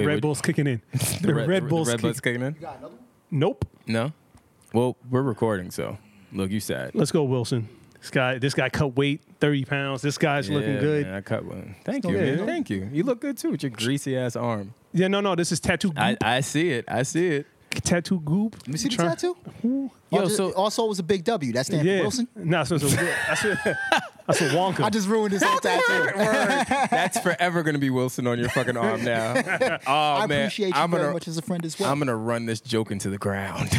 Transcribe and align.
Wait, 0.00 0.06
Red 0.06 0.14
what- 0.16 0.22
Bull's 0.22 0.40
kicking 0.42 0.66
in. 0.66 0.82
The 1.22 1.34
Red, 1.34 1.68
Bull's 1.68 1.88
Red 1.88 2.00
kick- 2.00 2.22
kicking 2.22 2.42
in. 2.42 2.56
Nope. 3.30 3.64
No. 3.86 4.12
Well, 4.72 4.96
we're 5.10 5.22
recording, 5.22 5.70
so 5.70 5.98
look, 6.32 6.50
you 6.50 6.60
sad. 6.60 6.94
Let's 6.94 7.10
go, 7.10 7.22
Wilson. 7.24 7.68
This 8.00 8.10
guy, 8.10 8.38
this 8.38 8.54
guy 8.54 8.68
cut 8.70 8.96
weight, 8.96 9.20
thirty 9.40 9.64
pounds. 9.64 10.00
This 10.00 10.16
guy's 10.16 10.48
looking 10.48 10.74
Yeah, 10.74 10.80
good. 10.80 11.06
man, 11.06 11.14
I 11.16 11.20
cut 11.20 11.44
one. 11.44 11.74
Thank 11.84 12.04
you, 12.06 12.16
Yeah. 12.18 12.36
man. 12.36 12.46
Thank 12.46 12.70
you. 12.70 12.88
You 12.92 13.02
look 13.02 13.20
good 13.20 13.36
too 13.36 13.50
with 13.50 13.62
your 13.62 13.70
greasy 13.70 14.16
ass 14.16 14.36
arm. 14.36 14.72
Yeah, 14.92 15.08
no, 15.08 15.20
no. 15.20 15.34
This 15.34 15.52
is 15.52 15.60
tattoo. 15.60 15.88
Goop. 15.88 15.98
I, 15.98 16.16
I 16.22 16.40
see 16.40 16.70
it. 16.70 16.84
I 16.88 17.02
see 17.02 17.26
it. 17.28 17.46
tattoo 17.70 18.20
goop. 18.20 18.56
Let 18.60 18.68
me 18.68 18.76
see 18.78 18.88
the 18.88 18.96
tattoo. 18.96 19.36
Yo, 19.62 19.90
also, 20.12 20.28
so- 20.28 20.52
also, 20.54 20.84
it 20.86 20.88
was 20.88 20.98
a 20.98 21.02
big 21.04 21.24
W. 21.24 21.52
That 21.52 21.66
stands 21.66 21.84
Yeah. 21.84 21.98
for 21.98 22.02
Wilson. 22.04 22.28
No, 22.36 22.64
so 22.64 22.76
it's 22.76 22.84
a, 22.84 22.96
that's 22.96 23.44
a, 23.44 23.76
that's 24.38 24.52
a 24.52 24.56
Wonka. 24.56 24.80
I 24.84 24.90
just 24.90 25.08
ruined 25.08 25.32
his 25.32 25.42
whole 25.42 25.58
tattoo. 25.58 26.10
That's 26.90 27.18
forever 27.20 27.62
gonna 27.62 27.78
be 27.78 27.90
Wilson 27.90 28.26
on 28.26 28.38
your 28.38 28.48
fucking 28.50 28.76
arm 28.76 29.04
now. 29.04 29.34
Oh 29.86 29.92
I 29.92 30.26
man, 30.26 30.40
appreciate 30.42 30.68
you 30.68 30.72
I'm 30.74 30.90
very 30.90 31.02
gonna 31.02 31.12
much 31.14 31.28
as 31.28 31.38
a 31.38 31.42
friend 31.42 31.64
as 31.64 31.78
well. 31.78 31.90
I'm 31.90 31.98
gonna 31.98 32.16
run 32.16 32.46
this 32.46 32.60
joke 32.60 32.90
into 32.90 33.08
the 33.10 33.18
ground. 33.18 33.70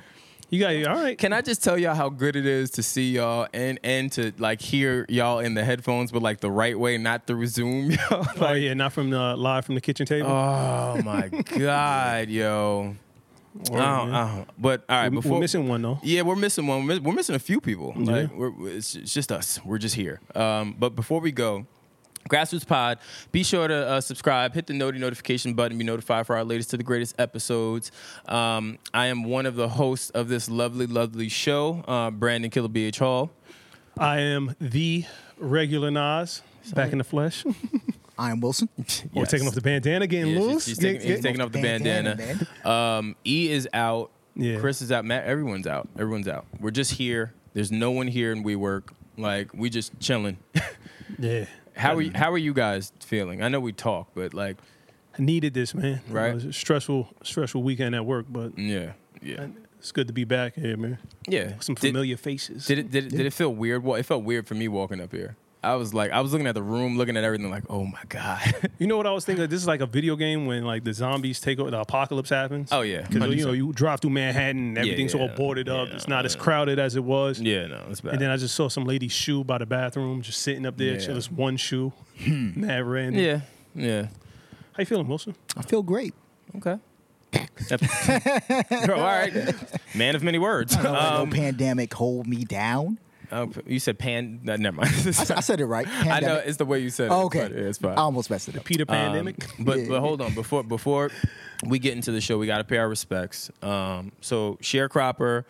you 0.50 0.60
got 0.60 0.72
it. 0.74 0.86
all 0.86 0.96
right. 0.96 1.16
Can 1.18 1.32
I 1.32 1.40
just 1.40 1.62
tell 1.62 1.78
y'all 1.78 1.94
how 1.94 2.08
good 2.08 2.36
it 2.36 2.46
is 2.46 2.70
to 2.72 2.82
see 2.82 3.12
y'all 3.12 3.46
and 3.54 3.78
and 3.82 4.10
to 4.12 4.32
like 4.38 4.60
hear 4.60 5.06
y'all 5.08 5.38
in 5.38 5.54
the 5.54 5.64
headphones, 5.64 6.12
but 6.12 6.22
like 6.22 6.40
the 6.40 6.50
right 6.50 6.78
way, 6.78 6.98
not 6.98 7.26
through 7.26 7.46
Zoom. 7.46 7.90
Yo. 7.90 7.96
Oh 8.10 8.24
Like, 8.36 8.62
yeah, 8.62 8.74
not 8.74 8.92
from 8.92 9.10
the 9.10 9.36
live 9.36 9.64
from 9.64 9.74
the 9.74 9.80
kitchen 9.80 10.06
table. 10.06 10.28
oh 10.30 11.00
my 11.04 11.28
god, 11.28 12.28
yo. 12.28 12.96
Oh, 13.70 13.76
oh. 13.76 14.46
But 14.58 14.84
all 14.88 14.96
right, 14.96 15.02
We're- 15.10 15.16
before 15.22 15.32
We're 15.34 15.40
missing 15.40 15.68
one 15.68 15.82
though. 15.82 15.98
Yeah, 16.02 16.22
we're 16.22 16.36
missing 16.36 16.66
one. 16.66 16.86
We're 16.86 17.00
we're 17.00 17.14
missing 17.14 17.34
a 17.34 17.38
few 17.40 17.60
people. 17.60 17.94
Yeah. 17.96 18.12
Like, 18.12 18.30
it's, 18.72 18.94
it's 18.96 19.14
just 19.14 19.30
us. 19.30 19.60
We're 19.64 19.78
just 19.78 19.94
here. 19.94 20.20
Um, 20.34 20.74
but 20.78 20.90
before 20.96 21.20
we 21.20 21.30
go, 21.32 21.66
Grassroots 22.28 22.66
Pod, 22.66 22.98
be 23.32 23.42
sure 23.44 23.68
to 23.68 23.74
uh, 23.74 24.00
subscribe, 24.00 24.54
hit 24.54 24.66
the 24.66 24.72
noti 24.74 24.98
notification 24.98 25.54
button, 25.54 25.76
be 25.78 25.84
notified 25.84 26.26
for 26.26 26.36
our 26.36 26.44
latest 26.44 26.70
to 26.70 26.76
the 26.76 26.82
greatest 26.82 27.14
episodes. 27.18 27.92
Um, 28.26 28.78
I 28.92 29.06
am 29.06 29.24
one 29.24 29.46
of 29.46 29.56
the 29.56 29.68
hosts 29.68 30.10
of 30.10 30.28
this 30.28 30.48
lovely, 30.48 30.86
lovely 30.86 31.28
show, 31.28 31.84
uh, 31.86 32.10
Brandon 32.10 32.50
Killer 32.50 32.68
BH 32.68 32.98
Hall. 32.98 33.30
I 33.98 34.18
am 34.20 34.56
the 34.60 35.04
regular 35.38 35.90
Nas, 35.90 36.42
back 36.74 36.92
in 36.92 36.98
the 36.98 37.04
flesh. 37.04 37.44
I 38.18 38.30
am 38.30 38.40
Wilson. 38.40 38.68
We're 38.78 39.22
Yes. 39.22 39.30
taking 39.30 39.46
off 39.48 39.54
the 39.54 39.60
bandana, 39.60 40.06
getting 40.06 40.32
Yeah, 40.34 40.38
she's- 40.40 40.52
loose. 40.52 40.64
she's 40.66 40.78
Get- 40.78 40.92
taking, 41.00 41.10
he's 41.10 41.20
taking 41.20 41.40
off 41.40 41.52
the 41.52 41.62
Bandana, 41.62 42.16
bandana. 42.16 42.68
Um, 42.68 43.16
e 43.26 43.50
is 43.50 43.68
out. 43.74 44.10
Yeah. 44.36 44.58
Chris 44.58 44.82
is 44.82 44.90
out. 44.92 45.04
Matt, 45.04 45.24
everyone's 45.24 45.66
out. 45.66 45.88
Everyone's 45.98 46.28
out. 46.28 46.46
We're 46.60 46.70
just 46.70 46.92
here. 46.92 47.32
There's 47.54 47.70
no 47.72 47.90
one 47.92 48.08
here, 48.08 48.32
and 48.32 48.44
we 48.44 48.56
work. 48.56 48.92
Like 49.16 49.52
we 49.54 49.70
just 49.70 49.98
chilling. 50.00 50.38
yeah. 51.18 51.44
How 51.76 51.94
are 51.96 52.02
you, 52.02 52.12
how 52.14 52.30
are 52.32 52.38
you 52.38 52.52
guys 52.54 52.92
feeling? 53.00 53.42
I 53.42 53.48
know 53.48 53.58
we 53.60 53.72
talk, 53.72 54.08
but 54.14 54.32
like, 54.34 54.56
I 55.18 55.22
needed 55.22 55.54
this, 55.54 55.74
man. 55.74 56.00
Right. 56.08 56.30
It 56.30 56.34
was 56.34 56.44
a 56.46 56.52
stressful, 56.52 57.08
stressful 57.22 57.62
weekend 57.62 57.94
at 57.94 58.04
work, 58.06 58.26
but 58.28 58.56
yeah, 58.58 58.92
yeah, 59.22 59.46
it's 59.78 59.90
good 59.92 60.06
to 60.08 60.12
be 60.12 60.24
back 60.24 60.54
here, 60.54 60.76
man. 60.76 60.98
yeah. 61.28 61.54
Some 61.60 61.74
Did- 61.76 61.88
familiar 61.88 62.16
faces. 62.16 62.66
Did, 62.66 62.78
it 62.78 62.90
did 62.90 63.06
it, 63.06 63.10
did 63.16 63.26
it 63.26 63.32
feel 63.32 63.52
weird? 63.54 63.82
Well, 63.84 63.96
it 63.96 64.04
felt 64.04 64.22
weird 64.24 64.46
for 64.48 64.54
me 64.54 64.66
walking 64.68 65.00
up 65.00 65.12
here. 65.12 65.36
I 65.64 65.74
was 65.76 65.94
like, 65.94 66.10
I 66.10 66.20
was 66.20 66.32
looking 66.32 66.46
at 66.46 66.54
the 66.54 66.62
room, 66.62 66.96
looking 66.96 67.16
at 67.16 67.24
everything, 67.24 67.50
like, 67.50 67.64
oh 67.68 67.84
my 67.84 68.02
god. 68.08 68.70
You 68.78 68.88
know 68.88 68.96
what 68.96 69.06
I 69.06 69.12
was 69.12 69.24
thinking? 69.24 69.46
This 69.46 69.60
is 69.60 69.66
like 69.66 69.80
a 69.80 69.86
video 69.86 70.16
game 70.16 70.46
when 70.46 70.64
like 70.64 70.84
the 70.84 70.92
zombies 70.92 71.40
take 71.40 71.58
over, 71.58 71.70
the 71.70 71.80
apocalypse 71.80 72.28
happens. 72.28 72.70
Oh, 72.72 72.82
yeah. 72.82 73.06
because 73.08 73.34
you 73.34 73.46
know 73.46 73.52
you 73.52 73.72
drive 73.72 74.00
through 74.00 74.10
Manhattan, 74.10 74.68
and 74.68 74.78
everything's 74.78 75.14
all 75.14 75.28
yeah. 75.28 75.34
boarded 75.34 75.68
up. 75.68 75.88
Yeah, 75.88 75.94
it's 75.94 76.08
not 76.08 76.24
as 76.24 76.34
crowded 76.36 76.78
as 76.78 76.96
it 76.96 77.04
was. 77.04 77.40
yeah, 77.40 77.66
no, 77.66 77.86
it's 77.88 78.00
bad. 78.00 78.14
And 78.14 78.22
then 78.22 78.30
I 78.30 78.36
just 78.36 78.54
saw 78.54 78.68
some 78.68 78.84
lady's 78.84 79.12
shoe 79.12 79.44
by 79.44 79.58
the 79.58 79.66
bathroom, 79.66 80.22
just 80.22 80.42
sitting 80.42 80.66
up 80.66 80.76
there. 80.76 80.94
Yeah. 80.94 80.98
Just 80.98 81.32
one 81.32 81.56
shoe, 81.56 81.92
mad 82.26 82.84
random. 82.84 83.22
yeah, 83.22 83.40
yeah. 83.74 84.08
How 84.72 84.80
you 84.80 84.86
feeling, 84.86 85.06
Wilson? 85.06 85.36
I 85.56 85.62
feel 85.62 85.82
great. 85.82 86.14
Okay. 86.56 86.78
Bro, 88.86 88.96
all 88.96 89.02
right. 89.02 89.54
Man 89.94 90.14
of 90.14 90.22
many 90.22 90.38
words. 90.38 90.76
Um, 90.76 90.84
no 90.84 91.26
pandemic 91.30 91.92
hold 91.94 92.26
me 92.26 92.44
down. 92.44 92.98
Uh, 93.34 93.46
you 93.66 93.78
said 93.78 93.98
pan. 93.98 94.40
No, 94.42 94.56
never 94.56 94.76
mind. 94.76 94.88
I 94.90 95.40
said 95.40 95.60
it 95.60 95.66
right. 95.66 95.86
I 95.88 96.20
know 96.20 96.36
it's 96.36 96.56
the 96.56 96.64
way 96.64 96.78
you 96.78 96.90
said 96.90 97.06
it. 97.06 97.12
Oh, 97.12 97.24
okay. 97.26 97.42
but 97.42 97.52
it's 97.52 97.78
fine. 97.78 97.92
I 97.92 98.02
almost 98.02 98.30
messed 98.30 98.48
it 98.48 98.56
up. 98.56 98.64
Peter 98.64 98.86
Pandemic. 98.86 99.44
Um, 99.58 99.64
but 99.64 99.78
Yeah. 99.78 99.86
but 99.88 100.00
hold 100.00 100.20
on 100.20 100.34
before 100.34 100.62
before 100.62 101.10
we 101.66 101.78
get 101.78 101.94
into 101.94 102.12
the 102.12 102.20
show, 102.20 102.38
we 102.38 102.46
got 102.46 102.58
to 102.58 102.64
pay 102.64 102.78
our 102.78 102.88
respects. 102.88 103.50
Um, 103.62 104.12
so 104.20 104.58
sharecropper, 104.62 105.44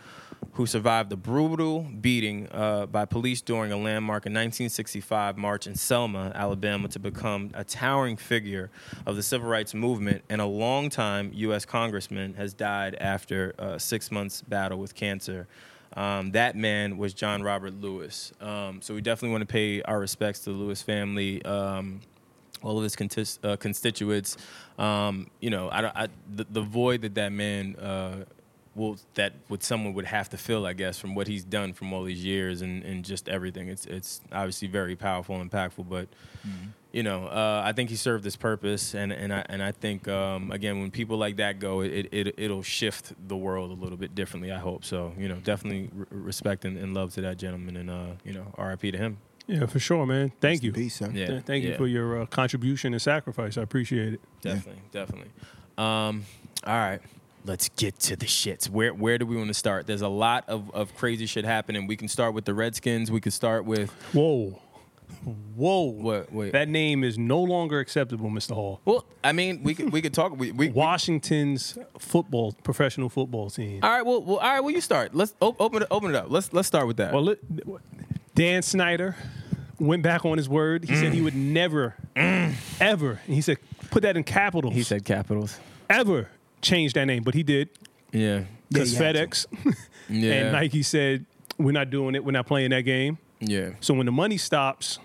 who 0.52 0.66
survived 0.66 1.12
a 1.12 1.16
brutal 1.16 1.80
beating 2.00 2.48
uh, 2.52 2.86
by 2.86 3.04
police 3.04 3.40
during 3.42 3.72
a 3.72 3.76
landmark 3.76 4.26
in 4.26 4.32
1965 4.32 5.36
march 5.36 5.66
in 5.66 5.74
Selma, 5.74 6.30
Alabama, 6.34 6.86
to 6.88 6.98
become 6.98 7.50
a 7.54 7.64
towering 7.64 8.16
figure 8.16 8.70
of 9.06 9.16
the 9.16 9.22
civil 9.22 9.48
rights 9.48 9.74
movement 9.74 10.22
and 10.28 10.40
a 10.40 10.46
longtime 10.46 11.30
U.S. 11.34 11.64
congressman, 11.64 12.34
has 12.34 12.54
died 12.54 12.94
after 12.96 13.54
a 13.58 13.80
six 13.80 14.10
months 14.12 14.42
battle 14.42 14.78
with 14.78 14.94
cancer. 14.94 15.48
Um, 15.94 16.32
that 16.32 16.56
man 16.56 16.96
was 16.98 17.14
John 17.14 17.42
Robert 17.42 17.80
Lewis. 17.80 18.32
Um, 18.40 18.82
so 18.82 18.94
we 18.94 19.00
definitely 19.00 19.32
want 19.32 19.42
to 19.42 19.52
pay 19.52 19.82
our 19.82 19.98
respects 19.98 20.40
to 20.40 20.50
the 20.50 20.56
Lewis 20.56 20.82
family. 20.82 21.44
Um, 21.44 22.00
all 22.62 22.78
of 22.78 22.82
his 22.82 22.96
contis- 22.96 23.38
uh, 23.44 23.56
constituents. 23.56 24.36
Um, 24.78 25.28
you 25.40 25.50
know, 25.50 25.68
I, 25.68 26.04
I, 26.04 26.08
the, 26.34 26.46
the 26.50 26.62
void 26.62 27.02
that 27.02 27.14
that 27.14 27.30
man 27.30 27.76
uh, 27.76 28.24
will 28.74 28.96
that 29.14 29.34
what 29.48 29.62
someone 29.62 29.92
would 29.94 30.06
have 30.06 30.30
to 30.30 30.36
fill, 30.38 30.66
I 30.66 30.72
guess, 30.72 30.98
from 30.98 31.14
what 31.14 31.26
he's 31.26 31.44
done 31.44 31.74
from 31.74 31.92
all 31.92 32.04
these 32.04 32.24
years 32.24 32.62
and, 32.62 32.82
and 32.82 33.04
just 33.04 33.28
everything. 33.28 33.68
It's 33.68 33.84
it's 33.86 34.20
obviously 34.32 34.68
very 34.68 34.96
powerful 34.96 35.40
and 35.40 35.50
impactful, 35.50 35.88
but. 35.88 36.08
You 36.94 37.02
know, 37.02 37.26
uh, 37.26 37.60
I 37.64 37.72
think 37.72 37.90
he 37.90 37.96
served 37.96 38.24
his 38.24 38.36
purpose, 38.36 38.94
and, 38.94 39.12
and 39.12 39.34
I 39.34 39.44
and 39.48 39.60
I 39.60 39.72
think 39.72 40.06
um, 40.06 40.52
again 40.52 40.78
when 40.78 40.92
people 40.92 41.16
like 41.16 41.38
that 41.38 41.58
go, 41.58 41.80
it, 41.80 42.06
it 42.12 42.34
it'll 42.38 42.62
shift 42.62 43.14
the 43.26 43.36
world 43.36 43.72
a 43.72 43.74
little 43.74 43.96
bit 43.96 44.14
differently. 44.14 44.52
I 44.52 44.58
hope 44.58 44.84
so. 44.84 45.12
You 45.18 45.26
know, 45.26 45.40
definitely 45.42 45.90
r- 45.98 46.06
respect 46.12 46.64
and, 46.64 46.78
and 46.78 46.94
love 46.94 47.12
to 47.14 47.20
that 47.22 47.36
gentleman, 47.36 47.76
and 47.76 47.90
uh, 47.90 48.12
you 48.22 48.32
know, 48.32 48.46
R.I.P. 48.56 48.92
to 48.92 48.98
him. 48.98 49.16
Yeah, 49.48 49.66
for 49.66 49.80
sure, 49.80 50.06
man. 50.06 50.30
Thank 50.40 50.62
you. 50.62 50.72
Peace, 50.72 50.94
sir. 50.94 51.10
Yeah, 51.12 51.32
Yeah, 51.32 51.40
Thank 51.40 51.64
you 51.64 51.74
for 51.74 51.88
your 51.88 52.22
uh, 52.22 52.26
contribution 52.26 52.94
and 52.94 53.02
sacrifice. 53.02 53.58
I 53.58 53.62
appreciate 53.62 54.14
it. 54.14 54.20
Definitely, 54.40 54.82
definitely. 54.92 55.30
Um, 55.76 56.24
all 56.64 56.78
right, 56.78 57.00
let's 57.44 57.70
get 57.70 57.98
to 58.00 58.14
the 58.14 58.26
shits. 58.26 58.70
Where 58.70 58.94
where 58.94 59.18
do 59.18 59.26
we 59.26 59.36
want 59.36 59.48
to 59.48 59.54
start? 59.54 59.88
There's 59.88 60.02
a 60.02 60.08
lot 60.08 60.44
of, 60.48 60.70
of 60.72 60.94
crazy 60.94 61.26
shit 61.26 61.44
happening. 61.44 61.88
We 61.88 61.96
can 61.96 62.06
start 62.06 62.34
with 62.34 62.44
the 62.44 62.54
Redskins. 62.54 63.10
We 63.10 63.20
could 63.20 63.32
start 63.32 63.64
with 63.64 63.90
Whoa, 64.12 64.60
whoa. 65.54 65.82
what? 65.82 66.32
Wait. 66.32 66.52
That 66.52 66.68
name 66.68 67.04
is 67.04 67.18
no 67.18 67.40
longer 67.40 67.78
acceptable, 67.80 68.30
Mr. 68.30 68.52
Hall. 68.54 68.80
well, 68.84 69.04
I 69.22 69.32
mean, 69.32 69.62
we 69.62 69.74
could 69.74 69.92
we 69.92 70.02
could 70.02 70.14
talk. 70.14 70.36
We, 70.36 70.52
we, 70.52 70.68
Washington's 70.68 71.76
football 71.98 72.52
professional 72.62 73.08
football 73.08 73.50
team. 73.50 73.80
all 73.82 73.90
right. 73.90 74.04
Well, 74.04 74.22
well, 74.22 74.36
all 74.38 74.50
right. 74.50 74.60
Well, 74.60 74.70
you 74.74 74.80
start. 74.80 75.14
Let's 75.14 75.34
op- 75.40 75.60
open 75.60 75.82
it. 75.82 75.88
Open 75.90 76.10
it 76.10 76.16
up. 76.16 76.26
Let's 76.28 76.52
let's 76.52 76.68
start 76.68 76.86
with 76.86 76.96
that. 76.98 77.12
Well, 77.12 77.22
li- 77.22 77.36
Dan 78.34 78.62
Snyder 78.62 79.16
went 79.78 80.02
back 80.02 80.24
on 80.24 80.36
his 80.38 80.48
word. 80.48 80.84
He 80.84 80.94
said 80.96 81.12
he 81.12 81.20
would 81.20 81.34
never, 81.36 81.94
ever, 82.16 83.20
and 83.26 83.34
he 83.34 83.40
said, 83.40 83.58
put 83.90 84.02
that 84.02 84.16
in 84.16 84.24
capitals. 84.24 84.74
he 84.74 84.82
said 84.82 85.04
Capitals. 85.04 85.58
ever 85.90 86.28
change 86.62 86.92
that 86.94 87.04
name, 87.06 87.22
but 87.22 87.34
he 87.34 87.42
did 87.42 87.68
Yeah. 88.12 88.44
because 88.70 88.90
he 88.96 88.96
had 89.04 89.14
to. 89.16 89.26
FedEx 89.26 89.46
Yeah. 90.08 90.32
and 90.34 90.52
Nike 90.52 90.82
said 90.82 91.26
we're 91.58 91.72
not 91.72 91.90
doing 91.90 92.14
it. 92.14 92.24
We're 92.24 92.32
not 92.32 92.46
playing 92.46 92.70
that 92.70 92.82
game. 92.82 93.18
Yeah. 93.48 93.70
So 93.80 93.94
when 93.94 94.06
the 94.06 94.12
money 94.12 94.36
stops, 94.36 94.98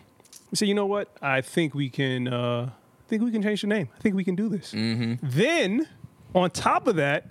we 0.52 0.56
say, 0.56 0.66
you 0.66 0.74
know 0.74 0.86
what? 0.86 1.10
I 1.22 1.42
think 1.42 1.74
we 1.74 1.90
can. 1.90 2.28
Uh, 2.28 2.72
I 2.72 3.10
think 3.10 3.24
we 3.24 3.32
can 3.32 3.42
change 3.42 3.62
the 3.62 3.68
name. 3.68 3.90
I 3.98 4.02
think 4.02 4.16
we 4.16 4.24
can 4.24 4.36
do 4.36 4.50
this. 4.50 4.72
Mm-hmm. 4.72 5.16
Then, 5.24 5.88
on 6.36 6.52
top 6.52 6.88
of 6.88 6.96
that, 6.98 7.26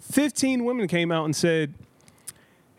15 0.00 0.64
women 0.64 0.88
came 0.88 1.12
out 1.12 1.24
and 1.24 1.36
said, 1.36 1.74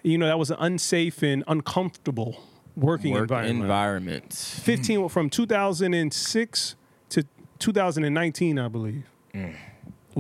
you 0.04 0.18
know, 0.18 0.26
that 0.28 0.38
was 0.38 0.52
an 0.52 0.58
unsafe 0.60 1.24
and 1.24 1.44
uncomfortable 1.48 2.44
working 2.76 3.14
Work 3.14 3.24
environment. 3.24 3.62
environment. 3.62 4.34
15 4.34 5.08
from 5.10 5.30
2006 5.30 6.76
to 7.10 7.24
2019, 7.60 8.60
I 8.60 8.68
believe. 8.68 9.06
Well, 9.34 9.52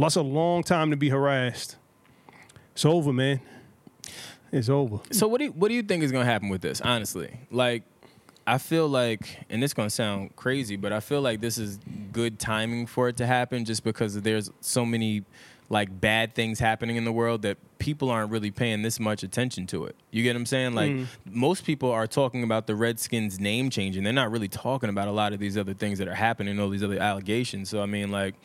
that's 0.03 0.15
a 0.15 0.21
long 0.21 0.63
time 0.63 0.91
to 0.91 0.97
be 0.97 1.09
harassed. 1.09 1.75
It's 2.73 2.85
over, 2.85 3.11
man. 3.11 3.41
It's 4.51 4.69
over. 4.69 4.99
So 5.11 5.27
what 5.27 5.39
do 5.39 5.45
you, 5.45 5.51
what 5.51 5.69
do 5.69 5.75
you 5.75 5.83
think 5.83 6.03
is 6.03 6.11
going 6.11 6.25
to 6.25 6.31
happen 6.31 6.49
with 6.49 6.61
this? 6.61 6.81
Honestly, 6.81 7.31
like 7.49 7.83
I 8.45 8.57
feel 8.57 8.87
like, 8.87 9.45
and 9.49 9.63
it's 9.63 9.73
going 9.73 9.87
to 9.87 9.93
sound 9.93 10.35
crazy, 10.35 10.75
but 10.75 10.91
I 10.91 10.99
feel 10.99 11.21
like 11.21 11.41
this 11.41 11.57
is 11.57 11.79
good 12.11 12.39
timing 12.39 12.87
for 12.87 13.07
it 13.07 13.17
to 13.17 13.27
happen, 13.27 13.65
just 13.65 13.83
because 13.83 14.21
there's 14.21 14.51
so 14.61 14.85
many 14.85 15.23
like 15.69 16.01
bad 16.01 16.35
things 16.35 16.59
happening 16.59 16.97
in 16.97 17.05
the 17.05 17.13
world 17.13 17.43
that 17.43 17.57
people 17.79 18.09
aren't 18.09 18.29
really 18.29 18.51
paying 18.51 18.81
this 18.81 18.99
much 18.99 19.23
attention 19.23 19.65
to 19.65 19.85
it. 19.85 19.95
You 20.11 20.21
get 20.21 20.35
what 20.35 20.41
I'm 20.41 20.45
saying? 20.45 20.73
Like 20.73 20.91
mm. 20.91 21.07
most 21.23 21.63
people 21.63 21.89
are 21.89 22.07
talking 22.07 22.43
about 22.43 22.67
the 22.67 22.75
Redskins 22.75 23.39
name 23.39 23.69
changing. 23.69 24.03
They're 24.03 24.11
not 24.11 24.31
really 24.31 24.49
talking 24.49 24.89
about 24.89 25.07
a 25.07 25.11
lot 25.11 25.31
of 25.31 25.39
these 25.39 25.57
other 25.57 25.73
things 25.73 25.97
that 25.99 26.09
are 26.09 26.13
happening, 26.13 26.59
all 26.59 26.69
these 26.69 26.83
other 26.83 26.99
allegations. 26.99 27.69
So 27.69 27.81
I 27.81 27.85
mean, 27.85 28.11
like, 28.11 28.35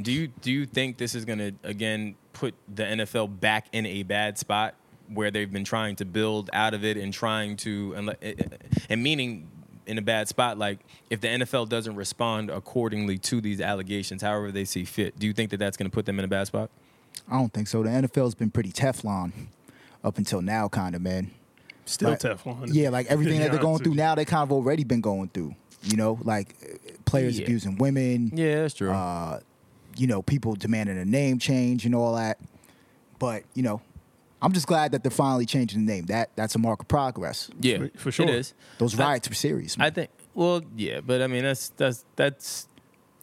do 0.00 0.10
you 0.10 0.26
do 0.26 0.50
you 0.50 0.66
think 0.66 0.98
this 0.98 1.14
is 1.14 1.24
going 1.24 1.38
to 1.38 1.52
again 1.62 2.16
put 2.32 2.54
the 2.74 2.82
NFL 2.82 3.38
back 3.38 3.68
in 3.72 3.86
a 3.86 4.02
bad 4.02 4.36
spot? 4.36 4.74
Where 5.08 5.30
they've 5.30 5.52
been 5.52 5.64
trying 5.64 5.96
to 5.96 6.04
build 6.04 6.50
out 6.52 6.74
of 6.74 6.84
it 6.84 6.96
and 6.96 7.12
trying 7.12 7.56
to 7.58 7.94
and, 7.94 8.16
and 8.88 9.02
meaning 9.02 9.48
in 9.86 9.98
a 9.98 10.02
bad 10.02 10.28
spot 10.28 10.56
like 10.58 10.78
if 11.10 11.20
the 11.20 11.28
NFL 11.28 11.68
doesn't 11.68 11.96
respond 11.96 12.50
accordingly 12.50 13.18
to 13.18 13.40
these 13.40 13.60
allegations 13.60 14.22
however 14.22 14.52
they 14.52 14.64
see 14.64 14.84
fit 14.84 15.18
do 15.18 15.26
you 15.26 15.32
think 15.32 15.50
that 15.50 15.56
that's 15.58 15.76
going 15.76 15.90
to 15.90 15.94
put 15.94 16.06
them 16.06 16.18
in 16.18 16.24
a 16.24 16.28
bad 16.28 16.46
spot 16.46 16.70
I 17.30 17.34
don't 17.38 17.52
think 17.52 17.68
so. 17.68 17.82
The 17.82 17.88
NFL's 17.90 18.34
been 18.34 18.50
pretty 18.50 18.72
Teflon 18.72 19.32
up 20.02 20.18
until 20.18 20.40
now, 20.42 20.66
kind 20.68 20.94
of 20.96 21.02
man. 21.02 21.30
Still 21.84 22.10
Like, 22.10 22.20
Teflon. 22.20 22.68
Yeah, 22.72 22.88
like 22.88 23.06
everything 23.06 23.38
that 23.40 23.50
they're 23.52 23.60
going 23.60 23.78
through 23.82 23.94
now, 23.94 24.14
they 24.14 24.24
kind 24.24 24.42
of 24.42 24.50
already 24.50 24.82
been 24.82 25.00
going 25.02 25.28
through. 25.28 25.54
You 25.82 25.96
know, 25.96 26.18
like 26.22 26.54
uh, 26.62 26.92
players 27.04 27.38
Yeah. 27.38 27.44
abusing 27.44 27.76
women. 27.76 28.30
yeah 28.34 28.62
that's 28.62 28.74
true 28.74 28.90
Uh, 28.90 29.40
you 29.96 30.06
know, 30.06 30.22
people 30.22 30.54
demanding 30.54 30.96
a 30.98 31.04
name 31.04 31.38
change 31.38 31.84
and 31.86 31.94
all 31.94 32.14
that. 32.16 32.38
But 33.18 33.44
you 33.54 33.62
know, 33.62 33.80
I'm 34.42 34.52
just 34.52 34.66
glad 34.66 34.92
that 34.92 35.02
they're 35.04 35.10
finally 35.10 35.46
changing 35.46 35.86
the 35.86 35.92
name. 35.92 36.06
That 36.06 36.30
that's 36.36 36.54
a 36.54 36.58
mark 36.58 36.80
of 36.82 36.88
progress. 36.88 37.48
yeah 37.60 37.78
for- 37.78 37.90
for 37.98 38.12
sure. 38.12 38.28
it 38.28 38.34
is 38.34 38.54
Those 38.78 38.98
I- 38.98 39.04
riots 39.04 39.28
were 39.28 39.34
serious. 39.34 39.76
I 39.78 39.90
think. 39.90 40.10
Well, 40.34 40.62
yeah, 40.76 41.00
but 41.00 41.22
I 41.22 41.26
mean 41.28 41.44
that's 41.44 41.68
that's 41.70 42.04
that's 42.16 42.68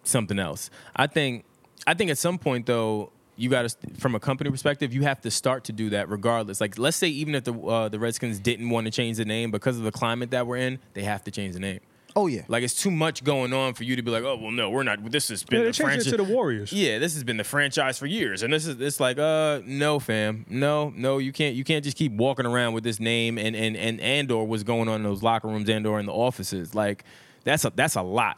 something 0.03 0.39
else. 0.39 0.69
I 0.95 1.07
think. 1.07 1.45
I 1.87 1.93
think 1.93 2.11
at 2.11 2.17
some 2.17 2.37
point 2.37 2.65
though, 2.65 3.11
you 3.35 3.49
got 3.49 3.67
to 3.69 3.75
from 3.99 4.13
a 4.15 4.19
company 4.19 4.49
perspective, 4.51 4.93
you 4.93 5.03
have 5.03 5.21
to 5.21 5.31
start 5.31 5.63
to 5.65 5.71
do 5.73 5.89
that 5.91 6.09
regardless. 6.09 6.59
Like 6.61 6.77
let's 6.77 6.97
say 6.97 7.07
even 7.07 7.35
if 7.35 7.43
the 7.45 7.53
uh, 7.53 7.89
the 7.89 7.99
Redskins 7.99 8.39
didn't 8.39 8.69
want 8.69 8.85
to 8.85 8.91
change 8.91 9.17
the 9.17 9.25
name 9.25 9.49
because 9.51 9.77
of 9.77 9.83
the 9.83 9.91
climate 9.91 10.31
that 10.31 10.45
we're 10.47 10.57
in, 10.57 10.79
they 10.93 11.03
have 11.03 11.23
to 11.25 11.31
change 11.31 11.53
the 11.53 11.59
name. 11.59 11.79
Oh 12.19 12.27
yeah, 12.27 12.41
Like 12.47 12.63
it's 12.63 12.73
too 12.73 12.91
much 12.91 13.23
going 13.23 13.53
on 13.53 13.73
for 13.73 13.83
you 13.83 13.95
to 13.95 14.01
be 14.01 14.11
like, 14.11 14.23
oh 14.23 14.35
well, 14.35 14.51
no, 14.51 14.69
we're 14.69 14.83
not. 14.83 15.09
This 15.09 15.29
has 15.29 15.43
been 15.43 15.61
Yeah, 15.61 15.67
the 15.67 15.73
franchise. 15.73 16.05
to 16.07 16.17
the 16.17 16.23
Warriors. 16.23 16.73
Yeah, 16.73 16.99
this 16.99 17.13
has 17.13 17.23
been 17.23 17.37
the 17.37 17.43
franchise 17.43 17.97
for 17.97 18.05
years, 18.05 18.43
and 18.43 18.51
this 18.51 18.65
is 18.67 18.79
it's 18.81 18.99
like, 18.99 19.17
uh, 19.17 19.61
no, 19.65 19.99
fam, 19.99 20.45
no, 20.49 20.91
no, 20.95 21.17
you 21.17 21.31
can't, 21.31 21.55
you 21.55 21.63
can't 21.63 21.83
just 21.83 21.95
keep 21.97 22.11
walking 22.11 22.45
around 22.45 22.73
with 22.73 22.83
this 22.83 22.99
name 22.99 23.37
and 23.37 23.55
and 23.55 23.77
and 23.77 24.01
and 24.01 24.31
or 24.31 24.45
what's 24.45 24.63
going 24.63 24.89
on 24.89 24.95
in 24.97 25.03
those 25.03 25.23
locker 25.23 25.47
rooms 25.47 25.69
and 25.69 25.85
or 25.87 25.99
in 25.99 26.05
the 26.05 26.13
offices. 26.13 26.75
Like, 26.75 27.05
that's 27.43 27.63
a 27.65 27.71
that's 27.73 27.95
a 27.95 28.01
lot. 28.01 28.37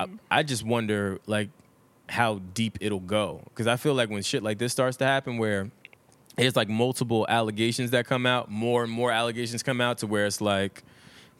I, 0.00 0.06
I 0.30 0.42
just 0.42 0.64
wonder 0.64 1.20
like 1.26 1.50
how 2.08 2.40
deep 2.54 2.78
it'll 2.80 3.00
go 3.00 3.42
because 3.46 3.66
I 3.66 3.76
feel 3.76 3.94
like 3.94 4.10
when 4.10 4.22
shit 4.22 4.42
like 4.42 4.58
this 4.58 4.72
starts 4.72 4.96
to 4.98 5.04
happen, 5.04 5.36
where 5.38 5.70
there's 6.36 6.56
like 6.56 6.68
multiple 6.68 7.26
allegations 7.28 7.90
that 7.92 8.06
come 8.06 8.26
out, 8.26 8.50
more 8.50 8.82
and 8.82 8.90
more 8.90 9.10
allegations 9.12 9.62
come 9.62 9.80
out 9.80 9.98
to 9.98 10.06
where 10.06 10.26
it's 10.26 10.40
like 10.40 10.82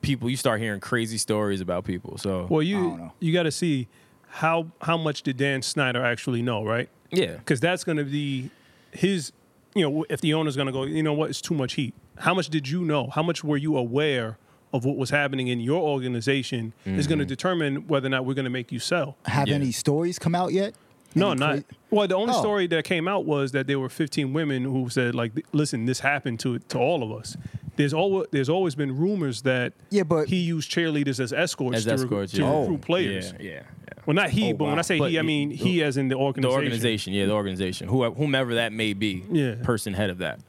people 0.05 0.31
you 0.31 0.37
start 0.37 0.61
hearing 0.61 0.81
crazy 0.81 1.19
stories 1.19 1.61
about 1.61 1.85
people. 1.85 2.19
So 2.19 2.47
Well, 2.51 2.63
you 2.63 3.11
you 3.21 3.33
got 3.33 3.45
to 3.45 3.51
see 3.51 3.89
how 4.29 4.67
how 4.83 4.97
much 4.97 5.23
did 5.23 5.37
Dan 5.37 5.63
Snyder 5.63 6.05
actually 6.05 6.43
know, 6.43 6.65
right? 6.65 6.89
yeah, 7.11 7.35
Because 7.37 7.61
that's 7.61 7.85
going 7.85 7.99
to 7.99 8.05
be 8.05 8.51
his. 8.93 9.33
You 9.77 9.83
know, 9.91 10.05
if 10.09 10.21
the 10.21 10.35
owner's 10.35 10.55
going 10.55 10.67
to 10.67 10.73
go, 10.73 10.85
you 10.85 11.03
know 11.03 11.13
what, 11.15 11.31
it's 11.31 11.41
too 11.41 11.55
much 11.55 11.73
heat. 11.75 11.95
How 12.19 12.33
much 12.33 12.49
did 12.49 12.69
you 12.69 12.85
know? 12.85 13.09
How 13.09 13.25
much 13.25 13.43
were 13.43 13.57
you 13.57 13.77
aware 13.77 14.39
of 14.73 14.85
what 14.85 14.97
was 14.97 15.11
happening 15.11 15.49
in 15.49 15.59
your 15.59 15.81
organization? 15.83 16.73
Is 16.87 17.09
going 17.09 17.19
to 17.19 17.25
mm-hmm. 17.25 17.29
determine 17.29 17.77
whether 17.89 18.07
or 18.07 18.11
not 18.11 18.25
we're 18.25 18.35
going 18.35 18.45
to 18.45 18.51
make 18.51 18.71
you 18.71 18.79
sell. 18.79 19.17
have 19.27 19.49
Yeah. 19.49 19.57
any 19.57 19.73
stories 19.73 20.19
come 20.21 20.35
out 20.37 20.53
yet? 20.53 20.75
No, 21.17 21.31
Any 21.33 21.41
not 21.41 21.53
cra- 21.55 21.65
well. 21.91 22.07
The 22.09 22.15
only 22.15 22.35
Oh. 22.35 22.41
story 22.41 22.67
that 22.69 22.85
came 22.85 23.09
out 23.09 23.25
was 23.25 23.51
that 23.53 23.67
there 23.67 23.79
were 23.81 23.89
15 23.89 24.33
women 24.33 24.65
who 24.65 24.89
said, 24.91 25.15
like, 25.15 25.33
listen, 25.53 25.87
this 25.87 26.01
happened 26.01 26.39
to 26.41 26.59
to 26.61 26.79
all 26.79 27.03
of 27.03 27.11
us. 27.11 27.37
There's 27.77 27.93
always 27.95 28.27
there's 28.31 28.49
always 28.49 28.75
been 28.75 28.97
rumors 28.97 29.43
that 29.43 29.73
Yeah, 29.91 30.05
but- 30.05 30.29
he 30.29 30.37
used 30.37 30.71
cheerleaders 30.71 31.19
as 31.21 31.33
escorts 31.33 31.79
as 31.79 31.85
to, 31.87 31.93
escorts, 31.95 32.33
to 32.33 32.43
yeah. 32.43 32.61
recruit 32.61 32.75
oh, 32.83 32.87
players. 32.87 33.33
Yeah, 33.39 33.43
yeah, 33.45 33.51
yeah. 33.53 33.63
Well, 34.07 34.15
not 34.15 34.31
he, 34.31 34.53
Oh, 34.53 34.57
but 34.57 34.65
when 34.67 34.73
wow. 34.75 34.79
I 34.79 34.83
say 34.83 34.99
But 34.99 35.11
he, 35.11 35.19
I 35.19 35.23
he- 35.23 35.27
mean 35.27 35.51
he 35.51 35.83
as 35.83 35.97
in 35.97 36.09
the 36.09 36.15
organization. 36.17 36.43
the 36.51 36.55
organization. 36.55 36.75
organization, 36.75 37.13
yeah, 37.15 37.27
the 37.27 37.33
organization, 37.33 37.89
who, 37.89 38.11
whomever 38.13 38.55
that 38.57 38.73
may 38.73 38.93
be, 38.93 39.25
Yeah. 39.33 39.55
person 39.63 39.95
head 39.95 40.11
of 40.11 40.19
that. 40.19 40.41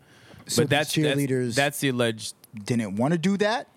So 0.48 0.64
but 0.64 0.70
that's 0.70 0.94
the 0.94 1.02
that's- 1.04 1.18
cheerleaders 1.20 1.56
That's, 1.56 1.80
the 1.80 1.90
alleged. 1.90 2.36
didn't 2.66 2.96
want 2.98 3.14
to 3.14 3.18
do 3.18 3.38
that. 3.38 3.68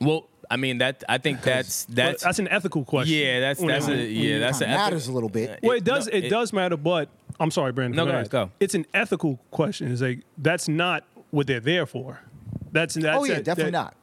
Well, 0.00 0.28
I 0.50 0.56
mean 0.56 0.78
that. 0.78 1.02
I 1.08 1.16
think 1.18 1.40
that's 1.42 1.86
Well, 1.88 1.94
that's. 1.96 2.22
that's 2.24 2.38
an 2.38 2.48
ethical 2.48 2.84
question. 2.84 3.16
yeah, 3.16 3.40
that's 3.40 3.60
When 3.60 3.68
that's 3.68 3.88
it- 3.88 3.98
a 3.98 4.02
yeah, 4.02 4.34
you- 4.34 4.38
that's 4.40 4.58
Kinda 4.58 4.74
an 4.74 4.80
matters 4.80 5.08
a 5.08 5.12
little 5.12 5.30
bit. 5.30 5.60
Well, 5.62 5.72
it 5.76 5.84
does. 5.84 6.06
no, 6.06 6.12
it, 6.12 6.28
does 6.28 6.52
matter, 6.52 6.76
but 6.76 7.08
I'm 7.40 7.50
sorry, 7.50 7.72
Brandon. 7.72 7.96
No, 7.96 8.02
go 8.04 8.06
go 8.06 8.10
ahead. 8.18 8.20
ahead, 8.34 8.48
go. 8.50 8.50
It's 8.60 8.74
an 8.74 8.84
ethical 8.92 9.38
question. 9.50 9.90
It's 9.90 10.02
like 10.02 10.20
that's 10.36 10.68
not 10.68 11.04
what 11.30 11.46
they're 11.46 11.60
there 11.60 11.86
for. 11.86 12.20
That's 12.74 12.94
that's 12.94 13.18
oh 13.18 13.24
yeah, 13.24 13.34
that- 13.36 13.44
definitely 13.44 13.70
that- 13.72 13.78
not. 13.78 13.94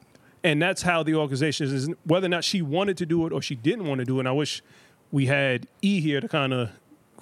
and 0.44 0.59
that's 0.59 0.81
how 0.81 1.03
the 1.03 1.13
organization 1.15 1.68
is. 1.68 1.88
Whether 2.06 2.25
or 2.25 2.29
not 2.29 2.44
she 2.44 2.62
wanted 2.63 2.97
to 2.97 3.06
do 3.06 3.27
it 3.27 3.33
or 3.33 3.41
she 3.44 3.53
didn't 3.53 3.85
want 3.85 4.00
to 4.00 4.06
do 4.06 4.18
it. 4.18 4.21
And 4.21 4.27
I 4.27 4.31
wish 4.31 4.63
we 5.12 5.27
had 5.27 5.68
E 5.83 6.01
here 6.01 6.19
to 6.21 6.27
kind 6.27 6.53
of 6.53 6.69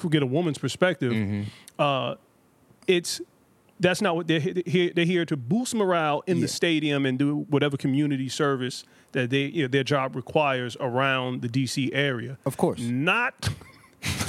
get 0.10 0.24
a 0.24 0.26
woman's 0.26 0.58
perspective. 0.58 1.12
Mm-hmm. 1.12 1.44
Uh, 1.78 2.16
it's 2.88 3.20
that's 3.82 4.02
not 4.02 4.16
what 4.16 4.28
they're 4.28 4.40
here. 4.40 4.92
They're 4.96 5.06
here 5.06 5.26
to 5.26 5.36
boost 5.38 5.74
morale 5.76 6.24
in 6.28 6.38
Yeah. 6.38 6.42
the 6.44 6.48
stadium 6.50 7.06
and 7.06 7.18
do 7.20 7.46
whatever 7.50 7.78
community 7.78 8.30
service 8.30 8.84
that 9.14 9.30
they 9.30 9.44
you 9.46 9.64
know, 9.64 9.68
their 9.68 9.84
job 9.84 10.16
requires 10.16 10.78
around 10.80 11.42
the 11.42 11.50
DC 11.50 11.90
area. 11.94 12.38
Of 12.46 12.58
course. 12.58 12.80
Not 12.82 13.50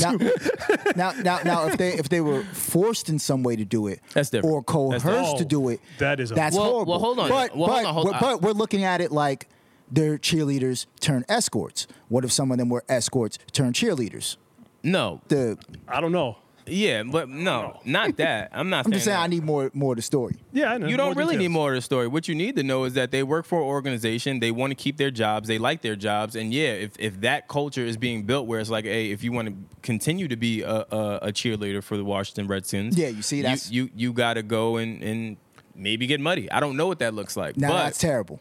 Now, 0.00 0.12
now, 0.96 1.12
now, 1.22 1.38
now, 1.44 1.66
if 1.66 1.76
they 1.76 1.92
if 1.92 2.08
they 2.08 2.20
were 2.20 2.42
forced 2.44 3.08
in 3.08 3.18
some 3.18 3.42
way 3.42 3.56
to 3.56 3.64
do 3.64 3.86
it, 3.86 4.00
That's 4.14 4.30
different. 4.30 4.52
or 4.54 4.62
coerced 4.62 5.04
That's 5.04 5.34
to 5.34 5.44
do 5.44 5.64
oh, 5.66 5.68
it, 5.68 5.80
That 5.98 6.20
is 6.20 6.30
that's 6.30 6.56
Well- 6.56 6.64
horrible. 6.70 6.92
well, 6.92 7.00
hold 7.00 7.18
on. 7.20 7.28
But 7.28 7.56
Well, 7.56 7.68
hold 7.68 7.70
but, 7.82 7.84
on, 7.86 7.94
hold 7.94 8.06
but, 8.06 8.14
on. 8.14 8.20
but 8.20 8.42
we're 8.42 8.52
looking 8.52 8.82
at 8.84 9.00
it 9.00 9.12
like 9.12 9.48
they're 9.90 10.18
cheerleaders 10.18 10.86
turn 11.00 11.24
escorts. 11.28 11.86
What 12.08 12.24
if 12.24 12.32
some 12.32 12.50
of 12.52 12.58
them 12.58 12.68
were 12.68 12.84
escorts 12.88 13.38
turn 13.52 13.72
cheerleaders? 13.72 14.36
no. 14.82 15.20
The 15.28 15.58
I 15.86 16.00
don't 16.00 16.12
know. 16.12 16.38
Yeah, 16.70 17.02
but 17.02 17.24
oh, 17.24 17.32
no, 17.32 17.80
not 17.84 18.16
that. 18.18 18.50
I'm 18.52 18.70
not. 18.70 18.86
I'm 18.86 18.92
just 18.92 19.04
saying 19.04 19.16
that. 19.16 19.22
I 19.24 19.26
need 19.26 19.44
more 19.44 19.70
more 19.74 19.92
of 19.92 19.96
the 19.96 20.02
story. 20.02 20.36
Yeah, 20.52 20.72
I 20.72 20.78
know. 20.78 20.86
You 20.86 20.96
don't 20.96 21.14
More 21.14 21.22
really 21.22 21.36
need 21.36 21.48
more 21.48 21.70
of 21.70 21.76
the 21.76 21.82
story. 21.82 22.08
What 22.08 22.28
you 22.28 22.34
need 22.34 22.56
to 22.56 22.62
know 22.62 22.84
is 22.84 22.94
that 22.94 23.10
they 23.10 23.22
work 23.22 23.44
for 23.46 23.60
an 23.60 23.66
organization. 23.66 24.40
They 24.40 24.50
want 24.50 24.70
to 24.70 24.74
keep 24.74 24.96
their 24.96 25.10
jobs. 25.10 25.48
They 25.48 25.58
like 25.58 25.82
their 25.82 25.96
jobs. 25.96 26.34
And 26.36 26.52
yeah, 26.52 26.70
if, 26.72 26.92
if 26.98 27.20
that 27.20 27.48
culture 27.48 27.84
is 27.84 27.96
being 27.96 28.22
built 28.24 28.46
where 28.46 28.60
it's 28.60 28.70
like, 28.70 28.84
hey, 28.84 29.10
if 29.10 29.22
you 29.22 29.32
want 29.32 29.48
to 29.48 29.54
continue 29.82 30.28
to 30.28 30.36
be 30.36 30.62
a, 30.62 30.86
a, 30.90 31.18
a 31.22 31.32
cheerleader 31.32 31.82
for 31.82 31.96
the 31.96 32.04
Washington 32.04 32.46
Redskins, 32.46 32.96
Yeah, 32.96 33.08
you 33.08 33.22
see, 33.22 33.42
that's- 33.42 33.70
you 33.70 33.84
you, 33.84 33.90
you 33.94 34.12
got 34.12 34.34
to 34.34 34.42
go 34.42 34.76
and, 34.76 35.02
and 35.02 35.36
maybe 35.74 36.06
get 36.06 36.20
muddy. 36.20 36.50
I 36.50 36.60
don't 36.60 36.76
know 36.76 36.86
what 36.86 36.98
that 36.98 37.14
looks 37.14 37.36
like. 37.36 37.56
Now 37.56 37.68
but, 37.68 37.84
that's 37.84 37.98
terrible. 37.98 38.40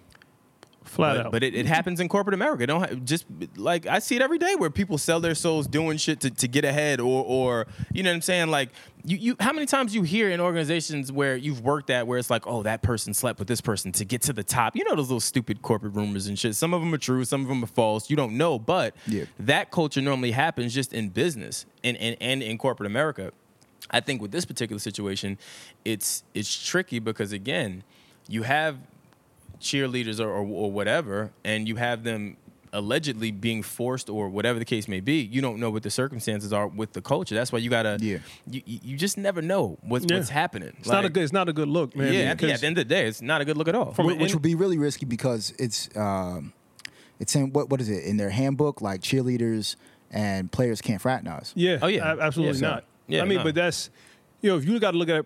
Flat 0.83 1.17
but, 1.17 1.25
out. 1.27 1.31
but 1.31 1.43
it, 1.43 1.53
it 1.53 1.65
happens 1.65 1.99
in 1.99 2.09
corporate 2.09 2.33
America. 2.33 2.65
Don't 2.65 2.81
ha- 2.81 2.95
just 3.03 3.25
like 3.55 3.85
I 3.85 3.99
see 3.99 4.15
it 4.15 4.21
every 4.21 4.37
day 4.39 4.55
where 4.55 4.69
people 4.69 4.97
sell 4.97 5.19
their 5.19 5.35
souls 5.35 5.67
doing 5.67 5.97
shit 5.97 6.19
to, 6.21 6.31
to 6.31 6.47
get 6.47 6.65
ahead 6.65 6.99
or 6.99 7.23
or 7.23 7.67
you 7.93 8.01
know 8.01 8.09
what 8.09 8.15
I'm 8.15 8.21
saying. 8.21 8.49
Like 8.49 8.69
you, 9.05 9.17
you 9.17 9.35
how 9.39 9.53
many 9.53 9.65
times 9.67 9.93
you 9.93 10.01
hear 10.01 10.29
in 10.29 10.39
organizations 10.39 11.11
where 11.11 11.35
you've 11.35 11.61
worked 11.61 11.89
at 11.89 12.07
where 12.07 12.17
it's 12.17 12.29
like 12.31 12.47
oh 12.47 12.63
that 12.63 12.81
person 12.81 13.13
slept 13.13 13.37
with 13.39 13.47
this 13.47 13.61
person 13.61 13.91
to 13.93 14.05
get 14.05 14.21
to 14.23 14.33
the 14.33 14.43
top. 14.43 14.75
You 14.75 14.83
know 14.85 14.95
those 14.95 15.09
little 15.09 15.19
stupid 15.19 15.61
corporate 15.61 15.93
rumors 15.93 16.25
and 16.27 16.39
shit. 16.39 16.55
Some 16.55 16.73
of 16.73 16.81
them 16.81 16.93
are 16.93 16.97
true, 16.97 17.23
some 17.23 17.41
of 17.41 17.47
them 17.49 17.63
are 17.63 17.67
false. 17.67 18.09
You 18.09 18.15
don't 18.15 18.35
know, 18.37 18.57
but 18.57 18.95
Yeah. 19.05 19.25
that 19.39 19.69
culture 19.71 20.01
normally 20.01 20.31
happens 20.31 20.73
just 20.73 20.91
in 20.93 21.09
business 21.09 21.65
and 21.83 21.97
and, 21.97 22.17
and 22.19 22.41
in 22.41 22.57
corporate 22.57 22.87
America. 22.87 23.31
I 23.91 23.99
think 23.99 24.21
with 24.21 24.31
this 24.31 24.45
particular 24.45 24.79
situation, 24.79 25.37
it's 25.85 26.23
it's 26.33 26.65
tricky 26.65 26.99
because 26.99 27.31
again, 27.31 27.83
you 28.27 28.43
have 28.43 28.77
cheerleaders 29.61 30.19
or, 30.19 30.29
or, 30.29 30.45
or 30.45 30.71
whatever, 30.71 31.31
and 31.43 31.67
you 31.67 31.75
have 31.75 32.03
them 32.03 32.37
allegedly 32.71 33.31
being 33.31 33.63
forced 33.63 34.09
or 34.11 34.29
whatever 34.29 34.59
the 34.59 34.65
case 34.65 34.87
may 34.87 34.99
be, 34.99 35.21
you 35.21 35.41
don't 35.41 35.59
know 35.59 35.71
what 35.71 35.81
the 35.81 35.89
circumstances 35.89 36.53
are 36.53 36.67
with 36.67 36.93
the 36.93 37.01
culture. 37.01 37.33
That's 37.33 37.51
why 37.51 37.57
you 37.59 37.69
gotta, 37.69 37.97
Yeah. 37.99 38.19
you, 38.49 38.61
you 38.65 38.79
you 38.83 38.97
just 38.97 39.17
never 39.17 39.41
know 39.41 39.77
what's 39.81 40.05
Yeah. 40.07 40.17
what's 40.17 40.29
happening. 40.29 40.73
it's 40.77 40.87
not 40.87 41.03
a 41.03 41.09
good. 41.09 41.23
It's 41.23 41.33
not 41.33 41.49
a 41.49 41.53
good 41.53 41.67
look, 41.67 41.95
man. 41.95 42.13
yeah, 42.13 42.19
at, 42.31 42.37
the- 42.37 42.51
at 42.53 42.61
the 42.61 42.67
end 42.67 42.77
of 42.77 42.87
the 42.87 42.93
day, 42.93 43.07
it's 43.07 43.21
not 43.23 43.41
a 43.41 43.45
good 43.45 43.57
look 43.57 43.67
at 43.67 43.73
all. 43.75 43.91
From 43.93 44.05
Wh- 44.05 44.19
which 44.19 44.31
in- 44.31 44.35
would 44.35 44.43
be 44.43 44.53
really 44.55 44.77
risky 44.77 45.05
because 45.07 45.51
it's 45.57 45.89
um, 45.97 46.53
it's 47.19 47.35
in 47.35 47.51
what 47.53 47.69
what 47.71 47.81
is 47.81 47.89
it 47.89 48.03
in 48.03 48.17
their 48.17 48.29
handbook? 48.29 48.81
Like 48.81 49.01
cheerleaders 49.01 49.75
and 50.11 50.51
players 50.51 50.79
can't 50.79 51.01
fraternize. 51.01 51.53
Yeah. 51.55 51.79
Oh, 51.81 51.87
yeah. 51.87 52.13
a- 52.13 52.19
absolutely 52.21 52.59
Yeah, 52.59 52.67
so- 52.67 52.69
not. 52.75 52.83
yeah, 53.07 53.21
I 53.23 53.25
mean, 53.25 53.39
no. 53.39 53.43
but 53.45 53.55
that's 53.55 53.89
you 54.41 54.51
know, 54.51 54.57
if 54.57 54.65
you 54.65 54.79
got 54.79 54.91
to 54.91 54.97
look 54.97 55.09
at 55.09 55.15
it 55.21 55.25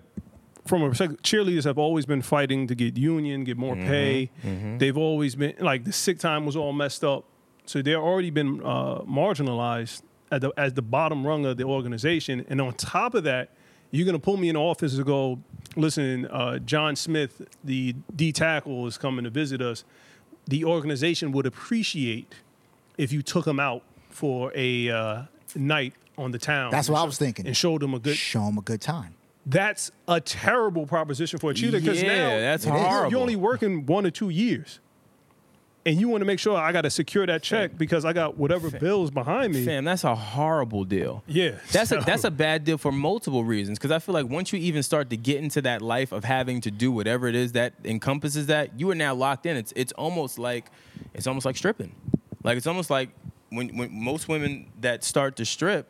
from 0.66 0.84
a 0.84 0.90
cheerleaders 0.90 1.66
have 1.66 1.78
always 1.78 2.06
been 2.06 2.22
fighting 2.22 2.68
to 2.68 2.76
get 2.76 2.98
union, 2.98 3.44
get 3.44 3.58
more 3.58 3.76
Mm-hmm, 3.76 3.88
pay. 3.88 4.78
They've 4.78 4.98
always 4.98 5.36
been 5.36 5.56
like 5.60 5.84
the 5.84 5.92
sick 5.94 6.20
time 6.20 6.46
was 6.46 6.56
all 6.56 6.74
messed 6.74 7.04
up, 7.04 7.26
so 7.66 7.82
they're 7.82 7.98
already 8.02 8.30
been 8.30 8.62
uh, 8.64 9.00
marginalized 9.02 10.02
at 10.32 10.42
the, 10.42 10.52
as 10.58 10.74
the 10.74 10.82
bottom 10.82 11.26
rung 11.28 11.46
of 11.46 11.58
the 11.58 11.64
organization. 11.66 12.46
And 12.50 12.60
on 12.62 12.74
top 12.74 13.14
of 13.16 13.24
that, 13.26 13.50
You're 13.92 14.08
gonna 14.08 14.18
pull 14.18 14.38
me 14.38 14.50
in 14.50 14.56
the 14.56 14.60
office 14.62 14.96
and 14.96 15.06
go, 15.06 15.38
listen, 15.76 16.26
uh, 16.26 16.58
John 16.58 16.96
Smith, 16.96 17.44
the 17.64 17.94
D 18.16 18.32
tackle, 18.32 18.88
is 18.88 18.98
coming 18.98 19.24
to 19.24 19.30
visit 19.30 19.62
us. 19.62 19.84
The 20.48 20.66
organization 20.66 21.32
would 21.34 21.46
appreciate 21.46 22.34
if 22.98 23.12
you 23.14 23.22
took 23.22 23.46
him 23.46 23.60
out 23.60 23.84
for 24.10 24.52
a 24.56 24.90
uh, 24.90 25.22
night 25.56 25.94
on 26.18 26.32
the 26.32 26.40
town. 26.40 26.72
That's 26.72 26.90
what 26.90 27.00
I 27.02 27.04
was 27.04 27.20
thinking. 27.20 27.46
And 27.46 27.56
showed 27.56 27.84
him 27.84 27.94
a 27.94 28.00
good. 28.00 28.16
Show 28.18 28.46
him 28.46 28.58
a 28.58 28.62
good 28.62 28.82
time. 28.82 29.14
That's 29.46 29.92
a 30.08 30.22
terrible 30.22 30.86
proposition 30.86 31.40
for 31.40 31.52
a 31.52 31.54
cheater 31.54 31.80
because 31.80 32.02
Yeah, 32.02 32.08
now 32.08 32.40
that's 32.40 32.64
horrible. 32.66 33.12
You're 33.12 33.20
only 33.20 33.36
working 33.36 33.86
one 33.86 34.06
or 34.06 34.12
two 34.12 34.30
years, 34.30 34.80
and 35.86 36.00
you 36.00 36.08
want 36.08 36.22
to 36.22 36.26
make 36.26 36.40
sure 36.40 36.58
I 36.58 36.72
got 36.72 36.84
to 36.84 36.90
secure 36.90 37.26
that 37.26 37.44
check 37.44 37.78
because 37.78 38.06
I 38.06 38.14
got 38.14 38.38
whatever 38.38 38.72
bills 38.72 39.12
behind 39.12 39.54
me. 39.54 39.66
Fam, 39.66 39.84
that's 39.84 40.06
a 40.06 40.16
horrible 40.16 40.86
deal. 40.86 41.24
Yeah, 41.28 41.56
That's 41.74 41.92
a 41.92 41.98
that's 41.98 42.24
a 42.24 42.32
bad 42.32 42.64
deal 42.64 42.78
for 42.78 42.92
multiple 42.94 43.44
reasons. 43.44 43.78
Because 43.78 43.92
I 43.92 44.00
feel 44.00 44.14
like 44.14 44.28
once 44.28 44.54
you 44.54 44.60
even 44.60 44.82
start 44.82 45.10
to 45.10 45.18
get 45.18 45.44
into 45.44 45.62
that 45.64 45.82
life 45.82 46.14
of 46.14 46.24
having 46.24 46.62
to 46.62 46.72
do 46.72 46.92
whatever 46.92 47.28
it 47.28 47.36
is 47.36 47.52
that 47.52 47.74
encompasses 47.84 48.46
that, 48.46 48.80
you 48.80 48.90
are 48.92 48.96
now 48.96 49.14
locked 49.14 49.46
in. 49.46 49.58
It's 49.58 49.74
it's 49.76 49.92
almost 49.94 50.40
like 50.40 50.72
it's 51.14 51.28
almost 51.28 51.46
like 51.46 51.58
stripping. 51.58 51.94
Like 52.44 52.56
it's 52.56 52.68
almost 52.68 52.90
like 52.90 53.10
when 53.50 53.76
when 53.76 53.90
most 53.92 54.30
women 54.30 54.68
that 54.80 55.04
start 55.04 55.36
to 55.36 55.46
strip, 55.46 55.90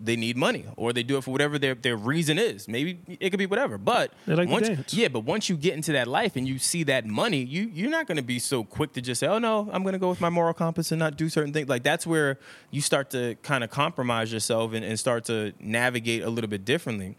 they 0.00 0.16
need 0.16 0.36
money 0.36 0.64
or 0.76 0.92
they 0.92 1.02
do 1.02 1.16
it 1.16 1.24
for 1.24 1.30
whatever 1.30 1.58
their, 1.58 1.74
their 1.74 1.96
reason 1.96 2.38
is. 2.38 2.68
Maybe 2.68 2.98
it 3.20 3.30
could 3.30 3.38
be 3.38 3.46
whatever. 3.46 3.78
But 3.78 4.12
like 4.26 4.48
once, 4.48 4.92
yeah, 4.92 5.08
but 5.08 5.20
once 5.20 5.48
you 5.48 5.56
get 5.56 5.74
into 5.74 5.92
that 5.92 6.06
life 6.06 6.36
and 6.36 6.46
you 6.46 6.58
see 6.58 6.82
that 6.84 7.06
money, 7.06 7.42
you 7.42 7.70
you're 7.72 7.90
not 7.90 8.06
going 8.06 8.16
to 8.16 8.22
be 8.22 8.38
so 8.38 8.64
quick 8.64 8.92
to 8.94 9.00
just 9.00 9.20
say, 9.20 9.26
"Oh 9.26 9.38
no, 9.38 9.70
I'm 9.72 9.82
going 9.82 9.94
to 9.94 9.98
go 9.98 10.10
with 10.10 10.20
my 10.20 10.30
moral 10.30 10.54
compass 10.54 10.92
and 10.92 10.98
not 10.98 11.16
do 11.16 11.28
certain 11.28 11.52
things." 11.52 11.68
Like 11.68 11.82
that's 11.82 12.06
where 12.06 12.38
you 12.70 12.80
start 12.80 13.10
to 13.10 13.36
kind 13.42 13.64
of 13.64 13.70
compromise 13.70 14.32
yourself 14.32 14.72
and, 14.72 14.84
and 14.84 14.98
start 14.98 15.24
to 15.26 15.52
navigate 15.60 16.22
a 16.22 16.30
little 16.30 16.50
bit 16.50 16.64
differently. 16.64 17.16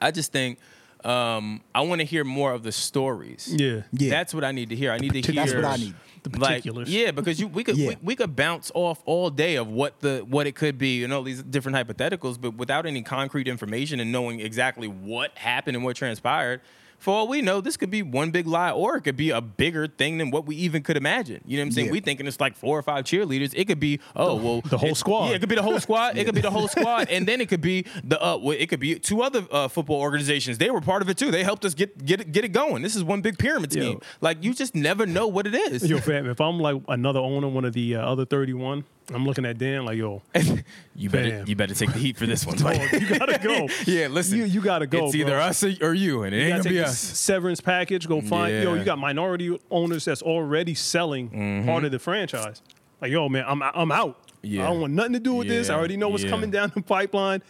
I 0.00 0.10
just 0.10 0.32
think 0.32 0.58
um, 1.04 1.60
I 1.74 1.82
want 1.82 2.00
to 2.00 2.04
hear 2.04 2.24
more 2.24 2.52
of 2.52 2.62
the 2.62 2.72
stories. 2.72 3.48
Yeah. 3.54 3.82
Yeah. 3.92 4.10
That's 4.10 4.34
what 4.34 4.44
I 4.44 4.52
need 4.52 4.70
to 4.70 4.76
hear. 4.76 4.92
I 4.92 4.98
need 4.98 5.12
to 5.12 5.20
hear. 5.20 5.34
That's 5.44 5.54
what 5.54 5.64
I 5.64 5.76
need. 5.76 5.94
The 6.22 6.38
Like, 6.40 6.62
particulars. 6.62 6.88
yeah, 6.92 7.12
because 7.12 7.38
you 7.38 7.46
we 7.46 7.62
could 7.62 7.76
Yeah. 7.76 7.90
we, 7.90 7.96
we 8.02 8.16
could 8.16 8.34
bounce 8.34 8.72
off 8.74 9.00
all 9.04 9.30
day 9.30 9.54
of 9.56 9.68
what 9.68 10.00
the 10.00 10.24
what 10.28 10.46
it 10.48 10.56
could 10.56 10.76
be, 10.76 10.98
you 10.98 11.06
know, 11.06 11.22
these 11.22 11.42
different 11.42 11.76
hypotheticals, 11.78 12.40
but 12.40 12.54
without 12.56 12.84
any 12.86 13.02
concrete 13.02 13.46
information 13.46 14.00
and 14.00 14.10
knowing 14.10 14.40
exactly 14.40 14.88
what 14.88 15.36
happened 15.38 15.76
and 15.76 15.84
what 15.84 15.94
transpired. 15.96 16.60
For 16.98 17.14
all 17.14 17.28
we 17.28 17.42
know, 17.42 17.60
this 17.60 17.76
could 17.76 17.90
be 17.90 18.02
one 18.02 18.30
big 18.30 18.46
lie, 18.46 18.70
or 18.70 18.96
it 18.96 19.02
could 19.02 19.16
be 19.16 19.30
a 19.30 19.40
bigger 19.40 19.86
thing 19.86 20.18
than 20.18 20.30
what 20.30 20.46
we 20.46 20.56
even 20.56 20.82
could 20.82 20.96
imagine. 20.96 21.42
You 21.46 21.56
know 21.56 21.62
what 21.62 21.66
I'm 21.66 21.72
saying? 21.72 21.86
Yeah. 21.86 21.92
We 21.92 22.00
thinking 22.00 22.26
it's 22.26 22.40
like 22.40 22.56
four 22.56 22.78
or 22.78 22.82
five 22.82 23.04
cheerleaders. 23.04 23.52
It 23.54 23.66
could 23.66 23.80
be 23.80 24.00
oh 24.14 24.36
well, 24.36 24.60
the 24.62 24.78
whole 24.78 24.94
squad. 24.94 25.28
Yeah, 25.28 25.36
it 25.36 25.40
could 25.40 25.48
be 25.48 25.54
the 25.54 25.62
whole 25.62 25.78
squad. 25.78 26.16
It 26.16 26.24
could 26.24 26.34
be 26.34 26.40
the 26.40 26.50
whole 26.50 26.68
squad, 26.76 27.08
and 27.08 27.26
then 27.26 27.40
it 27.40 27.48
could 27.48 27.60
be 27.60 27.84
the 28.02 28.22
uh, 28.22 28.36
well, 28.36 28.56
it 28.58 28.68
could 28.68 28.80
be 28.80 28.98
two 28.98 29.22
other 29.22 29.46
uh, 29.50 29.68
football 29.68 30.00
organizations. 30.00 30.58
They 30.58 30.70
were 30.70 30.80
part 30.80 31.02
of 31.02 31.08
it 31.08 31.16
too. 31.16 31.30
They 31.30 31.44
helped 31.44 31.64
us 31.64 31.74
get 31.74 32.04
get 32.04 32.20
it, 32.20 32.32
get 32.32 32.44
it 32.44 32.52
going. 32.52 32.82
This 32.82 32.96
is 32.96 33.04
one 33.04 33.20
big 33.20 33.38
pyramid 33.38 33.74
Yo. 33.74 33.82
scheme. 33.82 34.00
Like 34.20 34.42
you 34.42 34.54
just 34.54 34.74
never 34.74 35.06
know 35.06 35.26
what 35.26 35.46
it 35.46 35.54
is. 35.54 35.88
Yo, 35.88 35.98
fam, 35.98 36.28
if 36.28 36.40
I'm 36.40 36.58
like 36.58 36.82
another 36.88 37.20
owner, 37.20 37.48
one 37.48 37.64
of 37.64 37.72
the 37.72 37.96
uh, 37.96 38.00
other 38.00 38.24
31, 38.24 38.84
I'm 39.14 39.24
looking 39.24 39.44
at 39.46 39.56
Dan 39.58 39.84
like, 39.84 39.96
yo, 39.98 40.20
you 40.96 41.08
better 41.10 41.30
Fam. 41.30 41.46
you 41.46 41.54
better 41.54 41.74
take 41.74 41.92
the 41.92 41.98
heat 41.98 42.16
for 42.16 42.26
this 42.26 42.44
one. 42.44 42.56
you 42.58 43.18
gotta 43.18 43.38
go. 43.42 43.68
yeah, 43.86 44.08
listen. 44.08 44.38
You, 44.38 44.44
you 44.44 44.60
gotta 44.60 44.86
go. 44.86 45.06
it's 45.06 45.14
either 45.14 45.30
bro. 45.32 45.40
us 45.42 45.62
or 45.62 45.94
you, 45.94 46.24
and 46.24 46.34
it 46.34 46.38
You 46.38 46.44
ain't 46.44 46.52
gonna 46.54 46.62
take 46.64 46.72
be 46.72 46.80
us. 46.80 46.98
severance 46.98 47.60
package. 47.60 48.08
Go 48.08 48.20
find 48.20 48.52
yo. 48.62 48.72
Yeah. 48.74 48.78
You 48.80 48.84
got 48.84 48.98
minority 48.98 49.58
owners 49.70 50.04
that's 50.06 50.22
already 50.22 50.74
selling 50.74 51.30
Mm-hmm. 51.30 51.68
part 51.68 51.84
of 51.84 51.92
the 51.92 51.98
franchise. 52.00 52.62
Like 53.00 53.12
yo, 53.12 53.28
man, 53.28 53.44
I'm 53.46 53.62
I'm 53.62 53.92
out. 53.92 54.18
Yeah. 54.42 54.64
I 54.64 54.70
don't 54.70 54.80
want 54.80 54.92
nothing 54.94 55.12
to 55.14 55.20
do 55.20 55.34
with 55.34 55.48
this. 55.48 55.70
I 55.70 55.74
already 55.74 55.96
know 55.96 56.08
what's 56.08 56.24
Yeah. 56.24 56.30
coming 56.30 56.50
down 56.50 56.72
the 56.74 56.82
pipeline. 56.82 57.42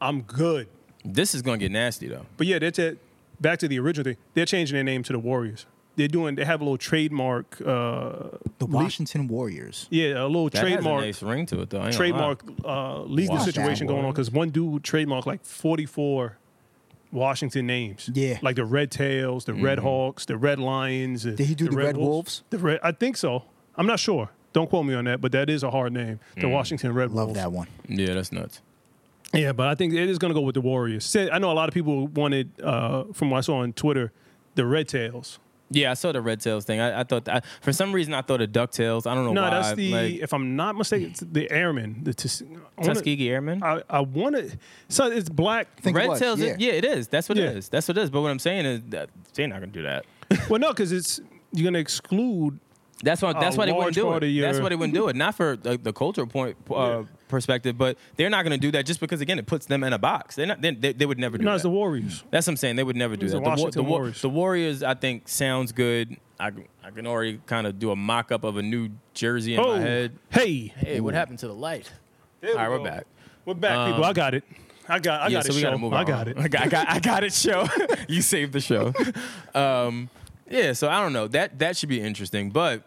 I'm 0.00 0.22
good. 0.22 0.68
This 1.04 1.34
is 1.34 1.42
gonna 1.42 1.58
get 1.58 1.72
nasty 1.72 2.06
though. 2.08 2.26
But 2.36 2.46
yeah, 2.46 2.58
that's 2.60 2.78
it. 2.78 2.98
Back 3.40 3.58
to 3.60 3.68
the 3.68 3.78
original 3.80 4.04
thing. 4.04 4.16
They're 4.34 4.44
changing 4.46 4.74
their 4.74 4.84
name 4.84 5.02
to 5.04 5.12
the 5.12 5.18
Warriors. 5.18 5.66
They're 6.00 6.08
doing. 6.08 6.34
They 6.34 6.44
have 6.46 6.60
a 6.60 6.64
little 6.64 6.78
trademark. 6.78 7.60
Uh, 7.60 8.38
The 8.58 8.66
Washington 8.66 9.28
Warriors. 9.28 9.86
yeah, 9.90 10.22
a 10.22 10.26
little 10.26 10.48
That 10.48 10.60
trademark. 10.60 11.04
has 11.04 11.20
a 11.22 11.24
nice 11.26 11.34
ring 11.34 11.46
to 11.46 11.60
it 11.60 11.70
though. 11.70 11.80
I 11.80 11.88
ain't 11.88 11.96
gonna 11.98 12.10
lie. 12.12 12.34
trademark 12.34 12.42
uh, 12.64 13.02
legal 13.02 13.34
Washington 13.36 13.52
situation 13.52 13.86
going 13.86 14.04
on 14.04 14.12
because 14.12 14.30
one 14.30 14.50
dude 14.50 14.82
trademarked 14.82 15.26
like 15.26 15.44
44 15.44 16.38
Washington 17.12 17.66
names. 17.66 18.08
Yeah. 18.12 18.38
Like 18.42 18.56
the 18.56 18.64
Red 18.64 18.90
Tails, 18.90 19.44
the 19.44 19.54
Red 19.54 19.78
Mm-hmm. 19.78 19.86
Hawks, 19.86 20.24
the 20.26 20.36
Red 20.36 20.58
Lions. 20.58 21.24
Did 21.24 21.40
he 21.40 21.54
do 21.54 21.68
the 21.68 21.76
Red 21.76 21.96
Wolves? 21.96 22.42
The 22.50 22.58
Red, 22.58 22.80
I 22.82 22.92
think 22.92 23.16
so. 23.16 23.44
I'm 23.76 23.86
not 23.86 23.98
sure. 23.98 24.30
Don't 24.52 24.68
quote 24.68 24.84
me 24.86 24.94
on 24.94 25.04
that, 25.04 25.20
but 25.20 25.32
that 25.32 25.48
is 25.50 25.62
a 25.62 25.70
hard 25.70 25.92
name. 25.92 26.18
The 26.36 26.42
Mm. 26.42 26.52
Washington 26.52 26.92
Red 26.94 27.10
Love 27.10 27.28
Wolves. 27.28 27.40
that 27.40 27.52
one. 27.52 27.66
Yeah, 27.88 28.14
that's 28.14 28.32
nuts. 28.32 28.62
Yeah, 29.32 29.52
but 29.52 29.68
I 29.68 29.74
think 29.76 29.92
it 29.92 30.08
is 30.08 30.18
going 30.18 30.32
to 30.32 30.38
go 30.38 30.44
with 30.44 30.54
the 30.56 30.60
Warriors. 30.60 31.14
I 31.16 31.38
know 31.38 31.52
a 31.52 31.54
lot 31.54 31.68
of 31.68 31.74
people 31.74 32.08
wanted, 32.08 32.50
uh, 32.60 33.04
from 33.12 33.30
what 33.30 33.38
I 33.38 33.40
saw 33.42 33.58
on 33.58 33.72
Twitter, 33.74 34.12
the 34.56 34.66
Red 34.66 34.88
Tails. 34.88 35.38
Yeah, 35.72 35.92
I 35.92 35.94
saw 35.94 36.10
the 36.12 36.20
Red 36.20 36.40
Tails 36.40 36.64
thing. 36.64 36.80
I, 36.80 37.00
I 37.00 37.04
thought 37.04 37.24
that, 37.26 37.44
for 37.60 37.72
some 37.72 37.92
reason 37.92 38.12
I 38.12 38.22
thought 38.22 38.40
of 38.40 38.50
Ducktales. 38.50 39.06
I 39.06 39.14
don't 39.14 39.24
know 39.26 39.32
No, 39.32 39.42
why. 39.42 39.50
that's 39.50 39.74
the, 39.74 39.92
like, 39.92 40.14
if 40.22 40.32
I'm 40.34 40.56
not 40.56 40.76
mistaken, 40.76 41.10
it's 41.10 41.20
the 41.20 41.48
Airmen. 41.50 42.00
The 42.02 42.12
Tus- 42.14 42.42
I 42.42 42.46
wanna- 42.80 42.94
Tuskegee 42.94 43.30
Airmen. 43.30 43.62
I, 43.62 43.82
I 43.88 44.00
want 44.00 44.34
to. 44.36 44.50
So 44.88 45.06
it's 45.10 45.28
black. 45.28 45.68
think 45.80 45.96
it 45.96 46.00
Red 46.00 46.08
was, 46.08 46.18
Tails, 46.18 46.40
yeah. 46.40 46.56
yeah. 46.58 46.72
yeah, 46.72 46.72
it 46.72 46.84
is. 46.84 47.06
That's 47.08 47.28
what 47.28 47.38
Yeah. 47.38 47.50
it 47.50 47.56
is. 47.58 47.68
That's 47.68 47.86
what 47.86 47.96
it 47.96 48.00
is. 48.02 48.10
But 48.10 48.22
what 48.22 48.30
I'm 48.30 48.38
saying 48.40 48.66
is 48.66 48.80
that 48.88 49.10
they're 49.34 49.46
not 49.48 49.60
gonna 49.60 49.72
do 49.72 49.82
that. 49.82 50.04
Well, 50.48 50.58
no, 50.60 50.68
because 50.70 50.90
it's 50.92 51.20
you're 51.52 51.64
going 51.64 51.74
to 51.74 51.80
exclude 51.80 52.58
That's 53.02 53.22
why. 53.22 53.32
That's 53.32 53.56
a 53.56 53.58
why 53.58 53.66
they 53.66 53.72
wouldn't 53.72 53.94
do 53.94 54.12
it. 54.12 54.22
of 54.24 54.40
That's 54.42 54.60
why 54.60 54.68
they 54.68 54.76
wouldn't 54.76 54.94
do 54.94 55.08
it. 55.08 55.16
Not 55.16 55.34
for 55.34 55.56
like, 55.62 55.82
the 55.82 55.92
cultural 55.92 56.26
point 56.26 56.56
uh, 56.70 56.74
Yeah. 56.74 57.02
perspective, 57.28 57.78
but 57.78 57.96
they're 58.16 58.28
not 58.30 58.42
going 58.44 58.52
to 58.52 58.58
do 58.60 58.70
that 58.72 58.84
just 58.86 59.00
because 59.00 59.20
again 59.20 59.38
it 59.38 59.46
puts 59.46 59.66
them 59.66 59.82
in 59.84 59.92
a 59.92 59.98
box. 59.98 60.36
They're 60.36 60.46
not. 60.46 60.60
They, 60.60 60.72
they, 60.72 60.92
they 60.92 61.06
would 61.06 61.18
never 61.18 61.38
do 61.38 61.44
No, 61.44 61.50
that. 61.50 61.54
it's 61.56 61.62
the 61.62 61.70
Warriors. 61.70 62.24
That's 62.30 62.46
what 62.46 62.52
I'm 62.52 62.56
saying. 62.56 62.76
They 62.76 62.84
would 62.84 62.96
never 62.96 63.16
do 63.16 63.24
It's 63.26 63.32
that. 63.32 63.38
the 63.38 63.44
The, 63.44 63.50
Washington 63.50 63.84
the, 63.84 63.90
Wa- 63.90 63.96
Warriors. 63.98 64.22
the 64.22 64.28
Warriors, 64.28 64.82
I 64.82 64.94
think, 64.94 65.28
sounds 65.28 65.72
good. 65.72 66.16
I, 66.38 66.50
can- 66.50 66.68
I 66.84 66.90
can 66.90 67.06
already 67.06 67.40
kind 67.46 67.66
of 67.66 67.78
do 67.78 67.90
a 67.90 67.96
mock 67.96 68.32
up 68.32 68.44
of 68.44 68.56
a 68.56 68.62
new 68.62 68.90
jersey 69.14 69.54
in 69.54 69.60
Oh, 69.60 69.76
my 69.76 69.80
head. 69.80 70.12
hey, 70.30 70.72
Hey, 70.76 71.00
what 71.00 71.14
happened 71.14 71.38
to 71.40 71.46
the 71.48 71.54
light? 71.54 71.90
There 72.40 72.50
All 72.50 72.56
we 72.56 72.62
right, 72.62 72.70
we're 72.70 72.84
back. 72.84 73.06
We're 73.46 73.54
back, 73.54 73.76
Um, 73.76 73.90
people. 73.92 74.04
I 74.04 74.12
got 74.12 74.34
it. 74.34 74.44
I 74.88 74.98
got. 74.98 75.20
I 75.20 75.26
yeah, 75.28 75.32
got 75.34 75.44
so 75.44 75.50
it. 75.50 75.54
we 75.54 75.60
show. 75.60 75.66
gotta 75.68 75.78
move 75.78 75.92
I 75.92 76.00
on. 76.00 76.04
got 76.06 76.28
it. 76.28 76.38
I 76.38 76.48
got, 76.48 76.62
I 76.62 76.66
got, 76.68 76.88
I 76.90 76.98
got 76.98 77.24
it. 77.24 77.32
Show 77.32 77.66
you 78.08 78.20
saved 78.22 78.52
the 78.52 78.60
show. 78.60 78.92
Um, 79.54 80.08
yeah, 80.50 80.72
so 80.72 80.88
I 80.88 81.00
don't 81.00 81.12
know. 81.12 81.28
That 81.28 81.58
that 81.60 81.76
should 81.76 81.88
be 81.88 82.00
interesting. 82.00 82.50
But 82.50 82.82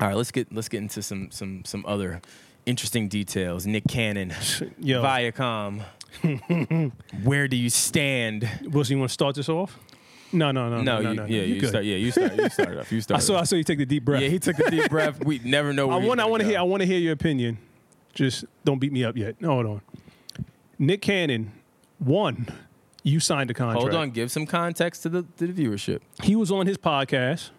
all 0.00 0.08
right, 0.08 0.16
let's 0.16 0.30
get 0.30 0.52
let's 0.52 0.68
get 0.68 0.78
into 0.78 1.02
some 1.02 1.30
some 1.30 1.64
some 1.64 1.84
other 1.86 2.20
interesting 2.66 3.08
details. 3.08 3.66
Nick 3.66 3.84
Cannon, 3.88 4.32
Yo. 4.78 5.02
Viacom. 5.02 5.82
Where 7.24 7.48
do 7.48 7.56
you 7.56 7.70
stand? 7.70 8.48
Wilson, 8.62 8.96
you 8.96 8.98
want 9.00 9.10
to 9.10 9.14
start 9.14 9.34
this 9.36 9.48
off? 9.48 9.78
No, 10.32 10.50
no, 10.50 10.68
no, 10.68 10.82
No, 10.82 11.00
no, 11.00 11.10
you, 11.10 11.16
no, 11.16 11.22
no. 11.22 11.24
yeah, 11.28 11.42
You 11.42 11.54
you 11.54 11.66
start. 11.66 11.84
Yeah, 11.84 11.96
you 11.96 12.10
start. 12.10 12.36
You 12.36 12.48
started 12.50 12.78
off. 12.80 12.92
You 12.92 13.00
start. 13.02 13.20
I 13.20 13.24
saw. 13.24 13.38
I 13.40 13.44
saw 13.44 13.56
you 13.56 13.64
take 13.64 13.78
the 13.78 13.86
deep 13.86 14.04
breath. 14.04 14.20
Yeah, 14.22 14.28
he 14.28 14.38
took 14.38 14.56
the 14.56 14.70
deep 14.70 14.90
breath. 14.90 15.24
We 15.24 15.38
never 15.44 15.72
know. 15.72 15.90
I 15.90 15.96
want. 15.96 16.20
I 16.20 16.26
want 16.26 16.42
to 16.42 16.48
hear. 16.48 16.58
I 16.58 16.62
want 16.62 16.80
to 16.82 16.86
hear 16.86 16.98
your 16.98 17.12
opinion. 17.12 17.58
Just 18.14 18.44
don't 18.64 18.78
beat 18.78 18.92
me 18.92 19.04
up 19.04 19.16
yet. 19.16 19.36
Hold 19.42 19.66
on. 19.66 19.80
Nick 20.78 21.02
Cannon, 21.02 21.52
one. 21.98 22.48
You 23.04 23.20
signed 23.20 23.50
a 23.50 23.54
contract. 23.54 23.80
Hold 23.80 23.94
on. 23.94 24.10
Give 24.10 24.30
some 24.30 24.44
context 24.44 25.02
to 25.04 25.08
the 25.08 25.22
to 25.38 25.46
the 25.46 25.64
viewership. 25.64 26.00
He 26.22 26.36
was 26.36 26.50
on 26.50 26.66
his 26.66 26.76
podcast, 26.76 27.50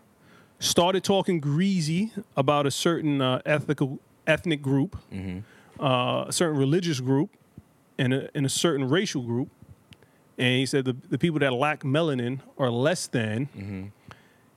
started 0.60 1.04
talking 1.04 1.40
greasy 1.40 2.12
about 2.36 2.66
a 2.66 2.72
certain 2.72 3.22
uh, 3.22 3.42
ethical 3.46 4.00
ethnic 4.28 4.62
group, 4.62 4.98
uh, 5.80 6.26
a 6.28 6.32
certain 6.32 6.58
religious 6.58 7.00
group, 7.00 7.30
and 7.98 8.14
a, 8.14 8.30
and 8.36 8.46
a 8.46 8.50
certain 8.50 8.88
racial 8.90 9.22
group. 9.24 9.50
And 10.38 10.60
he 10.60 10.66
said 10.66 10.86
the, 10.86 10.96
the 11.10 11.18
people 11.18 11.40
that 11.40 11.52
lack 11.54 11.84
melanin 11.84 12.40
are 12.58 12.70
less 12.70 13.08
than. 13.08 13.92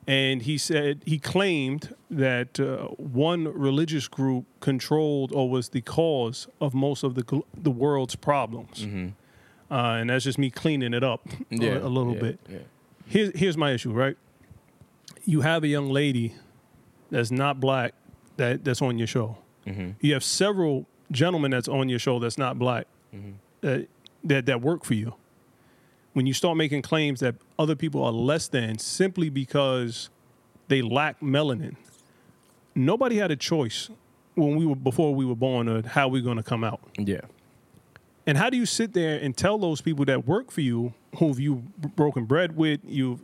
And 0.08 0.42
he 0.42 0.58
said 0.58 1.02
he 1.06 1.18
claimed 1.20 1.94
that 2.10 2.58
uh, 2.58 2.88
one 2.96 3.44
religious 3.46 4.08
group 4.08 4.46
controlled 4.58 5.32
or 5.32 5.48
was 5.48 5.68
the 5.68 5.80
cause 5.80 6.48
of 6.60 6.74
most 6.74 7.04
of 7.04 7.14
the 7.14 7.22
gl- 7.22 7.44
the 7.56 7.70
world's 7.70 8.16
problems. 8.16 8.84
Uh, 9.70 9.74
and 10.00 10.10
that's 10.10 10.24
just 10.24 10.38
me 10.38 10.50
cleaning 10.50 10.92
it 10.92 11.04
up 11.04 11.26
a- 11.52 11.54
a, 11.54 11.88
little 11.88 12.14
yeah, 12.14 12.20
bit 12.20 12.40
Yeah. 12.48 12.58
here's 13.06 13.30
here's 13.38 13.56
my 13.56 13.70
issue, 13.70 13.92
right? 13.92 14.16
You 15.24 15.40
have 15.42 15.64
a 15.64 15.68
young 15.68 15.90
lady 15.90 16.34
that's 17.10 17.30
not 17.30 17.60
black 17.60 17.94
that 18.36 18.64
that's 18.64 18.82
on 18.82 18.98
your 18.98 19.06
show. 19.06 19.38
Mm-hmm. 19.66 19.90
You 20.00 20.14
have 20.14 20.24
several 20.24 20.86
gentlemen 21.10 21.50
that's 21.50 21.68
on 21.68 21.88
your 21.88 21.98
show 21.98 22.18
that's 22.18 22.38
not 22.38 22.58
black 22.58 22.86
mm-hmm. 23.14 23.32
that, 23.60 23.88
that 24.24 24.46
that 24.46 24.60
work 24.60 24.84
for 24.84 24.94
you. 24.94 25.14
When 26.14 26.26
you 26.26 26.34
start 26.34 26.56
making 26.56 26.82
claims 26.82 27.20
that 27.20 27.36
other 27.58 27.74
people 27.74 28.04
are 28.04 28.12
less 28.12 28.48
than 28.48 28.78
simply 28.78 29.30
because 29.30 30.10
they 30.68 30.82
lack 30.82 31.20
melanin, 31.20 31.76
nobody 32.74 33.16
had 33.16 33.30
a 33.30 33.36
choice 33.36 33.88
when 34.34 34.56
we 34.56 34.66
were 34.66 34.76
before 34.76 35.14
we 35.14 35.24
were 35.24 35.36
born 35.36 35.68
of 35.68 35.86
how 35.86 36.08
we're 36.08 36.22
going 36.22 36.36
to 36.36 36.42
come 36.42 36.64
out. 36.64 36.80
Yeah. 36.98 37.20
And 38.26 38.38
how 38.38 38.50
do 38.50 38.56
you 38.56 38.66
sit 38.66 38.92
there 38.92 39.18
and 39.18 39.36
tell 39.36 39.58
those 39.58 39.80
people 39.80 40.04
that 40.04 40.26
work 40.26 40.50
for 40.50 40.60
you, 40.60 40.94
who 41.16 41.28
have 41.28 41.40
you've 41.40 41.96
broken 41.96 42.24
bread 42.24 42.56
with, 42.56 42.80
you've 42.86 43.20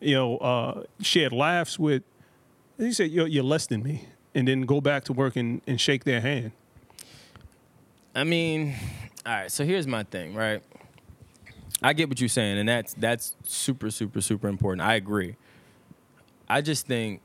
you 0.00 0.14
know 0.14 0.38
uh, 0.38 0.82
shared 1.00 1.32
laughs 1.32 1.78
with, 1.78 2.02
you 2.78 2.92
say 2.92 3.06
you're, 3.06 3.26
you're 3.26 3.44
less 3.44 3.66
than 3.66 3.82
me, 3.82 4.08
and 4.34 4.46
then 4.48 4.62
go 4.62 4.80
back 4.80 5.04
to 5.04 5.12
work 5.12 5.36
and, 5.36 5.62
and 5.66 5.80
shake 5.80 6.04
their 6.04 6.20
hand? 6.20 6.52
I 8.14 8.24
mean, 8.24 8.74
all 9.24 9.32
right. 9.32 9.52
So 9.52 9.64
here's 9.64 9.86
my 9.86 10.02
thing, 10.04 10.34
right? 10.34 10.62
I 11.82 11.92
get 11.92 12.08
what 12.08 12.20
you're 12.20 12.28
saying, 12.28 12.58
and 12.58 12.68
that's 12.68 12.94
that's 12.94 13.36
super, 13.44 13.90
super, 13.90 14.20
super 14.20 14.48
important. 14.48 14.80
I 14.80 14.94
agree. 14.94 15.36
I 16.48 16.60
just 16.60 16.86
think 16.86 17.20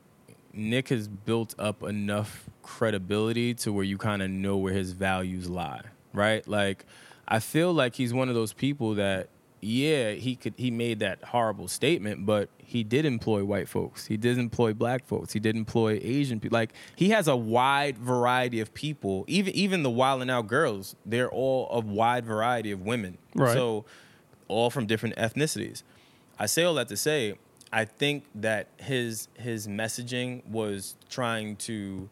Nick 0.54 0.90
has 0.90 1.08
built 1.08 1.56
up 1.58 1.84
enough 1.84 2.50
credibility 2.62 3.54
to 3.54 3.72
where 3.72 3.84
you 3.84 3.98
kind 3.98 4.22
of 4.22 4.30
know 4.30 4.58
where 4.58 4.74
his 4.74 4.92
values 4.92 5.50
lie, 5.50 5.82
right? 6.14 6.46
Like, 6.48 6.86
I 7.28 7.40
feel 7.40 7.72
like 7.74 7.96
he's 7.96 8.14
one 8.14 8.30
of 8.30 8.36
those 8.36 8.52
people 8.52 8.96
that, 8.96 9.30
yeah, 9.62 10.14
he 10.14 10.36
could 10.36 10.56
he 10.58 10.72
made 10.72 11.00
that 11.00 11.24
horrible 11.24 11.68
statement, 11.68 12.26
but 12.26 12.50
he 12.58 12.84
did 12.84 13.06
employ 13.06 13.44
white 13.44 13.70
folks. 13.70 14.08
He 14.08 14.18
did 14.18 14.40
employ 14.40 14.74
black 14.74 15.06
folks. 15.06 15.34
He 15.34 15.40
did 15.40 15.56
employ 15.56 16.00
Asian 16.02 16.40
people. 16.40 16.58
Like 16.58 16.74
he 16.96 17.10
has 17.10 17.28
a 17.28 17.36
wide 17.36 17.98
variety 17.98 18.60
of 18.60 18.74
people. 18.74 19.24
Even 19.28 19.54
even 19.54 19.84
the 19.84 19.92
Wild 19.92 20.24
and 20.24 20.32
Out 20.32 20.48
girls, 20.48 20.96
they're 21.06 21.30
all 21.30 21.70
a 21.72 21.80
wide 21.80 22.26
variety 22.26 22.72
of 22.72 22.82
women. 22.82 23.20
Right. 23.36 23.54
So 23.54 23.86
all 24.48 24.72
from 24.72 24.88
different 24.88 25.16
ethnicities. 25.16 25.84
I 26.40 26.48
say 26.48 26.64
all 26.64 26.74
that 26.74 26.88
to 26.88 26.98
say, 26.98 27.36
I 27.72 27.86
think 27.86 28.24
that 28.34 28.68
his 28.78 29.28
his 29.36 29.68
messaging 29.68 30.44
was 30.48 30.96
trying 31.08 31.56
to 31.58 32.10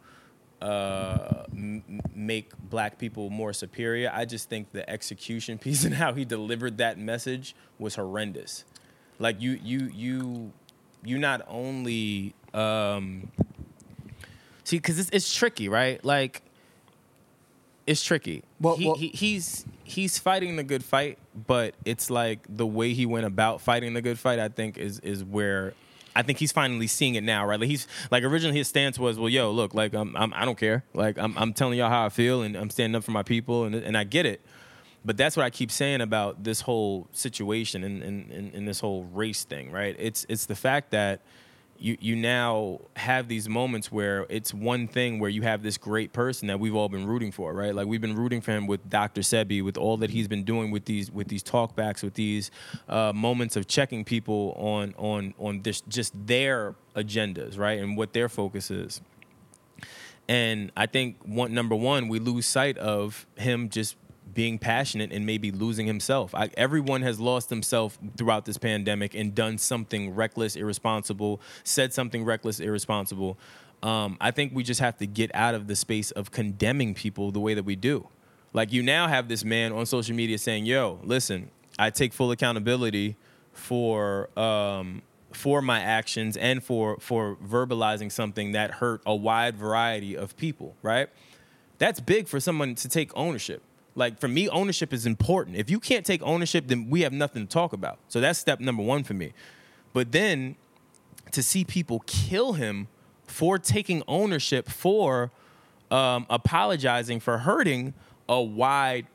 uh, 0.61 1.43
m- 1.51 2.01
make 2.13 2.51
black 2.69 2.97
people 2.97 3.29
more 3.29 3.53
superior. 3.53 4.11
I 4.13 4.25
just 4.25 4.49
think 4.49 4.71
the 4.71 4.87
execution 4.89 5.57
piece 5.65 5.83
and 5.85 5.93
how 5.95 6.13
he 6.13 6.25
delivered 6.25 6.77
that 6.77 6.97
message 6.97 7.55
was 7.77 7.95
horrendous. 7.95 8.65
Like 9.19 9.41
you 9.41 9.59
you 9.63 9.89
you 9.93 10.51
you 11.03 11.17
not 11.17 11.41
only 11.47 12.33
um, 12.53 13.31
see 14.63 14.77
because 14.77 14.99
it's, 14.99 15.09
it's 15.11 15.33
tricky, 15.33 15.69
right? 15.69 16.03
Like 16.03 16.41
it's 17.87 18.03
tricky. 18.03 18.43
Well- 18.59 18.75
he, 18.77 18.85
well- 18.85 18.95
he, 18.95 19.07
he's 19.09 19.65
he's 19.83 20.19
fighting 20.19 20.55
the 20.55 20.63
good 20.63 20.83
fight, 20.83 21.17
but 21.47 21.73
it's 21.85 22.09
like 22.09 22.39
the 22.47 22.67
way 22.67 22.93
he 22.93 23.05
went 23.05 23.25
about 23.25 23.61
fighting 23.61 23.93
the 23.93 24.01
good 24.01 24.19
fight. 24.19 24.39
I 24.39 24.49
think 24.49 24.77
is 24.77 24.99
is 24.99 25.23
where 25.23 25.73
I 26.19 26.23
think 26.23 26.37
he's 26.37 26.51
finally 26.51 26.87
seeing 26.87 27.15
it 27.15 27.23
now, 27.23 27.45
right? 27.45 27.59
Like 27.59 27.69
he's 27.69 27.87
like 28.11 28.23
originally 28.23 28.57
his 28.57 28.67
stance 28.67 28.99
was, 28.99 29.17
well, 29.17 29.29
yo, 29.29 29.51
look, 29.51 29.73
like 29.73 29.93
I'm, 29.93 30.15
I'm 30.17 30.33
I 30.33 30.43
don't 30.43 30.57
care, 30.57 30.83
like 30.93 31.17
I'm 31.17 31.37
I'm 31.37 31.53
telling 31.53 31.79
y'all 31.79 31.89
how 31.89 32.05
I 32.05 32.09
feel, 32.09 32.41
and 32.41 32.57
I'm 32.57 32.69
standing 32.69 32.95
up 32.95 33.03
for 33.05 33.11
my 33.11 33.23
people, 33.23 33.63
and 33.63 33.73
and 33.73 33.97
I 33.97 34.03
get 34.03 34.25
it. 34.25 34.41
But 35.05 35.15
that's 35.15 35.37
what 35.37 35.45
I 35.45 35.49
keep 35.49 35.71
saying 35.71 36.01
about 36.01 36.43
this 36.43 36.59
whole 36.59 37.07
situation 37.13 37.85
and, 37.85 38.03
and, 38.03 38.31
and, 38.31 38.53
and 38.53 38.67
this 38.67 38.81
whole 38.81 39.05
race 39.05 39.45
thing, 39.45 39.71
right? 39.71 39.95
It's 39.97 40.25
it's 40.27 40.45
the 40.45 40.55
fact 40.55 40.91
that 40.91 41.21
you 41.79 41.97
you 41.99 42.15
now 42.15 42.81
have 42.95 43.27
these 43.27 43.47
moments 43.47 43.91
where 43.91 44.25
it's 44.29 44.53
one 44.53 44.87
thing 44.87 45.19
where 45.19 45.29
you 45.29 45.41
have 45.43 45.63
this 45.63 45.77
great 45.77 46.13
person 46.13 46.47
that 46.47 46.59
we've 46.59 46.75
all 46.75 46.89
been 46.89 47.05
rooting 47.05 47.31
for, 47.31 47.53
right? 47.53 47.73
Like 47.73 47.87
we've 47.87 48.01
been 48.01 48.15
rooting 48.15 48.41
for 48.41 48.51
him 48.51 48.67
with 48.67 48.89
Dr. 48.89 49.21
Sebi, 49.21 49.63
with 49.63 49.77
all 49.77 49.97
that 49.97 50.09
he's 50.09 50.27
been 50.27 50.43
doing 50.43 50.71
with 50.71 50.85
these 50.85 51.11
with 51.11 51.29
these 51.29 51.43
talkbacks, 51.43 52.03
with 52.03 52.15
these 52.15 52.51
uh, 52.87 53.13
moments 53.13 53.55
of 53.55 53.67
checking 53.67 54.03
people 54.03 54.53
on 54.57 54.93
on 54.97 55.33
on 55.39 55.61
this 55.61 55.81
just 55.81 56.13
their 56.27 56.75
agendas, 56.95 57.57
right, 57.57 57.79
and 57.79 57.95
what 57.95 58.13
their 58.13 58.29
focus 58.29 58.69
is. 58.69 59.01
And 60.27 60.71
I 60.77 60.85
think 60.85 61.17
one 61.23 61.55
number 61.55 61.75
one, 61.75 62.07
we 62.07 62.19
lose 62.19 62.45
sight 62.45 62.77
of 62.77 63.25
him 63.35 63.69
just 63.69 63.95
being 64.33 64.59
passionate 64.59 65.11
and 65.11 65.25
maybe 65.25 65.51
losing 65.51 65.87
himself. 65.87 66.33
I, 66.35 66.49
everyone 66.55 67.01
has 67.01 67.19
lost 67.19 67.49
himself 67.49 67.97
throughout 68.17 68.45
this 68.45 68.57
pandemic 68.57 69.15
and 69.15 69.33
done 69.33 69.57
something 69.57 70.15
reckless, 70.15 70.55
irresponsible, 70.55 71.41
said 71.63 71.93
something 71.93 72.23
reckless, 72.23 72.59
irresponsible. 72.59 73.37
Um, 73.81 74.17
I 74.19 74.31
think 74.31 74.53
we 74.53 74.63
just 74.63 74.81
have 74.81 74.97
to 74.97 75.07
get 75.07 75.33
out 75.33 75.55
of 75.55 75.67
the 75.67 75.75
space 75.75 76.11
of 76.11 76.31
condemning 76.31 76.93
people 76.93 77.31
the 77.31 77.39
way 77.39 77.53
that 77.53 77.63
we 77.63 77.75
do. 77.75 78.07
Like 78.53 78.73
you 78.73 78.83
now 78.83 79.07
have 79.07 79.27
this 79.27 79.43
man 79.43 79.71
on 79.71 79.85
social 79.85 80.15
media 80.15 80.37
saying, 80.37 80.65
"Yo, 80.65 80.99
listen, 81.03 81.51
I 81.77 81.91
take 81.91 82.13
full 82.13 82.31
accountability 82.31 83.15
for 83.53 84.29
um, 84.37 85.03
for 85.31 85.61
my 85.61 85.79
actions 85.79 86.35
and 86.35 86.63
for 86.63 86.97
for 86.99 87.37
verbalizing 87.37 88.11
something 88.11 88.53
that 88.53 88.71
hurt 88.71 89.01
a 89.05 89.15
wide 89.15 89.55
variety 89.55 90.17
of 90.17 90.35
people." 90.35 90.75
Right? 90.81 91.09
That's 91.77 91.99
big 91.99 92.27
for 92.27 92.39
someone 92.39 92.75
to 92.75 92.89
take 92.89 93.11
ownership. 93.15 93.61
Like 93.95 94.19
for 94.19 94.27
me, 94.27 94.47
ownership 94.49 94.93
is 94.93 95.05
important. 95.05 95.57
If 95.57 95.69
you 95.69 95.79
can't 95.79 96.05
take 96.05 96.21
ownership, 96.23 96.67
then 96.67 96.89
we 96.89 97.01
have 97.01 97.13
nothing 97.13 97.45
to 97.45 97.51
talk 97.51 97.73
about. 97.73 97.99
So 98.07 98.21
that's 98.21 98.39
step 98.39 98.59
number 98.59 98.83
one 98.83 99.03
for 99.03 99.13
me. 99.13 99.33
But 99.93 100.11
then 100.11 100.55
to 101.31 101.43
see 101.43 101.63
people 101.63 102.03
kill 102.05 102.53
him 102.53 102.87
for 103.25 103.59
taking 103.59 104.03
ownership 104.07 104.69
for 104.69 105.31
um, 105.91 106.25
apologizing 106.29 107.19
for 107.19 107.39
hurting 107.39 107.93
a 108.27 108.41
wide 108.41 109.07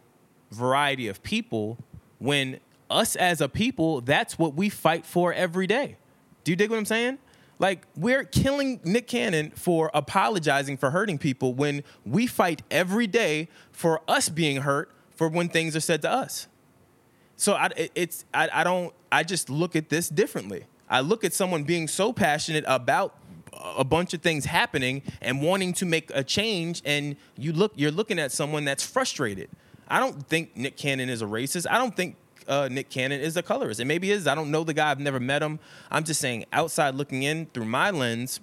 variety 0.51 1.09
of 1.09 1.23
people 1.23 1.79
when 2.19 2.61
us 2.91 3.17
as 3.17 3.41
a 3.41 3.49
people 3.49 4.01
that's 4.01 4.39
what 4.39 4.55
we 4.55 4.69
fight 4.69 5.07
for 5.07 5.33
every 5.33 5.67
day 5.67 5.97
do 6.45 6.53
you 6.53 6.57
dig 6.57 6.71
what 6.71 6.77
i'm 6.77 6.85
saying 6.85 7.19
like 7.65 7.87
we're 7.97 8.25
killing 8.25 8.81
nick 8.85 9.07
cannon 9.07 9.51
for 9.57 9.91
apologizing 9.95 10.77
for 10.77 10.91
hurting 10.91 11.19
people 11.19 11.55
when 11.55 11.83
we 12.05 12.27
fight 12.27 12.63
every 12.71 13.07
day 13.07 13.49
for 13.73 14.01
us 14.07 14.29
being 14.29 14.59
hurt 14.63 14.91
for 15.11 15.29
when 15.29 15.49
things 15.49 15.75
are 15.75 15.81
said 15.81 16.03
to 16.03 16.11
us 16.11 16.47
so 17.37 17.55
I, 17.55 17.71
it's 17.95 18.25
I, 18.33 18.49
I 18.53 18.65
don't 18.65 18.95
I 19.11 19.23
just 19.23 19.51
look 19.51 19.77
at 19.77 19.89
this 19.89 20.09
differently. 20.09 20.65
I 20.89 21.01
look 21.01 21.25
at 21.25 21.33
someone 21.33 21.65
being 21.65 21.89
so 21.89 22.13
passionate 22.13 22.65
about 22.67 23.17
a 23.77 23.85
bunch 23.85 24.13
of 24.13 24.23
things 24.23 24.45
happening 24.45 25.03
and 25.23 25.41
wanting 25.41 25.73
to 25.75 25.87
make 25.87 26.11
a 26.13 26.23
change, 26.25 26.83
and 26.85 27.17
you 27.37 27.53
look 27.53 27.73
you're 27.77 27.91
looking 27.91 28.19
at 28.19 28.33
someone 28.33 28.65
that's 28.65 28.85
frustrated. 28.85 29.49
I 29.89 30.01
don't 30.01 30.27
think 30.29 30.57
Nick 30.57 30.77
Cannon 30.77 31.09
is 31.09 31.23
a 31.23 31.27
racist. 31.27 31.67
I 31.71 31.79
don't 31.79 31.97
think 31.97 32.17
uh, 32.49 32.69
Nick 32.71 32.91
Cannon 32.91 33.21
is 33.21 33.37
a 33.37 33.43
colorist. 33.43 33.81
And 33.81 33.89
maybe 33.89 34.11
is. 34.11 34.27
I 34.27 34.35
don't 34.35 34.51
know 34.51 34.65
the 34.65 34.75
guy. 34.75 34.91
I've 34.91 35.01
never 35.01 35.21
met 35.21 35.43
him. 35.43 35.59
I'm 35.91 36.05
just 36.05 36.21
saying 36.21 36.45
outside 36.53 36.95
looking 36.95 37.23
in 37.23 37.47
through 37.47 37.67
my 37.67 37.91
lens. 37.91 38.41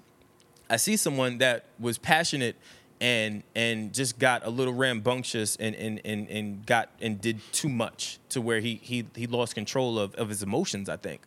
I 0.70 0.78
see 0.78 0.96
someone 0.96 1.40
that 1.40 1.66
was 1.80 1.98
passionate 1.98 2.56
and 3.02 3.42
and 3.56 3.94
just 3.94 4.20
got 4.20 4.46
a 4.46 4.50
little 4.50 4.74
rambunctious 4.74 5.56
and 5.58 5.76
and 5.76 6.00
and, 6.06 6.30
and 6.30 6.66
got 6.66 6.90
and 7.02 7.20
did 7.20 7.40
too 7.52 7.68
much 7.68 8.20
to 8.30 8.40
where 8.40 8.60
he 8.60 8.80
he 8.82 9.06
he 9.16 9.28
lost 9.28 9.56
control 9.56 10.00
of, 10.00 10.14
of 10.16 10.30
his 10.30 10.44
emotions, 10.44 10.88
I 10.88 10.98
think. 10.98 11.22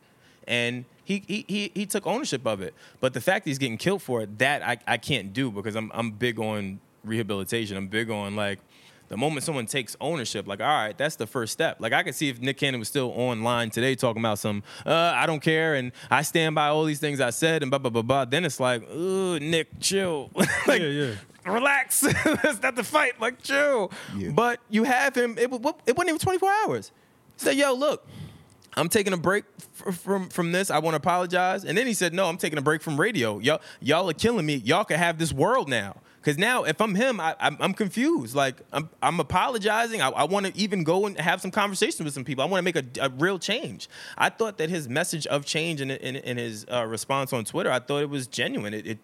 And 0.47 0.85
he, 1.05 1.25
he 1.27 1.45
he 1.49 1.73
he 1.75 1.87
took 1.87 2.07
ownership 2.07 2.47
of 2.47 2.63
it. 2.63 2.75
But 3.01 3.13
the 3.13 3.21
fact 3.21 3.47
he's 3.47 3.59
getting 3.59 3.77
killed 3.77 4.03
for 4.03 4.23
it, 4.23 4.39
that 4.39 4.63
I, 4.63 4.79
I 4.87 4.97
can't 4.97 5.33
do 5.33 5.51
because 5.51 5.75
I'm 5.75 5.91
I'm 5.95 6.13
big 6.13 6.39
on 6.39 6.81
rehabilitation. 7.03 7.77
I'm 7.77 7.89
big 7.89 8.09
on 8.09 8.37
like 8.37 8.61
the 9.15 9.19
moment 9.19 9.45
someone 9.45 9.65
takes 9.65 9.97
ownership, 10.01 10.49
like, 10.49 10.59
all 10.61 10.67
right, 10.67 10.99
that's 10.99 11.15
the 11.15 11.27
first 11.29 11.53
step. 11.53 11.77
Like, 11.79 11.93
I 11.93 12.03
could 12.03 12.17
see 12.17 12.31
if 12.31 12.41
Nick 12.41 12.57
Cannon 12.59 12.81
was 12.81 12.89
still 12.89 13.13
online 13.15 13.71
today 13.71 13.95
talking 13.95 14.21
about 14.21 14.41
some, 14.41 14.65
uh, 14.85 15.13
I 15.15 15.25
don't 15.27 15.39
care, 15.39 15.77
and 15.77 15.93
I 16.11 16.23
stand 16.23 16.57
by 16.57 16.67
all 16.67 16.83
these 16.85 16.99
things 16.99 17.21
I 17.21 17.31
said, 17.31 17.63
and 17.63 17.71
blah, 17.71 17.79
blah, 17.79 17.91
blah, 17.93 18.03
blah. 18.03 18.25
Then 18.25 18.45
it's 18.45 18.59
like, 18.59 18.83
ooh, 18.91 19.39
Nick, 19.39 19.79
chill. 19.79 20.31
like, 20.67 20.81
Yeah, 20.81 20.89
yeah. 20.89 21.15
relax. 21.47 22.01
That's 22.43 22.61
not 22.61 22.75
the 22.75 22.83
fight. 22.83 23.21
Like, 23.21 23.41
chill. 23.41 23.93
Yeah. 24.17 24.31
But 24.33 24.59
you 24.69 24.83
have 24.83 25.15
him, 25.17 25.39
it, 25.39 25.45
it 25.45 25.61
wasn't 25.61 26.09
even 26.09 26.19
24 26.19 26.51
hours. 26.67 26.91
Say, 27.37 27.53
yo, 27.53 27.73
look, 27.73 28.05
I'm 28.77 28.89
taking 28.89 29.13
a 29.13 29.17
break 29.17 29.45
f- 29.87 29.97
from 29.97 30.29
from 30.29 30.51
this. 30.51 30.73
I 30.73 30.81
want 30.81 30.95
to 30.95 30.97
apologize. 30.97 31.65
And 31.65 31.79
then 31.79 31.87
he 31.87 31.95
said, 31.95 32.13
"No, 32.13 32.27
I'm 32.27 32.37
taking 32.39 32.59
a 32.59 32.63
break 32.63 32.83
from 32.83 33.01
radio. 33.01 33.39
Y'all 33.39 33.61
y'all 33.81 34.11
are 34.11 34.15
killing 34.15 34.45
me. 34.45 34.57
Y'all 34.57 34.83
can 34.83 34.99
have 34.99 35.17
this 35.19 35.33
world 35.33 35.69
now." 35.69 35.95
Because 36.25 36.39
now, 36.39 36.65
if 36.65 36.81
I'm 36.81 36.95
him, 36.95 37.21
I, 37.21 37.37
I'm, 37.39 37.59
I'm 37.61 37.75
confused. 37.75 38.35
Like 38.35 38.63
I'm 38.73 38.89
I'm 39.03 39.21
apologizing. 39.21 40.01
I, 40.01 40.09
I 40.09 40.25
want 40.25 40.47
to 40.47 40.57
even 40.57 40.83
go 40.83 41.05
and 41.05 41.21
have 41.21 41.43
some 41.43 41.51
conversations 41.51 42.03
with 42.03 42.15
some 42.15 42.25
people. 42.25 42.43
I 42.43 42.47
want 42.47 42.61
to 42.61 42.63
make 42.65 42.77
a, 42.77 43.05
a 43.05 43.11
real 43.11 43.39
change. 43.39 43.91
I 44.17 44.31
thought 44.31 44.57
that 44.57 44.71
his 44.71 44.89
message 44.89 45.27
of 45.27 45.45
change 45.45 45.83
in 45.83 45.91
in, 45.91 46.17
in 46.17 46.39
his 46.39 46.65
uh, 46.73 46.87
response 46.87 47.35
on 47.35 47.45
Twitter, 47.45 47.71
I 47.71 47.79
thought 47.79 47.99
it 47.99 48.09
was 48.09 48.27
genuine. 48.27 48.73
It, 48.73 48.87
it 48.87 48.99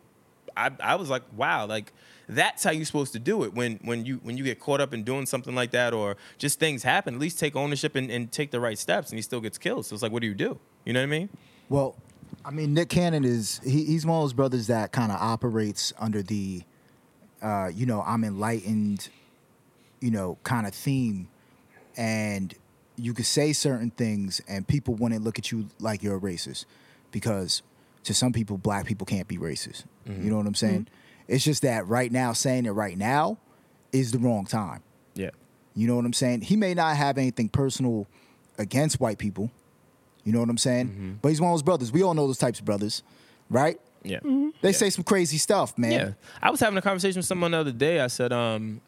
I, 0.56 0.70
I 0.80 0.94
was 0.94 1.10
like, 1.10 1.22
wow, 1.36 1.66
like 1.66 1.92
that's 2.26 2.64
how 2.64 2.70
you're 2.70 2.86
supposed 2.86 3.12
to 3.12 3.18
do 3.18 3.44
it. 3.44 3.52
When 3.52 3.78
when 3.84 4.06
you 4.06 4.20
when 4.22 4.38
you 4.38 4.44
get 4.44 4.58
caught 4.58 4.80
up 4.80 4.94
in 4.94 5.04
doing 5.04 5.26
something 5.26 5.54
like 5.54 5.72
that, 5.72 5.92
or 5.92 6.16
just 6.38 6.58
things 6.58 6.84
happen, 6.84 7.14
at 7.16 7.20
least 7.20 7.38
take 7.38 7.54
ownership 7.54 7.96
and, 7.96 8.10
and 8.10 8.32
take 8.32 8.50
the 8.50 8.60
right 8.60 8.78
steps. 8.78 9.10
And 9.10 9.18
he 9.18 9.22
still 9.22 9.42
gets 9.42 9.58
killed. 9.58 9.84
So 9.84 9.92
it's 9.92 10.02
like, 10.02 10.12
what 10.12 10.22
do 10.22 10.26
you 10.26 10.34
do? 10.34 10.58
You 10.86 10.94
know 10.94 11.00
what 11.00 11.04
I 11.04 11.18
mean? 11.18 11.28
Well, 11.68 11.96
I 12.44 12.50
mean, 12.50 12.72
Nick 12.72 12.88
Cannon 12.88 13.24
is 13.24 13.60
he, 13.62 13.84
he's 13.84 14.06
one 14.06 14.16
of 14.18 14.24
those 14.24 14.32
brothers 14.32 14.68
that 14.68 14.92
kind 14.92 15.12
of 15.12 15.20
operates 15.20 15.92
under 15.98 16.22
the, 16.22 16.62
uh, 17.42 17.70
you 17.74 17.86
know, 17.86 18.02
I'm 18.02 18.24
enlightened, 18.24 19.08
you 20.00 20.10
know, 20.10 20.38
kind 20.42 20.66
of 20.66 20.74
theme, 20.74 21.28
and 21.96 22.54
you 22.96 23.14
could 23.14 23.26
say 23.26 23.52
certain 23.52 23.90
things, 23.90 24.40
and 24.48 24.66
people 24.66 24.94
wouldn't 24.94 25.24
look 25.24 25.38
at 25.38 25.50
you 25.50 25.68
like 25.78 26.02
you're 26.02 26.16
a 26.16 26.20
racist, 26.20 26.66
because 27.10 27.62
to 28.04 28.14
some 28.14 28.32
people, 28.32 28.58
black 28.58 28.86
people 28.86 29.06
can't 29.06 29.28
be 29.28 29.38
racist. 29.38 29.84
You 30.06 30.30
know 30.30 30.36
what 30.36 30.46
I'm 30.46 30.54
saying? 30.54 30.88
It's 31.28 31.44
just 31.44 31.62
that 31.62 31.86
right 31.86 32.10
now, 32.10 32.32
saying 32.32 32.66
it 32.66 32.70
right 32.70 32.98
now, 32.98 33.38
is 33.92 34.10
the 34.10 34.18
wrong 34.18 34.46
time. 34.46 34.82
Yeah. 35.14 35.30
You 35.74 35.86
know 35.86 35.96
what 35.96 36.04
I'm 36.04 36.12
saying? 36.12 36.40
He 36.42 36.56
may 36.56 36.74
not 36.74 36.96
have 36.96 37.18
anything 37.18 37.48
personal 37.48 38.06
against 38.58 39.00
white 39.00 39.18
people. 39.18 39.50
You 40.24 40.32
know 40.32 40.40
what 40.40 40.48
I'm 40.48 40.58
saying? 40.58 40.88
Mm-hmm. 40.88 41.12
But 41.22 41.28
he's 41.28 41.40
one 41.40 41.50
of 41.50 41.54
those 41.54 41.62
brothers. 41.62 41.92
We 41.92 42.02
all 42.02 42.14
know 42.14 42.26
those 42.26 42.38
types 42.38 42.58
of 42.58 42.64
brothers, 42.64 43.02
right? 43.48 43.80
Yeah. 44.02 44.20
They 44.62 44.72
say 44.72 44.90
some 44.90 45.04
crazy 45.04 45.36
stuff, 45.38 45.76
man. 45.76 45.92
Yeah. 45.92 46.12
I 46.42 46.50
was 46.50 46.60
having 46.60 46.78
a 46.78 46.82
conversation 46.82 47.18
with 47.18 47.26
someone 47.26 47.50
the 47.50 47.58
other 47.58 47.72
day. 47.72 48.00
I 48.00 48.06
said, 48.06 48.32
um, 48.32 48.80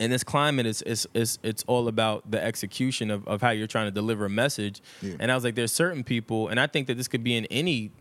in 0.00 0.10
this 0.10 0.24
climate 0.24 0.66
it's, 0.66 0.82
it's, 0.82 1.06
it's, 1.14 1.38
it's 1.44 1.62
all 1.68 1.86
about 1.86 2.28
the 2.30 2.42
execution 2.42 3.10
of, 3.12 3.26
of 3.28 3.40
how 3.40 3.50
you're 3.50 3.68
trying 3.68 3.86
to 3.86 3.92
deliver 3.92 4.24
a 4.24 4.28
message 4.30 4.82
Yeah. 5.00 5.14
and 5.20 5.30
i 5.30 5.36
was 5.36 5.44
like 5.44 5.54
there's 5.54 5.70
certain 5.72 6.02
people 6.02 6.48
and 6.48 6.58
i 6.58 6.66
think 6.66 6.88
that 6.88 6.96
this 6.96 7.06
could 7.06 7.22
be 7.22 7.36
in 7.36 7.44
any 7.46 7.92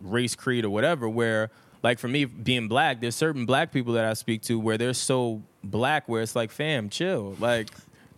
race 0.00 0.34
creed 0.34 0.64
or 0.64 0.70
whatever 0.70 1.08
where 1.08 1.50
like 1.84 2.00
for 2.00 2.08
me 2.08 2.24
being 2.24 2.66
black 2.66 3.00
there's 3.00 3.14
certain 3.14 3.46
black 3.46 3.70
people 3.70 3.92
that 3.92 4.04
i 4.04 4.14
speak 4.14 4.42
to 4.42 4.58
where 4.58 4.76
they're 4.76 4.92
so 4.92 5.40
black 5.62 6.08
where 6.08 6.22
it's 6.22 6.34
like 6.34 6.50
fam 6.50 6.88
chill 6.88 7.36
like 7.38 7.68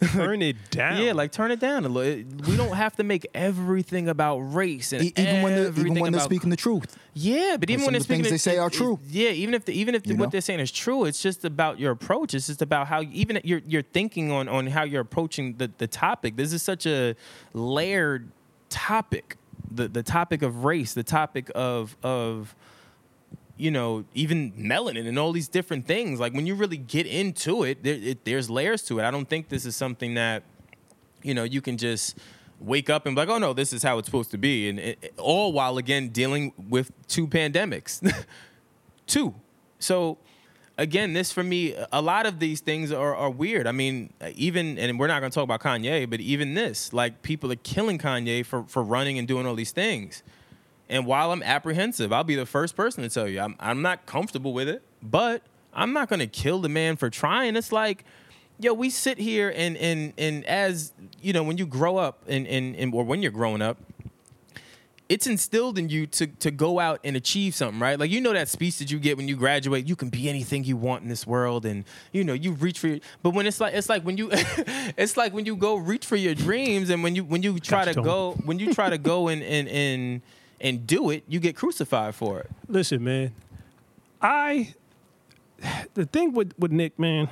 Turn 0.12 0.40
it 0.40 0.56
down. 0.70 1.00
yeah 1.02 1.12
like 1.12 1.30
turn 1.30 1.50
it 1.50 1.60
down 1.60 1.84
a 1.84 1.88
little 1.88 2.24
we 2.48 2.56
don't 2.56 2.74
have 2.74 2.96
to 2.96 3.02
make 3.04 3.26
everything 3.34 4.08
about 4.08 4.38
race 4.38 4.92
and 4.94 5.04
E- 5.04 5.12
even 5.16 5.42
when 5.42 5.54
they're, 5.54 5.70
even 5.86 6.00
when 6.00 6.12
they're 6.12 6.20
speaking 6.22 6.48
the 6.48 6.56
truth. 6.56 6.96
yeah, 7.12 7.56
but 7.60 7.68
even 7.68 7.84
when 7.84 7.92
they're 7.92 8.00
the 8.00 8.04
speaking, 8.04 8.24
things 8.24 8.44
they 8.44 8.50
say 8.50 8.56
it- 8.56 8.60
are 8.60 8.68
it- 8.68 8.72
true. 8.72 8.98
Yeah, 9.08 9.28
even 9.30 9.52
if 9.54 9.66
the, 9.66 9.72
even 9.72 9.94
if 9.94 10.02
the, 10.04 10.14
what 10.14 10.26
know? 10.26 10.30
they're 10.30 10.40
saying 10.40 10.60
is 10.60 10.72
true, 10.72 11.04
it's 11.04 11.20
just 11.22 11.44
about 11.44 11.78
your 11.78 11.92
approach. 11.92 12.32
It's 12.32 12.46
just 12.46 12.62
about 12.62 12.86
how 12.86 13.02
even 13.02 13.40
you're 13.44 13.60
you're 13.66 13.82
thinking 13.82 14.30
on 14.32 14.48
on 14.48 14.68
how 14.68 14.84
you're 14.84 15.02
approaching 15.02 15.56
the 15.58 15.70
the 15.76 15.86
topic. 15.86 16.36
This 16.36 16.52
is 16.54 16.62
such 16.62 16.86
a 16.86 17.14
layered 17.52 18.30
topic. 18.70 19.36
The 19.70 19.86
the 19.88 20.02
topic 20.02 20.42
of 20.42 20.64
race, 20.64 20.94
the 20.94 21.02
topic 21.04 21.50
of 21.54 21.96
of 22.02 22.54
you 23.60 23.70
know 23.70 24.04
even 24.14 24.52
melanin 24.52 25.06
and 25.06 25.18
all 25.18 25.32
these 25.32 25.48
different 25.48 25.86
things. 25.86 26.18
Like 26.18 26.32
when 26.34 26.46
you 26.46 26.54
really 26.54 26.76
get 26.76 27.06
into 27.06 27.62
it, 27.64 27.82
there, 27.82 27.94
it 27.94 28.24
there's 28.24 28.48
layers 28.48 28.82
to 28.84 28.98
it. 28.98 29.04
I 29.04 29.10
don't 29.10 29.28
think 29.28 29.48
this 29.48 29.64
is 29.66 29.76
something 29.76 30.14
that 30.14 30.42
you 31.22 31.34
know, 31.34 31.44
you 31.44 31.60
can 31.60 31.76
just 31.76 32.18
wake 32.58 32.90
up 32.90 33.06
and 33.06 33.14
be 33.14 33.20
like, 33.20 33.28
oh 33.28 33.38
no, 33.38 33.52
this 33.52 33.72
is 33.72 33.82
how 33.82 33.98
it's 33.98 34.06
supposed 34.06 34.30
to 34.32 34.38
be. 34.38 34.68
And 34.68 34.78
it, 34.78 35.14
all 35.18 35.52
while, 35.52 35.78
again, 35.78 36.08
dealing 36.08 36.52
with 36.68 36.90
two 37.08 37.26
pandemics. 37.26 38.00
two. 39.06 39.34
So, 39.78 40.18
again, 40.76 41.12
this 41.12 41.32
for 41.32 41.42
me, 41.42 41.74
a 41.92 42.02
lot 42.02 42.26
of 42.26 42.38
these 42.38 42.60
things 42.60 42.92
are, 42.92 43.14
are 43.14 43.30
weird. 43.30 43.66
I 43.66 43.72
mean, 43.72 44.12
even, 44.34 44.78
and 44.78 44.98
we're 44.98 45.06
not 45.06 45.20
going 45.20 45.30
to 45.30 45.34
talk 45.34 45.44
about 45.44 45.60
Kanye, 45.60 46.08
but 46.08 46.20
even 46.20 46.54
this, 46.54 46.92
like 46.92 47.22
people 47.22 47.50
are 47.50 47.56
killing 47.56 47.98
Kanye 47.98 48.44
for, 48.44 48.64
for 48.64 48.82
running 48.82 49.18
and 49.18 49.26
doing 49.26 49.46
all 49.46 49.54
these 49.54 49.72
things. 49.72 50.22
And 50.90 51.06
while 51.06 51.30
I'm 51.30 51.42
apprehensive, 51.44 52.12
I'll 52.12 52.24
be 52.24 52.34
the 52.34 52.44
first 52.44 52.74
person 52.74 53.04
to 53.04 53.08
tell 53.08 53.28
you 53.28 53.40
I'm, 53.40 53.54
I'm 53.60 53.80
not 53.80 54.06
comfortable 54.06 54.52
with 54.52 54.68
it, 54.68 54.82
but 55.00 55.42
I'm 55.72 55.92
not 55.92 56.08
going 56.08 56.18
to 56.18 56.26
kill 56.26 56.60
the 56.60 56.68
man 56.68 56.96
for 56.96 57.08
trying. 57.08 57.54
It's 57.54 57.70
like, 57.70 58.04
yo, 58.58 58.74
we 58.74 58.90
sit 58.90 59.16
here 59.16 59.52
and 59.54 59.76
and 59.76 60.12
and 60.18 60.44
as 60.46 60.92
you 61.22 61.32
know, 61.32 61.44
when 61.44 61.58
you 61.58 61.64
grow 61.64 61.96
up 61.96 62.24
and 62.26 62.44
and, 62.46 62.74
and 62.74 62.92
or 62.92 63.04
when 63.04 63.22
you're 63.22 63.30
growing 63.30 63.62
up, 63.62 63.78
it's 65.08 65.28
instilled 65.28 65.78
in 65.78 65.88
you 65.88 66.08
to 66.08 66.26
to 66.26 66.50
go 66.50 66.80
out 66.80 66.98
and 67.04 67.14
achieve 67.14 67.54
something, 67.54 67.78
right? 67.78 67.96
Like 67.96 68.10
you 68.10 68.20
know 68.20 68.32
that 68.32 68.48
speech 68.48 68.78
that 68.78 68.90
you 68.90 68.98
get 68.98 69.16
when 69.16 69.28
you 69.28 69.36
graduate, 69.36 69.86
you 69.86 69.94
can 69.94 70.08
be 70.08 70.28
anything 70.28 70.64
you 70.64 70.76
want 70.76 71.04
in 71.04 71.08
this 71.08 71.24
world, 71.24 71.66
and 71.66 71.84
you 72.10 72.24
know 72.24 72.32
you 72.32 72.50
reach 72.50 72.80
for. 72.80 72.88
Your, 72.88 72.98
but 73.22 73.30
when 73.30 73.46
it's 73.46 73.60
like 73.60 73.74
it's 73.74 73.88
like 73.88 74.02
when 74.02 74.16
you 74.16 74.28
it's 74.32 75.16
like 75.16 75.32
when 75.32 75.46
you 75.46 75.54
go 75.54 75.76
reach 75.76 76.04
for 76.04 76.16
your 76.16 76.34
dreams, 76.34 76.90
and 76.90 77.04
when 77.04 77.14
you 77.14 77.22
when 77.22 77.44
you 77.44 77.60
try 77.60 77.84
to 77.84 77.94
go 77.94 78.32
when 78.44 78.58
you 78.58 78.74
try 78.74 78.90
to 78.90 78.98
go 78.98 79.28
and 79.28 79.40
and 79.44 79.68
and 79.68 80.22
and 80.60 80.86
do 80.86 81.10
it, 81.10 81.24
you 81.28 81.40
get 81.40 81.56
crucified 81.56 82.14
for 82.14 82.40
it. 82.40 82.50
Listen, 82.68 83.02
man. 83.02 83.32
I 84.20 84.74
the 85.94 86.04
thing 86.06 86.32
with 86.32 86.52
with 86.58 86.72
Nick, 86.72 86.98
man, 86.98 87.28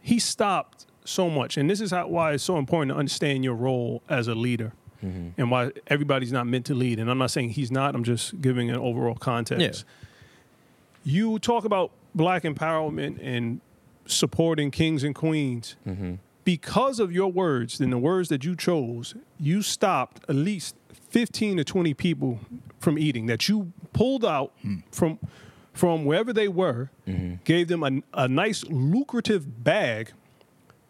he 0.00 0.18
stopped 0.18 0.86
so 1.04 1.28
much, 1.28 1.56
and 1.56 1.68
this 1.68 1.80
is 1.80 1.90
how, 1.90 2.06
why 2.06 2.32
it's 2.32 2.44
so 2.44 2.56
important 2.56 2.92
to 2.92 2.98
understand 2.98 3.44
your 3.44 3.54
role 3.54 4.02
as 4.08 4.28
a 4.28 4.34
leader, 4.34 4.72
mm-hmm. 5.04 5.28
and 5.36 5.50
why 5.50 5.72
everybody's 5.86 6.32
not 6.32 6.46
meant 6.46 6.66
to 6.66 6.74
lead. 6.74 6.98
And 6.98 7.10
I'm 7.10 7.18
not 7.18 7.30
saying 7.30 7.50
he's 7.50 7.70
not. 7.70 7.94
I'm 7.94 8.04
just 8.04 8.40
giving 8.40 8.70
an 8.70 8.76
overall 8.76 9.14
context. 9.14 9.84
You 11.04 11.38
talk 11.38 11.64
about 11.64 11.90
black 12.14 12.42
empowerment 12.42 13.18
and 13.22 13.60
supporting 14.06 14.70
kings 14.70 15.02
and 15.02 15.14
queens. 15.14 15.76
Mm-hmm. 15.86 16.14
Because 16.50 16.98
of 16.98 17.12
your 17.12 17.30
words 17.30 17.78
and 17.78 17.92
the 17.92 17.98
words 17.98 18.28
that 18.28 18.44
you 18.44 18.56
chose, 18.56 19.14
you 19.38 19.62
stopped 19.62 20.24
at 20.28 20.34
least 20.34 20.74
15 21.10 21.58
to 21.58 21.64
20 21.64 21.94
people 21.94 22.40
from 22.80 22.98
eating 22.98 23.26
that 23.26 23.48
you 23.48 23.72
pulled 23.92 24.24
out 24.24 24.52
hmm. 24.62 24.78
from 24.90 25.20
from 25.72 26.04
wherever 26.04 26.32
they 26.32 26.48
were, 26.48 26.90
mm-hmm. 27.06 27.36
gave 27.44 27.68
them 27.68 27.84
a, 27.84 28.24
a 28.24 28.26
nice 28.26 28.64
lucrative 28.64 29.62
bag, 29.62 30.10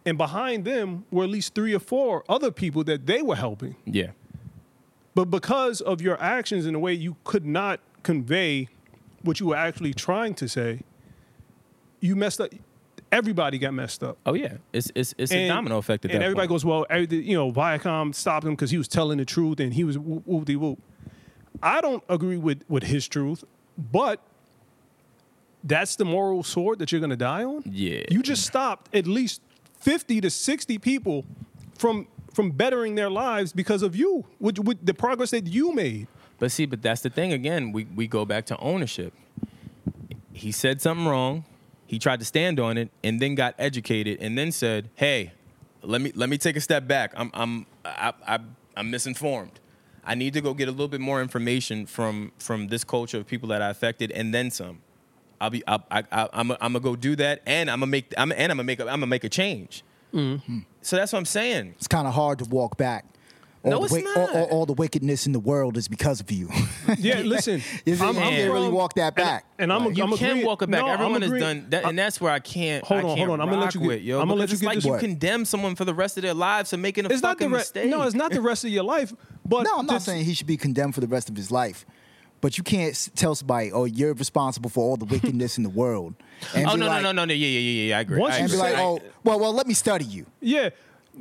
and 0.06 0.16
behind 0.16 0.64
them 0.64 1.04
were 1.10 1.24
at 1.24 1.30
least 1.30 1.54
three 1.54 1.74
or 1.74 1.78
four 1.78 2.24
other 2.26 2.50
people 2.50 2.82
that 2.84 3.04
they 3.04 3.20
were 3.20 3.36
helping. 3.36 3.76
Yeah. 3.84 4.12
But 5.14 5.26
because 5.26 5.82
of 5.82 6.00
your 6.00 6.18
actions 6.22 6.64
and 6.64 6.74
the 6.74 6.78
way 6.78 6.94
you 6.94 7.16
could 7.24 7.44
not 7.44 7.80
convey 8.02 8.68
what 9.20 9.40
you 9.40 9.48
were 9.48 9.56
actually 9.56 9.92
trying 9.92 10.32
to 10.36 10.48
say, 10.48 10.80
you 12.00 12.16
messed 12.16 12.40
up. 12.40 12.50
Everybody 13.12 13.58
got 13.58 13.74
messed 13.74 14.04
up. 14.04 14.18
Oh 14.24 14.34
yeah. 14.34 14.54
It's 14.72 14.90
it's 14.94 15.14
it's 15.18 15.32
a 15.32 15.48
domino 15.48 15.78
effect 15.78 16.04
and 16.04 16.14
that 16.14 16.22
everybody 16.22 16.46
point. 16.46 16.62
goes, 16.62 16.64
well, 16.64 16.86
you 16.90 17.36
know, 17.36 17.50
Viacom 17.50 18.14
stopped 18.14 18.46
him 18.46 18.52
because 18.52 18.70
he 18.70 18.78
was 18.78 18.86
telling 18.88 19.18
the 19.18 19.24
truth 19.24 19.58
and 19.60 19.74
he 19.74 19.84
was 19.84 19.98
whoop 19.98 20.22
whoop 20.26 20.44
de 20.44 20.56
whoop. 20.56 20.78
I 21.62 21.80
don't 21.80 22.04
agree 22.08 22.36
with 22.38 22.62
with 22.68 22.84
his 22.84 23.08
truth, 23.08 23.44
but 23.76 24.20
that's 25.64 25.96
the 25.96 26.04
moral 26.04 26.42
sword 26.42 26.78
that 26.78 26.92
you're 26.92 27.00
going 27.00 27.10
to 27.10 27.16
die 27.16 27.44
on. 27.44 27.62
Yeah. 27.66 28.04
you 28.10 28.22
just 28.22 28.46
stopped 28.46 28.94
at 28.94 29.06
least 29.06 29.42
fifty 29.78 30.20
to 30.20 30.30
sixty 30.30 30.78
people 30.78 31.24
from 31.76 32.06
from 32.32 32.52
bettering 32.52 32.94
their 32.94 33.10
lives 33.10 33.52
because 33.52 33.82
of 33.82 33.96
you, 33.96 34.24
with, 34.38 34.58
with 34.60 34.86
the 34.86 34.94
progress 34.94 35.32
that 35.32 35.46
you 35.46 35.74
made. 35.74 36.06
But 36.38 36.52
see, 36.52 36.64
but 36.64 36.80
that's 36.80 37.00
the 37.02 37.10
thing 37.10 37.32
again. 37.32 37.72
We 37.72 37.84
we 37.84 38.06
go 38.06 38.24
back 38.24 38.46
to 38.46 38.56
ownership. 38.58 39.12
He 40.32 40.52
said 40.52 40.80
something 40.80 41.06
wrong. 41.06 41.44
He 41.90 41.98
tried 41.98 42.20
to 42.20 42.24
stand 42.24 42.60
on 42.60 42.78
it, 42.78 42.88
and 43.02 43.18
then 43.18 43.34
got 43.34 43.56
educated, 43.58 44.18
and 44.20 44.38
then 44.38 44.52
said, 44.52 44.90
"Hey, 44.94 45.32
let 45.82 46.00
me 46.00 46.12
let 46.14 46.28
me 46.28 46.38
take 46.38 46.54
a 46.54 46.60
step 46.60 46.86
back. 46.86 47.12
I'm 47.16 47.32
I'm 47.34 47.66
I, 47.84 48.12
I, 48.24 48.38
I'm 48.76 48.92
misinformed. 48.92 49.58
I 50.04 50.14
need 50.14 50.34
to 50.34 50.40
go 50.40 50.54
get 50.54 50.68
a 50.68 50.70
little 50.70 50.86
bit 50.86 51.00
more 51.00 51.20
information 51.20 51.86
from 51.86 52.30
from 52.38 52.68
this 52.68 52.84
culture 52.84 53.18
of 53.18 53.26
people 53.26 53.48
that 53.48 53.60
I 53.60 53.70
affected, 53.70 54.12
and 54.12 54.32
then 54.32 54.52
some. 54.52 54.82
I'll 55.40 55.50
be 55.50 55.66
I'll, 55.66 55.84
I, 55.90 56.04
I, 56.12 56.28
I'm 56.32 56.52
I'm 56.52 56.58
gonna 56.60 56.78
go 56.78 56.94
do 56.94 57.16
that, 57.16 57.42
and 57.44 57.68
I'm 57.68 57.80
gonna 57.80 57.90
make 57.90 58.14
I'm 58.16 58.30
and 58.30 58.52
I'm 58.52 58.58
gonna 58.58 58.62
make 58.62 58.78
a, 58.78 58.84
I'm 58.84 59.00
gonna 59.00 59.08
make 59.08 59.24
a 59.24 59.28
change. 59.28 59.82
Mm-hmm. 60.14 60.60
So 60.82 60.94
that's 60.94 61.12
what 61.12 61.18
I'm 61.18 61.24
saying. 61.24 61.74
It's 61.76 61.88
kind 61.88 62.06
of 62.06 62.14
hard 62.14 62.38
to 62.38 62.44
walk 62.44 62.76
back. 62.76 63.04
All 63.62 63.70
No, 63.72 63.78
the 63.80 63.84
it's 63.84 63.92
wi- 63.94 64.14
all, 64.16 64.26
not. 64.26 64.34
all, 64.36 64.44
all 64.60 64.66
the 64.66 64.72
wickedness 64.72 65.26
in 65.26 65.32
the 65.32 65.38
world 65.40 65.76
is 65.76 65.86
because 65.86 66.20
of 66.20 66.30
you. 66.30 66.48
Yeah, 66.98 67.20
listen, 67.20 67.62
you 67.86 67.94
see, 67.94 68.02
I'm- 68.02 68.14
you 68.14 68.20
I'm 68.22 68.30
can't 68.30 68.52
really 68.52 68.68
walk 68.70 68.94
that 68.94 69.14
back. 69.14 69.44
and 69.58 69.70
I'm, 69.72 69.92
You 69.94 70.04
I'm 70.04 70.16
can 70.16 70.30
agreeing- 70.30 70.46
walk 70.46 70.62
it 70.62 70.70
back. 70.70 70.80
No, 70.80 70.86
I'm 70.88 70.94
Everyone 70.94 71.22
has 71.22 71.30
agreeing. 71.30 71.60
done 71.60 71.66
that, 71.70 71.84
and 71.84 71.98
that's 71.98 72.20
where 72.20 72.32
I 72.32 72.38
can't. 72.40 72.82
Hold 72.84 73.00
I 73.00 73.02
on, 73.02 73.16
can't 73.16 73.28
hold 73.28 73.40
on. 73.40 73.46
I'm 73.46 73.50
gonna 73.52 73.62
let 73.64 73.74
you 73.74 73.80
get- 73.80 73.86
with, 73.86 74.02
yo. 74.02 74.20
I'm 74.20 74.28
gonna 74.28 74.40
let 74.40 74.48
because 74.48 74.50
you 74.50 74.54
it's 74.54 74.60
get 74.62 74.88
like 74.88 75.00
this- 75.00 75.02
you 75.02 75.08
condemn 75.08 75.44
someone 75.44 75.74
for 75.76 75.84
the 75.84 75.94
rest 75.94 76.16
of 76.16 76.22
their 76.22 76.34
lives 76.34 76.70
for 76.70 76.78
making 76.78 77.04
a 77.04 77.08
It's 77.10 77.22
not 77.22 77.38
the 77.38 77.44
fucking 77.44 77.52
re- 77.52 77.58
mistake. 77.58 77.88
no, 77.90 78.02
it's 78.02 78.14
not 78.14 78.32
the 78.32 78.40
rest 78.40 78.64
of 78.64 78.70
your 78.70 78.82
life. 78.84 79.12
But 79.44 79.64
no, 79.64 79.78
I'm 79.78 79.86
not 79.86 80.02
saying 80.02 80.24
he 80.24 80.32
should 80.34 80.46
be 80.46 80.56
condemned 80.56 80.94
for 80.94 81.00
the 81.02 81.08
rest 81.08 81.28
of 81.28 81.36
his 81.36 81.50
life. 81.50 81.84
But 82.40 82.56
you 82.56 82.64
can't 82.64 83.10
tell 83.14 83.34
somebody, 83.34 83.70
"Oh, 83.70 83.84
you're 83.84 84.14
responsible 84.14 84.70
for 84.70 84.82
all 84.82 84.96
the 84.96 85.04
wickedness 85.04 85.58
in 85.58 85.62
the 85.64 85.68
world." 85.70 86.14
Oh, 86.42 86.48
and 86.58 86.66
Oh 86.68 86.74
no, 86.76 86.86
like, 86.86 87.02
no, 87.02 87.12
no, 87.12 87.12
no, 87.12 87.24
no, 87.26 87.34
yeah, 87.34 87.46
yeah, 87.46 87.58
yeah, 87.60 87.82
yeah. 87.90 87.98
I 87.98 88.00
agree. 88.00 88.18
Once 88.18 88.34
I 88.34 88.38
you 88.38 88.42
And 88.44 88.52
be 88.52 88.56
like, 88.56 88.78
"Oh, 88.78 88.98
well, 89.24 89.38
well, 89.38 89.52
let 89.52 89.66
me 89.66 89.74
study 89.74 90.06
you." 90.06 90.24
Yeah, 90.40 90.70
th- 90.70 90.72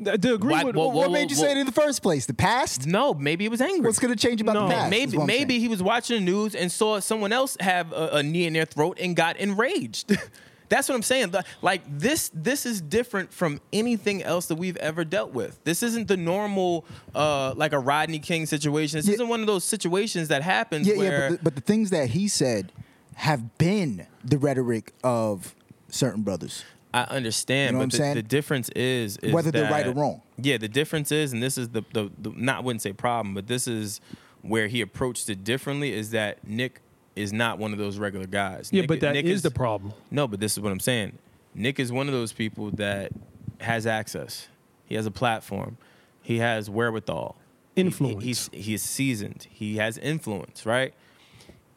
to 0.03 0.33
agree 0.33 0.51
Why- 0.53 0.63
with 0.63 0.75
well, 0.75 0.91
what 0.91 1.11
made 1.11 1.29
you 1.29 1.35
say 1.35 1.51
it 1.51 1.57
in 1.57 1.65
the 1.65 1.71
first 1.71 2.01
place? 2.01 2.25
The 2.25 2.33
past? 2.33 2.85
no, 2.87 3.13
maybe 3.13 3.45
it 3.45 3.51
was 3.51 3.61
angry. 3.61 3.81
What's 3.81 3.99
going 3.99 4.15
to 4.15 4.19
change 4.27 4.39
about 4.41 4.53
No. 4.53 4.67
the 4.67 4.73
past? 4.73 4.89
Maybe 4.89 5.17
maybe 5.17 5.53
saying. 5.53 5.61
he 5.61 5.67
was 5.67 5.83
watching 5.83 6.17
the 6.23 6.31
news 6.31 6.55
and 6.55 6.71
saw 6.71 6.99
someone 6.99 7.33
else 7.33 7.57
have 7.59 7.91
a, 7.91 8.09
a 8.17 8.23
knee 8.23 8.45
in 8.45 8.53
their 8.53 8.65
throat 8.65 8.97
and 9.01 9.15
got 9.15 9.37
enraged. 9.37 10.15
That's 10.69 10.87
what 10.87 10.93
I'm 10.93 11.01
saying. 11.01 11.33
Like 11.63 11.81
this, 11.89 12.29
this 12.31 12.67
is 12.67 12.79
different 12.79 13.33
from 13.33 13.59
anything 13.73 14.21
else 14.21 14.45
that 14.45 14.55
we've 14.55 14.77
ever 14.77 15.03
dealt 15.03 15.33
with. 15.33 15.59
This 15.63 15.81
isn't 15.81 16.07
the 16.07 16.15
normal, 16.17 16.85
uh, 17.15 17.55
like 17.57 17.73
a 17.73 17.79
Rodney 17.79 18.19
King 18.19 18.45
situation. 18.45 18.99
This 18.99 19.07
Yeah. 19.07 19.15
isn't 19.15 19.27
one 19.29 19.41
of 19.41 19.47
those 19.47 19.63
situations 19.63 20.27
that 20.27 20.43
happens 20.43 20.85
Yeah, 20.87 20.95
where 20.97 21.11
yeah, 21.11 21.29
but 21.29 21.37
the, 21.39 21.43
but 21.43 21.55
the 21.55 21.61
things 21.61 21.89
that 21.89 22.09
he 22.11 22.27
said 22.27 22.71
have 23.15 23.57
been 23.57 24.05
the 24.23 24.37
rhetoric 24.37 24.93
of 25.03 25.55
certain 25.89 26.21
brothers. 26.21 26.63
I 26.93 27.03
understand, 27.03 27.67
You 27.67 27.71
know 27.73 27.77
what 27.79 27.79
but 27.79 27.83
I'm 27.83 27.89
the, 27.89 27.97
saying? 27.97 28.15
the 28.15 28.23
difference 28.23 28.69
is, 28.69 29.17
is 29.17 29.31
Whether 29.33 29.51
they're 29.51 29.69
right 29.69 29.85
or 29.87 29.91
wrong. 29.93 30.21
Yeah, 30.37 30.57
the 30.57 30.67
difference 30.67 31.11
is, 31.11 31.33
and 31.33 31.43
this 31.43 31.57
is 31.57 31.69
the, 31.69 31.83
the 31.93 32.09
the 32.17 32.31
not 32.35 32.57
I 32.57 32.59
wouldn't 32.61 32.81
say 32.81 32.93
problem, 32.93 33.35
but 33.35 33.47
this 33.47 33.67
is 33.67 34.01
where 34.41 34.67
he 34.67 34.81
approached 34.81 35.29
it 35.29 35.43
differently. 35.43 35.93
Is 35.93 36.11
that 36.11 36.45
Nick 36.47 36.81
is 37.15 37.31
not 37.33 37.59
one 37.59 37.73
of 37.73 37.77
those 37.77 37.97
regular 37.99 38.25
guys. 38.25 38.69
Yeah, 38.71 38.81
Nick, 38.81 38.87
but 38.87 38.99
that 39.01 39.15
is 39.15 39.23
Nick 39.23 39.31
is 39.31 39.41
the 39.43 39.51
problem. 39.51 39.93
No, 40.09 40.27
but 40.27 40.39
this 40.39 40.53
is 40.53 40.59
what 40.61 40.71
I'm 40.71 40.79
saying. 40.79 41.17
Nick 41.53 41.79
is 41.79 41.91
one 41.91 42.07
of 42.07 42.13
those 42.13 42.31
people 42.33 42.71
that 42.71 43.11
has 43.59 43.85
access. 43.85 44.47
He 44.85 44.95
has 44.95 45.05
a 45.05 45.11
platform. 45.11 45.77
He 46.21 46.37
has 46.39 46.69
wherewithal. 46.69 47.35
He- 47.75 47.81
he- 47.81 47.85
Influence. 47.87 48.23
he's 48.23 48.49
he's 48.51 48.81
seasoned. 48.81 49.47
He 49.51 49.77
has 49.77 49.97
influence, 49.99 50.65
right? 50.65 50.93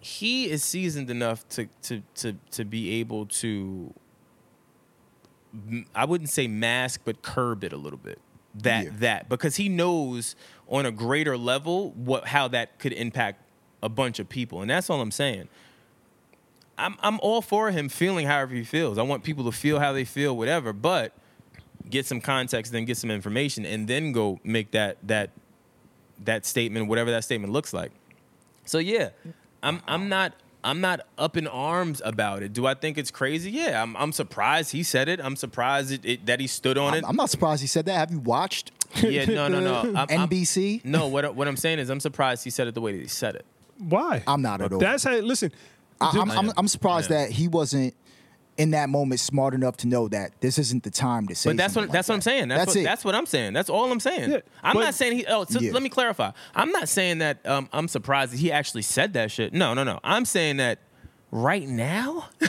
He 0.00 0.50
is 0.50 0.64
seasoned 0.64 1.10
enough 1.10 1.46
to 1.50 1.66
to 1.82 2.02
to 2.16 2.36
to 2.52 2.64
be 2.64 2.94
able 3.00 3.26
to 3.26 3.92
m- 3.94 3.94
I 5.94 6.04
wouldn't 6.04 6.30
say 6.30 6.46
mask, 6.48 7.02
but 7.04 7.22
curb 7.22 7.62
it 7.64 7.72
a 7.72 7.76
little 7.76 7.98
bit. 7.98 8.18
That 8.54 8.84
Yeah. 8.84 8.90
that 8.98 9.28
because 9.28 9.56
he 9.56 9.68
knows 9.68 10.36
on 10.68 10.84
a 10.86 10.90
greater 10.90 11.36
level 11.38 11.90
what 11.92 12.26
how 12.28 12.48
that 12.48 12.78
could 12.78 12.92
impact 12.92 13.40
a 13.82 13.88
bunch 13.88 14.18
of 14.18 14.28
people, 14.28 14.60
and 14.60 14.70
that's 14.70 14.88
all 14.90 15.00
I'm 15.00 15.10
saying. 15.10 15.48
I'm 16.78 16.96
I'm 17.00 17.18
all 17.20 17.42
for 17.42 17.70
him 17.70 17.88
feeling 17.88 18.26
however 18.26 18.54
he 18.54 18.64
feels. 18.64 18.98
I 18.98 19.02
want 19.02 19.24
people 19.24 19.44
to 19.44 19.52
feel 19.52 19.78
how 19.78 19.92
they 19.92 20.04
feel, 20.04 20.36
whatever. 20.36 20.72
But 20.72 21.12
get 21.88 22.06
some 22.06 22.20
context, 22.20 22.72
then 22.72 22.84
get 22.84 22.96
some 22.96 23.10
information, 23.10 23.64
and 23.66 23.86
then 23.88 24.12
go 24.12 24.38
make 24.44 24.70
that 24.72 24.96
that 25.06 25.30
that 26.24 26.46
statement, 26.46 26.88
whatever 26.88 27.10
that 27.10 27.24
statement 27.24 27.52
looks 27.52 27.72
like. 27.72 27.90
So 28.64 28.78
yeah, 28.78 29.10
I'm 29.62 29.82
I'm 29.86 30.08
not 30.08 30.34
I'm 30.64 30.80
not 30.80 31.00
up 31.18 31.36
in 31.36 31.46
arms 31.48 32.00
about 32.04 32.42
it. 32.42 32.52
Do 32.52 32.66
I 32.66 32.74
think 32.74 32.96
it's 32.98 33.10
crazy? 33.10 33.50
Yeah, 33.50 33.82
I'm 33.82 33.96
I'm 33.96 34.12
surprised 34.12 34.72
he 34.72 34.82
said 34.82 35.08
it. 35.08 35.20
I'm 35.20 35.34
surprised 35.36 35.90
it, 35.90 36.04
it, 36.04 36.26
that 36.26 36.38
he 36.40 36.46
stood 36.46 36.78
on 36.78 36.94
it. 36.94 36.98
I'm, 36.98 37.10
I'm 37.10 37.16
not 37.16 37.30
surprised 37.30 37.60
he 37.62 37.66
said 37.66 37.86
that. 37.86 37.94
Have 37.98 38.10
you 38.12 38.20
watched 38.20 38.70
yeah, 39.02 39.24
no, 39.24 39.48
no, 39.48 39.60
no. 39.60 39.80
I'm, 39.96 39.96
I'm- 39.96 40.28
NBC? 40.28 40.84
no, 40.84 41.08
what 41.08 41.34
what 41.34 41.48
I'm 41.48 41.56
saying 41.56 41.78
is 41.78 41.88
I'm 41.90 42.00
surprised 42.00 42.44
he 42.44 42.50
said 42.50 42.68
it 42.68 42.74
the 42.74 42.80
way 42.80 42.92
that 42.92 43.00
he 43.02 43.08
said 43.08 43.34
it. 43.34 43.44
Why? 43.78 44.22
I'm 44.26 44.42
not 44.42 44.60
at 44.60 44.72
all. 44.72 44.78
That's 44.78 45.02
how. 45.04 45.16
Listen, 45.16 45.50
I, 46.00 46.10
I'm, 46.20 46.30
I'm, 46.30 46.52
I'm 46.56 46.68
surprised 46.68 47.10
Yeah. 47.10 47.24
that 47.24 47.30
he 47.32 47.48
wasn't 47.48 47.94
in 48.58 48.72
that 48.72 48.88
moment 48.88 49.20
smart 49.20 49.54
enough 49.54 49.76
to 49.78 49.86
know 49.88 50.08
that 50.08 50.40
this 50.40 50.58
isn't 50.58 50.82
the 50.82 50.90
time 50.90 51.26
to 51.28 51.34
say. 51.34 51.50
But 51.50 51.56
that's 51.56 51.74
what 51.74 51.82
something 51.82 51.92
that's 51.92 52.08
like 52.08 52.12
what 52.12 52.16
I'm 52.16 52.20
saying. 52.22 52.48
That's, 52.48 52.58
That's 52.60 52.74
what, 52.76 52.80
it. 52.80 52.84
That's 52.84 53.04
what 53.04 53.14
I'm 53.14 53.26
saying. 53.26 53.52
That's 53.54 53.70
all 53.70 53.90
I'm 53.90 54.00
saying. 54.00 54.30
Yeah, 54.30 54.40
I'm 54.62 54.74
but- 54.74 54.80
not 54.80 54.94
saying 54.94 55.16
he. 55.16 55.26
Oh, 55.26 55.44
so 55.44 55.58
Yeah. 55.60 55.72
let 55.72 55.82
me 55.82 55.88
clarify. 55.88 56.32
I'm 56.54 56.70
not 56.70 56.88
saying 56.88 57.18
that 57.18 57.46
um, 57.46 57.68
I'm 57.72 57.88
surprised 57.88 58.32
that 58.32 58.38
he 58.40 58.52
actually 58.52 58.82
said 58.82 59.14
that 59.14 59.30
shit. 59.30 59.52
No, 59.52 59.74
no, 59.74 59.84
no. 59.84 60.00
I'm 60.04 60.24
saying 60.24 60.58
that 60.58 60.80
right 61.30 61.66
now. 61.66 62.28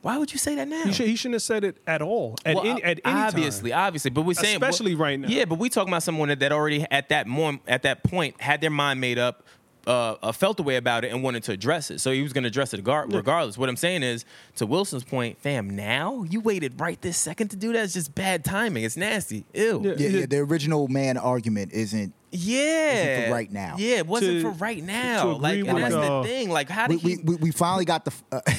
Why 0.00 0.16
would 0.16 0.32
you 0.32 0.38
say 0.38 0.54
that 0.54 0.68
now? 0.68 0.84
he, 0.84 0.92
should, 0.92 1.06
he 1.08 1.16
shouldn't 1.16 1.34
have 1.34 1.42
said 1.42 1.64
it 1.64 1.76
at 1.86 2.00
all. 2.02 2.36
At 2.44 2.54
Well, 2.54 2.66
any, 2.66 2.82
at 2.84 3.00
any 3.04 3.20
obviously, 3.20 3.70
time. 3.70 3.80
obviously, 3.88 4.10
but 4.12 4.22
we're 4.22 4.34
saying 4.34 4.54
Especially 4.62 4.94
well, 4.94 5.04
right 5.06 5.18
now. 5.18 5.28
Yeah, 5.28 5.44
but 5.44 5.58
we 5.58 5.68
talking 5.68 5.92
about 5.92 6.04
someone 6.04 6.28
that, 6.28 6.38
that 6.38 6.52
already 6.52 6.86
at 6.90 7.08
that 7.08 7.26
moment, 7.26 7.62
at 7.66 7.82
that 7.82 8.04
point, 8.04 8.40
had 8.40 8.60
their 8.60 8.70
mind 8.70 9.00
made 9.00 9.18
up, 9.18 9.44
uh, 9.86 10.16
uh, 10.22 10.32
felt 10.32 10.56
the 10.56 10.62
way 10.62 10.76
about 10.76 11.04
it, 11.04 11.12
and 11.12 11.22
wanted 11.22 11.42
to 11.44 11.52
address 11.52 11.90
it. 11.90 12.00
So 12.00 12.10
he 12.10 12.22
was 12.22 12.32
going 12.32 12.44
to 12.44 12.48
address 12.48 12.74
it 12.74 12.82
gar- 12.84 13.06
regardless. 13.06 13.56
What 13.56 13.68
I'm 13.68 13.76
saying 13.76 14.02
is, 14.02 14.24
to 14.56 14.66
Wilson's 14.66 15.04
point, 15.04 15.38
fam, 15.40 15.70
now 15.70 16.24
you 16.28 16.40
waited 16.40 16.78
right 16.80 17.00
this 17.00 17.16
second 17.16 17.48
to 17.48 17.56
do 17.56 17.72
that. 17.72 17.84
It's 17.84 17.94
just 17.94 18.14
bad 18.14 18.44
timing. 18.44 18.84
It's 18.84 18.96
nasty. 18.96 19.44
Ew. 19.54 19.80
Yeah. 19.84 19.94
Yeah, 19.96 20.08
yeah, 20.20 20.26
the 20.26 20.38
original 20.38 20.88
man 20.88 21.16
argument 21.16 21.72
isn't. 21.72 22.12
Yeah. 22.30 23.26
for 23.28 23.32
right 23.32 23.50
now. 23.50 23.76
Yeah, 23.78 23.96
it 23.98 24.06
wasn't 24.06 24.42
To- 24.42 24.42
for 24.42 24.50
right 24.50 24.78
to 24.80 24.84
now. 24.84 25.30
agree 25.36 25.62
Like, 25.62 25.68
and 25.68 25.74
with, 25.74 25.82
that's 25.84 25.94
uh, 25.94 26.20
the 26.22 26.28
thing. 26.28 26.50
Like, 26.50 26.68
how 26.68 26.86
We, 26.88 26.96
did 26.98 27.02
he? 27.02 27.16
we, 27.16 27.22
we, 27.24 27.36
we 27.36 27.50
finally 27.52 27.84
got 27.86 28.04
the. 28.04 28.12
Uh, 28.30 28.40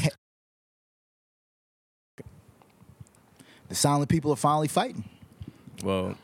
the 3.67 3.75
silent 3.75 4.09
people 4.09 4.31
are 4.31 4.35
finally 4.37 4.67
fighting. 4.67 5.03
Well, 5.83 6.15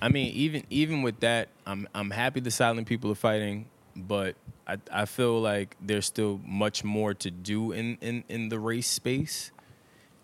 I 0.00 0.08
mean, 0.08 0.32
even 0.34 0.64
even 0.70 1.02
with 1.02 1.20
that, 1.20 1.48
I'm 1.66 1.88
I'm 1.94 2.10
happy 2.10 2.40
the 2.40 2.50
silent 2.50 2.88
people 2.88 3.10
are 3.12 3.14
fighting, 3.16 3.66
but 3.96 4.36
I 4.66 4.78
I 4.90 5.04
feel 5.04 5.40
like 5.40 5.76
there's 5.80 6.06
still 6.06 6.40
much 6.46 6.84
more 6.84 7.14
to 7.14 7.30
do 7.30 7.72
in 7.72 7.98
in 8.00 8.24
in 8.28 8.48
the 8.48 8.58
race 8.58 8.88
space, 8.88 9.50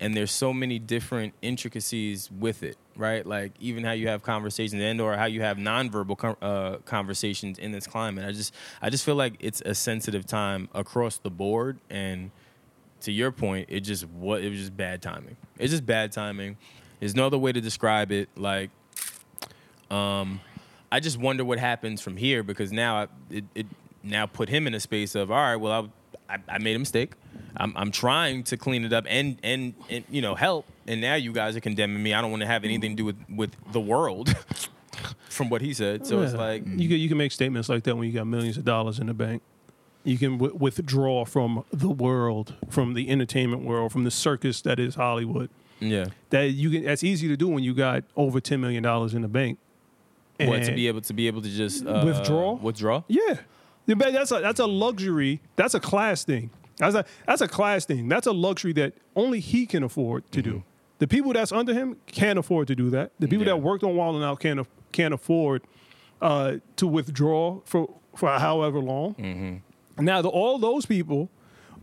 and 0.00 0.16
there's 0.16 0.31
so 0.31 0.52
many 0.52 0.78
different 0.78 1.35
intricacies 1.42 2.31
with 2.31 2.62
it, 2.62 2.76
right? 2.96 3.26
Like 3.26 3.52
even 3.61 3.85
how 3.85 3.92
you 3.92 4.09
have 4.09 4.22
conversations 4.22 4.81
and 4.83 5.00
or 5.00 5.16
how 5.16 5.26
you 5.26 5.42
have 5.42 5.57
nonverbal 5.57 6.16
con- 6.16 6.37
uh, 6.40 6.76
conversations 6.85 7.59
in 7.59 7.72
this 7.72 7.87
climate. 7.87 8.24
I 8.24 8.33
just 8.33 8.54
I 8.81 8.90
just 8.90 9.04
feel 9.04 9.16
like 9.16 9.35
it's 9.40 9.61
a 9.62 9.74
sensitive 9.74 10.26
time 10.26 10.68
across 10.74 11.18
the 11.18 11.31
board, 11.31 11.78
and 11.90 12.31
to 13.00 13.12
your 13.12 13.31
point, 13.31 13.68
it 13.70 13.81
just 13.81 14.07
what 14.09 14.42
it 14.42 14.50
was 14.50 14.59
just 14.59 14.76
bad 14.76 15.02
timing. 15.02 15.37
It's 15.59 15.70
just 15.72 15.87
bad 15.87 16.12
timing. 16.12 16.57
There's 17.00 17.14
no 17.14 17.26
other 17.26 17.38
way 17.38 17.52
to 17.52 17.61
describe 17.61 18.11
it. 18.11 18.28
Like, 18.37 18.70
um, 19.90 20.40
I 20.90 21.01
just 21.01 21.18
wonder 21.18 21.44
what 21.44 21.59
happens 21.59 22.01
from 22.01 22.16
here 22.16 22.42
because 22.42 22.72
now 22.72 22.96
I, 23.03 23.07
it, 23.31 23.44
it 23.55 23.66
now 24.03 24.27
put 24.27 24.48
him 24.48 24.66
in 24.66 24.74
a 24.74 24.81
space 24.81 25.14
of 25.14 25.31
all 25.31 25.37
right. 25.37 25.57
Well, 25.57 25.90
I, 26.29 26.35
I, 26.35 26.38
I 26.55 26.59
made 26.59 26.77
a 26.77 26.79
mistake. 26.79 27.12
I'm, 27.57 27.77
I'm 27.77 27.90
trying 27.90 28.44
to 28.44 28.57
clean 28.57 28.85
it 28.85 28.92
up 28.92 29.05
and, 29.09 29.38
and 29.42 29.74
and 29.90 30.05
you 30.11 30.22
know 30.22 30.35
help. 30.35 30.66
And 30.87 31.01
now 31.01 31.14
you 31.16 31.33
guys 31.33 31.57
are 31.57 31.61
condemning 31.61 32.03
me. 32.03 32.14
I 32.14 32.20
don't 32.22 32.31
want 32.31 32.40
to 32.42 32.46
have 32.46 32.64
anything 32.64 32.92
to 32.92 32.96
do 32.96 33.05
with 33.05 33.16
with 33.29 33.51
the 33.72 33.81
world. 33.81 34.35
from 35.29 35.48
what 35.51 35.61
he 35.61 35.72
said, 35.72 36.05
so 36.07 36.22
it's 36.22 36.35
like 36.35 36.64
you 36.66 36.88
can 36.88 36.98
you 36.98 37.09
can 37.09 37.16
make 37.18 37.31
statements 37.31 37.68
like 37.68 37.85
that 37.85 37.96
when 37.96 38.09
you 38.09 38.12
got 38.12 38.27
millions 38.27 38.57
of 38.57 38.64
dollars 38.64 38.98
in 38.98 39.07
the 39.07 39.14
bank. 39.14 39.42
You 40.03 40.18
can 40.18 40.38
w- 40.38 40.55
withdraw 40.57 41.24
from 41.24 41.64
the 41.72 41.90
world, 41.90 42.55
from 42.68 42.94
the 42.94 43.09
entertainment 43.09 43.62
world, 43.62 43.92
from 43.92 44.03
the 44.05 44.11
circus 44.11 44.61
that 44.62 44.81
is 44.81 44.94
Hollywood. 44.96 45.51
yeah. 45.81 46.07
That 46.31 46.51
you 46.51 46.70
can. 46.70 46.85
That's 46.85 47.05
easy 47.05 47.29
to 47.29 47.37
do 47.37 47.46
when 47.48 47.62
you 47.62 47.74
got 47.74 48.03
over 48.16 48.40
ten 48.40 48.61
million 48.61 48.83
dollars 48.83 49.14
in 49.14 49.22
the 49.22 49.29
bank. 49.29 49.59
What 50.40 50.62
to 50.64 50.72
be 50.72 50.87
able 50.88 51.01
to 51.01 51.12
be 51.12 51.27
able 51.27 51.42
to 51.42 51.48
just 51.51 51.85
uh, 51.87 52.03
Withdraw? 52.05 52.53
Withdraw. 52.55 53.03
Yeah, 53.09 53.38
Yeah, 53.87 53.94
but 53.96 54.12
that's 54.12 54.31
a 54.33 54.40
that's 54.40 54.61
a 54.61 54.66
luxury. 54.66 55.40
That's 55.57 55.74
a 55.74 55.81
class 55.81 56.24
thing. 56.24 56.51
That's 56.77 56.94
a 56.94 57.05
that's 57.27 57.40
a 57.40 57.48
class 57.48 57.85
thing. 57.87 58.09
That's 58.09 58.27
a 58.27 58.33
luxury 58.33 58.72
that 58.74 58.92
only 59.16 59.40
he 59.40 59.66
can 59.66 59.83
afford 59.83 60.31
to 60.33 60.42
do. 60.42 60.62
The 61.01 61.07
people 61.09 61.33
that's 61.33 61.53
under 61.53 61.74
him 61.74 61.96
can't 62.07 62.38
afford 62.38 62.68
to 62.68 62.74
do 62.77 62.90
that. 62.90 63.12
The 63.18 63.27
people 63.29 63.46
Yeah. 63.46 63.55
that 63.55 63.59
worked 63.62 63.83
on 63.85 63.96
Wild 63.96 64.14
and 64.16 64.24
Out 64.24 64.38
can't 64.40 64.66
can't 64.92 65.12
afford 65.14 65.62
uh, 66.22 66.55
to 66.77 66.87
withdraw 66.87 67.61
for 67.64 67.88
for 68.16 68.29
however 68.38 68.79
long. 68.79 69.62
Now, 70.01 70.22
the, 70.22 70.29
all 70.29 70.59
those 70.59 70.87
people 70.87 71.29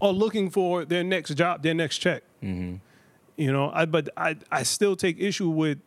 are 0.02 0.12
looking 0.14 0.50
for 0.50 0.86
their 0.86 1.04
next 1.04 1.34
job, 1.36 1.62
their 1.64 1.74
next 1.74 1.98
check. 1.98 2.24
You 2.42 3.52
know, 3.52 3.70
I, 3.74 3.86
but 3.86 4.08
I 4.16 4.38
I 4.50 4.64
still 4.64 4.96
take 4.96 5.20
issue 5.20 5.50
with 5.50 5.80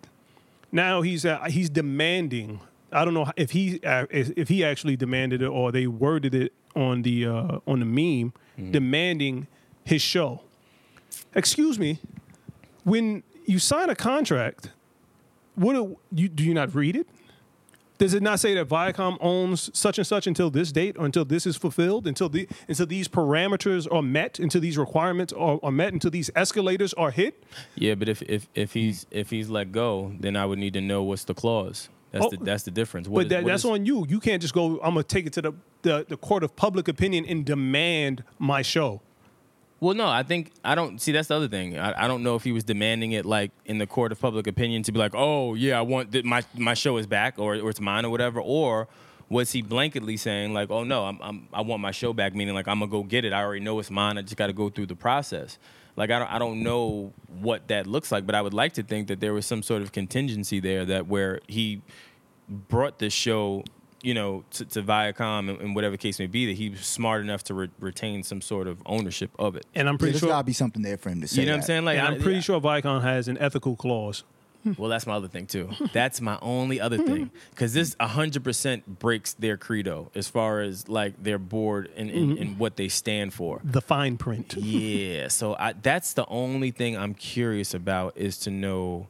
now 0.73 1.03
he's 1.03 1.25
uh, 1.25 1.45
he's 1.45 1.71
demanding. 1.71 2.61
I 2.93 3.05
don't 3.05 3.15
know 3.15 3.31
if 3.37 3.51
he 3.51 3.81
uh, 3.85 4.07
if 4.11 4.49
he 4.49 4.65
actually 4.65 4.97
demanded 4.97 5.43
it 5.43 5.47
or 5.47 5.73
they 5.73 5.87
worded 5.87 6.35
it 6.35 6.53
on 6.75 7.03
the 7.03 7.27
uh, 7.27 7.59
on 7.67 7.81
the 7.81 7.87
meme 7.87 8.33
demanding 8.73 9.47
his 9.85 10.03
show. 10.03 10.43
Excuse 11.35 11.79
me, 11.79 12.01
when 12.85 13.23
you 13.47 13.59
sign 13.59 13.89
a 13.91 13.95
contract, 13.95 14.71
what 15.55 15.75
do 15.75 15.97
you 16.15 16.29
do 16.29 16.45
you 16.45 16.55
not 16.55 16.75
read 16.75 16.97
it? 16.97 17.07
Does 17.99 18.15
it 18.15 18.23
not 18.23 18.39
say 18.39 18.55
that 18.55 18.69
Viacom 18.69 19.19
owns 19.21 19.71
such 19.77 19.99
and 19.99 20.07
such 20.07 20.27
until 20.29 20.51
this 20.51 20.71
date, 20.71 20.97
or 20.99 21.05
until 21.05 21.25
this 21.25 21.47
is 21.47 21.57
fulfilled, 21.57 22.07
until 22.07 22.29
the 22.29 22.49
until 22.69 22.87
these 22.87 23.09
parameters 23.09 23.93
are 23.93 24.03
met, 24.03 24.39
until 24.39 24.61
these 24.61 24.79
requirements 24.79 25.33
are, 25.33 25.59
are 25.65 25.73
met, 25.73 25.93
until 25.93 26.11
these 26.13 26.31
escalators 26.37 26.95
are 26.95 27.11
hit? 27.11 27.43
Yeah, 27.75 27.97
but 27.97 28.09
if 28.09 28.23
if 28.23 28.49
if 28.55 28.73
he's 28.73 29.05
if 29.11 29.31
he's 29.31 29.51
let 29.51 29.73
go, 29.73 30.13
then 30.21 30.37
I 30.37 30.47
would 30.47 30.59
need 30.61 30.75
to 30.75 30.81
know 30.81 31.03
what's 31.03 31.25
the 31.25 31.35
clause. 31.35 31.89
That's 32.13 32.25
Oh, 32.27 32.31
the 32.31 32.37
that's 32.39 32.63
the 32.63 32.71
difference. 32.71 33.09
What 33.09 33.19
but 33.19 33.27
is- 33.27 33.31
that, 33.31 33.45
that's 33.47 33.65
is- 33.65 33.71
on 33.71 33.85
you. 33.85 34.07
You 34.09 34.21
can't 34.21 34.41
just 34.41 34.55
go. 34.55 34.77
I'm 34.81 34.95
gonna 34.95 35.03
take 35.03 35.27
it 35.27 35.33
to 35.35 35.43
the, 35.43 35.53
the 35.83 36.07
the 36.09 36.17
court 36.17 36.45
of 36.45 36.55
public 36.55 36.87
opinion 36.89 37.25
and 37.27 37.45
demand 37.45 38.23
my 38.39 38.63
show. 38.63 39.03
Well, 39.81 39.95
no, 39.95 40.09
I 40.09 40.25
think 40.25 40.53
I 40.65 40.75
don't 40.75 41.01
see. 41.01 41.13
That's 41.13 41.29
the 41.29 41.37
other 41.37 41.49
thing. 41.49 41.79
I, 41.79 42.05
I 42.05 42.09
don't 42.09 42.23
know 42.23 42.35
if 42.35 42.43
he 42.43 42.51
was 42.51 42.65
demanding 42.65 43.13
it 43.13 43.25
like 43.25 43.53
in 43.65 43.79
the 43.79 43.87
court 43.87 44.11
of 44.11 44.21
public 44.21 44.47
opinion 44.47 44.83
to 44.85 44.93
be 44.93 44.99
like, 44.99 45.15
oh 45.15 45.55
yeah, 45.55 45.79
I 45.79 45.83
want 45.83 46.13
that 46.13 46.25
my 46.25 46.43
my 46.57 46.75
show 46.75 46.97
is 46.97 47.07
back 47.07 47.39
or 47.39 47.55
or 47.57 47.71
it's 47.71 47.81
mine 47.81 48.05
or 48.05 48.11
whatever, 48.11 48.41
or 48.41 48.89
was 49.29 49.53
he 49.53 49.63
blanketly 49.63 50.19
saying 50.19 50.53
like, 50.53 50.71
oh 50.71 50.85
no, 50.85 51.05
I'm, 51.05 51.21
I'm 51.23 51.49
I 51.53 51.61
want 51.61 51.81
my 51.81 51.93
show 51.93 52.13
back, 52.13 52.35
meaning 52.35 52.55
like 52.55 52.67
I'm 52.67 52.81
gonna 52.81 52.91
go 52.91 53.05
get 53.05 53.25
it. 53.25 53.33
I 53.33 53.43
already 53.43 53.61
know 53.61 53.79
it's 53.79 53.91
mine. 53.91 54.19
I 54.19 54.23
just 54.23 54.37
got 54.37 54.49
to 54.49 54.53
go 54.53 54.69
through 54.69 54.87
the 54.87 54.97
process. 54.97 55.59
Like 55.97 56.11
I 56.11 56.19
don't 56.19 56.33
I 56.33 56.39
don't 56.39 56.63
know 56.63 57.13
what 57.41 57.69
that 57.69 57.87
looks 57.87 58.11
like, 58.11 58.27
but 58.27 58.35
I 58.35 58.43
would 58.43 58.55
like 58.55 58.73
to 58.75 58.83
think 58.83 59.09
that 59.09 59.21
there 59.21 59.33
was 59.33 59.47
some 59.47 59.63
sort 59.63 59.83
of 59.83 59.93
contingency 59.93 60.61
there 60.61 60.85
that 60.87 61.07
where 61.07 61.41
he 61.47 61.83
brought 62.49 62.99
the 62.99 63.11
show, 63.11 63.65
you 64.09 64.15
know, 64.15 64.43
to, 64.53 64.65
to 64.65 64.83
Viacom 64.83 65.51
and, 65.51 65.61
and 65.61 65.75
whatever 65.75 65.99
case 65.99 66.19
may 66.19 66.27
be, 66.27 66.47
that 66.47 66.57
he 66.57 66.71
was 66.71 66.81
smart 66.81 67.21
enough 67.21 67.45
to 67.45 67.53
re- 67.53 67.71
retain 67.79 68.23
some 68.23 68.41
sort 68.41 68.67
of 68.67 68.81
ownership 68.87 69.31
of 69.39 69.55
it. 69.55 69.67
And 69.75 69.87
I'm 69.87 69.95
Yeah, 69.95 69.99
pretty 69.99 70.13
there's 70.13 70.21
sure. 70.21 70.31
got 70.31 70.39
to 70.39 70.45
be 70.45 70.55
something 70.55 70.81
there 70.83 70.97
for 70.97 71.11
him 71.11 71.21
to 71.21 71.29
say. 71.29 71.43
You 71.43 71.47
know 71.47 71.53
what 71.53 71.57
I'm 71.59 71.63
saying? 71.65 71.85
Like, 71.85 71.99
and 71.99 72.09
I, 72.09 72.11
I'm 72.13 72.23
pretty 72.23 72.37
yeah. 72.37 72.41
sure 72.41 72.59
Viacom 72.59 73.03
has 73.03 73.29
an 73.29 73.37
ethical 73.39 73.77
clause. 73.77 74.25
Well, 74.77 74.91
that's 74.91 75.07
my 75.07 75.15
other 75.15 75.29
thing 75.29 75.47
too. 75.47 75.71
That's 75.93 76.21
my 76.21 76.37
only 76.43 76.81
other 76.81 76.99
thing 76.99 77.31
because 77.51 77.73
this 77.73 77.95
100 78.01 78.45
percent 78.45 78.99
breaks 78.99 79.33
their 79.35 79.57
credo 79.57 80.11
as 80.15 80.29
far 80.29 80.61
as 80.61 80.89
like 80.89 81.23
their 81.23 81.39
board 81.39 81.91
and, 81.97 82.11
and, 82.11 82.33
mm-hmm. 82.33 82.43
and 82.43 82.59
what 82.59 82.77
they 82.77 82.89
stand 82.89 83.33
for. 83.33 83.61
The 83.65 83.81
fine 83.81 84.19
print. 84.19 84.57
Yeah, 84.57 85.29
so 85.29 85.55
I, 85.59 85.73
that's 85.73 86.13
the 86.13 86.27
only 86.27 86.71
thing 86.71 86.99
I'm 86.99 87.15
curious 87.15 87.73
about 87.73 88.13
is 88.17 88.37
to 88.41 88.51
know, 88.51 89.07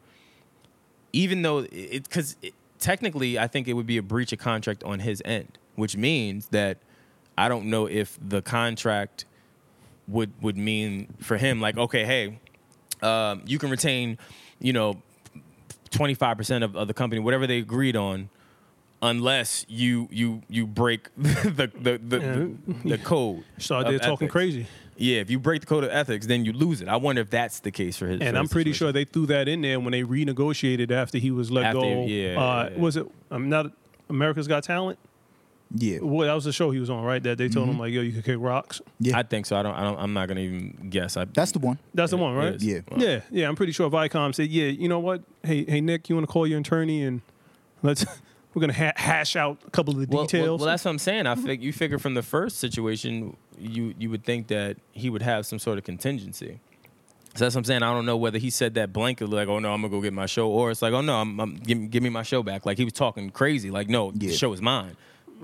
even 1.12 1.42
though 1.42 1.66
it 1.72 2.04
because 2.04 2.36
it, 2.42 2.54
technically 2.78 3.38
I 3.38 3.46
think 3.46 3.68
it 3.68 3.74
would 3.74 3.86
be 3.86 3.96
a 3.98 4.02
breach 4.02 4.32
of 4.32 4.38
contract 4.38 4.84
on 4.84 5.00
his 5.00 5.22
end, 5.24 5.58
which 5.74 5.96
means 5.96 6.48
that 6.48 6.78
I 7.36 7.48
don't 7.48 7.66
know 7.66 7.86
if 7.86 8.18
the 8.20 8.42
contract 8.42 9.24
would 10.06 10.32
would 10.42 10.56
mean 10.56 11.14
for 11.20 11.36
him 11.36 11.60
like 11.60 11.76
okay, 11.76 12.04
hey, 12.04 12.38
um, 13.02 13.42
you 13.46 13.58
can 13.58 13.70
retain, 13.70 14.18
you 14.58 14.72
know, 14.72 15.02
25 15.90 16.36
percent 16.36 16.64
of, 16.64 16.88
the 16.88 16.94
company, 16.94 17.20
whatever 17.20 17.46
they 17.46 17.58
agreed 17.58 17.96
on. 17.96 18.30
Unless 19.00 19.64
you 19.68 20.08
you 20.10 20.42
you 20.48 20.66
break 20.66 21.08
the 21.16 21.70
the 21.78 21.98
the, 21.98 22.18
the, 22.18 22.56
the 22.84 22.98
code, 22.98 23.44
of 23.86 23.92
there 23.92 24.00
talking 24.00 24.26
crazy. 24.26 24.66
Yeah, 24.98 25.20
if 25.20 25.30
you 25.30 25.38
break 25.38 25.60
the 25.60 25.66
code 25.66 25.84
of 25.84 25.90
ethics, 25.90 26.26
then 26.26 26.44
you 26.44 26.52
lose 26.52 26.80
it. 26.80 26.88
I 26.88 26.96
wonder 26.96 27.22
if 27.22 27.30
that's 27.30 27.60
the 27.60 27.70
case 27.70 27.96
for 27.96 28.06
his. 28.08 28.20
And 28.20 28.30
for 28.30 28.36
I'm 28.36 28.44
his 28.44 28.52
pretty 28.52 28.72
situation. 28.72 28.86
sure 28.86 28.92
they 28.92 29.04
threw 29.04 29.26
that 29.26 29.48
in 29.48 29.60
there 29.62 29.78
when 29.80 29.92
they 29.92 30.02
renegotiated 30.02 30.90
after 30.90 31.18
he 31.18 31.30
was 31.30 31.50
let 31.50 31.66
After- 31.66 31.80
go. 31.80 32.04
yeah, 32.06 32.34
uh, 32.36 32.64
yeah, 32.64 32.68
yeah. 32.70 32.78
Was 32.78 32.96
it? 32.96 33.06
I'm 33.30 33.48
not 33.48 33.72
America's 34.10 34.48
Got 34.48 34.64
Talent. 34.64 34.98
Yeah. 35.74 35.98
Well, 36.00 36.26
that 36.26 36.32
was 36.34 36.44
the 36.44 36.52
show 36.52 36.70
he 36.70 36.80
was 36.80 36.88
on, 36.88 37.04
right? 37.04 37.22
That 37.22 37.36
they 37.36 37.48
told 37.50 37.68
him 37.68 37.78
like, 37.78 37.92
"Yo, 37.92 38.00
you 38.00 38.10
can 38.12 38.22
kick 38.22 38.36
rocks." 38.40 38.80
Yeah. 39.00 39.18
I 39.18 39.22
think 39.22 39.44
so. 39.44 39.54
I 39.54 39.62
don't. 39.62 39.74
I 39.74 39.82
don't. 39.82 39.98
I'm 39.98 40.14
not 40.14 40.26
gonna 40.26 40.40
even 40.40 40.88
guess. 40.88 41.16
I, 41.18 41.26
That's 41.26 41.52
the 41.52 41.58
one. 41.58 41.78
That's 41.92 42.10
the 42.10 42.16
one, 42.16 42.34
right? 42.34 42.54
is. 42.54 42.64
Yeah. 42.64 42.80
Yeah, 42.96 43.20
yeah. 43.30 43.48
I'm 43.48 43.54
pretty 43.54 43.72
sure 43.72 43.90
Viacom 43.90 44.34
said, 44.34 44.48
"Yeah, 44.48 44.64
you 44.66 44.88
know 44.88 44.98
what? 44.98 45.22
Hey, 45.42 45.64
hey, 45.66 45.82
Nick, 45.82 46.08
you 46.08 46.14
want 46.16 46.26
to 46.26 46.32
call 46.32 46.46
your 46.46 46.58
attorney 46.58 47.02
and 47.04 47.20
let's 47.82 48.06
we're 48.54 48.60
gonna 48.60 48.72
ha- 48.72 48.92
hash 48.96 49.36
out 49.36 49.58
a 49.66 49.70
couple 49.70 49.94
of 49.94 50.00
the 50.00 50.06
Well, 50.08 50.18
well, 50.18 50.26
details." 50.26 50.60
well, 50.60 50.66
that's 50.68 50.84
what 50.84 50.90
I'm 50.92 50.98
saying. 50.98 51.26
I 51.26 51.34
fig- 51.34 51.62
you 51.62 51.72
figure 51.72 51.98
from 51.98 52.14
the 52.14 52.22
first 52.22 52.58
situation, 52.58 53.36
you 53.58 53.94
you 53.98 54.10
would 54.10 54.24
think 54.24 54.48
that 54.48 54.76
he 54.92 55.10
would 55.10 55.22
have 55.22 55.46
some 55.46 55.58
sort 55.58 55.78
of 55.78 55.84
contingency. 55.84 56.60
So 57.34 57.44
that's 57.44 57.54
what 57.54 57.60
I'm 57.60 57.64
saying. 57.64 57.82
I 57.84 57.92
don't 57.92 58.06
know 58.06 58.16
whether 58.16 58.38
he 58.38 58.50
said 58.50 58.74
that 58.74 58.92
blanketly, 58.92 59.30
like, 59.32 59.48
"Oh 59.48 59.58
no, 59.60 59.72
I'm 59.72 59.80
gonna 59.82 59.90
go 59.92 60.00
get 60.00 60.12
my 60.12 60.26
show," 60.26 60.48
or 60.48 60.70
it's 60.70 60.82
like, 60.82 60.92
"Oh 60.92 61.02
no, 61.02 61.16
I'm, 61.20 61.38
I'm 61.38 61.54
give, 61.56 61.78
me- 61.78 61.86
give 61.86 62.02
me 62.02 62.08
my 62.08 62.22
show 62.22 62.42
back." 62.42 62.66
Like 62.66 62.78
he 62.78 62.84
was 62.84 62.94
talking 62.94 63.30
crazy, 63.30 63.70
like, 63.70 63.88
"No, 63.88 64.12
Yeah. 64.14 64.30
the 64.30 64.36
show 64.36 64.52
is 64.52 64.60
mine." 64.62 64.96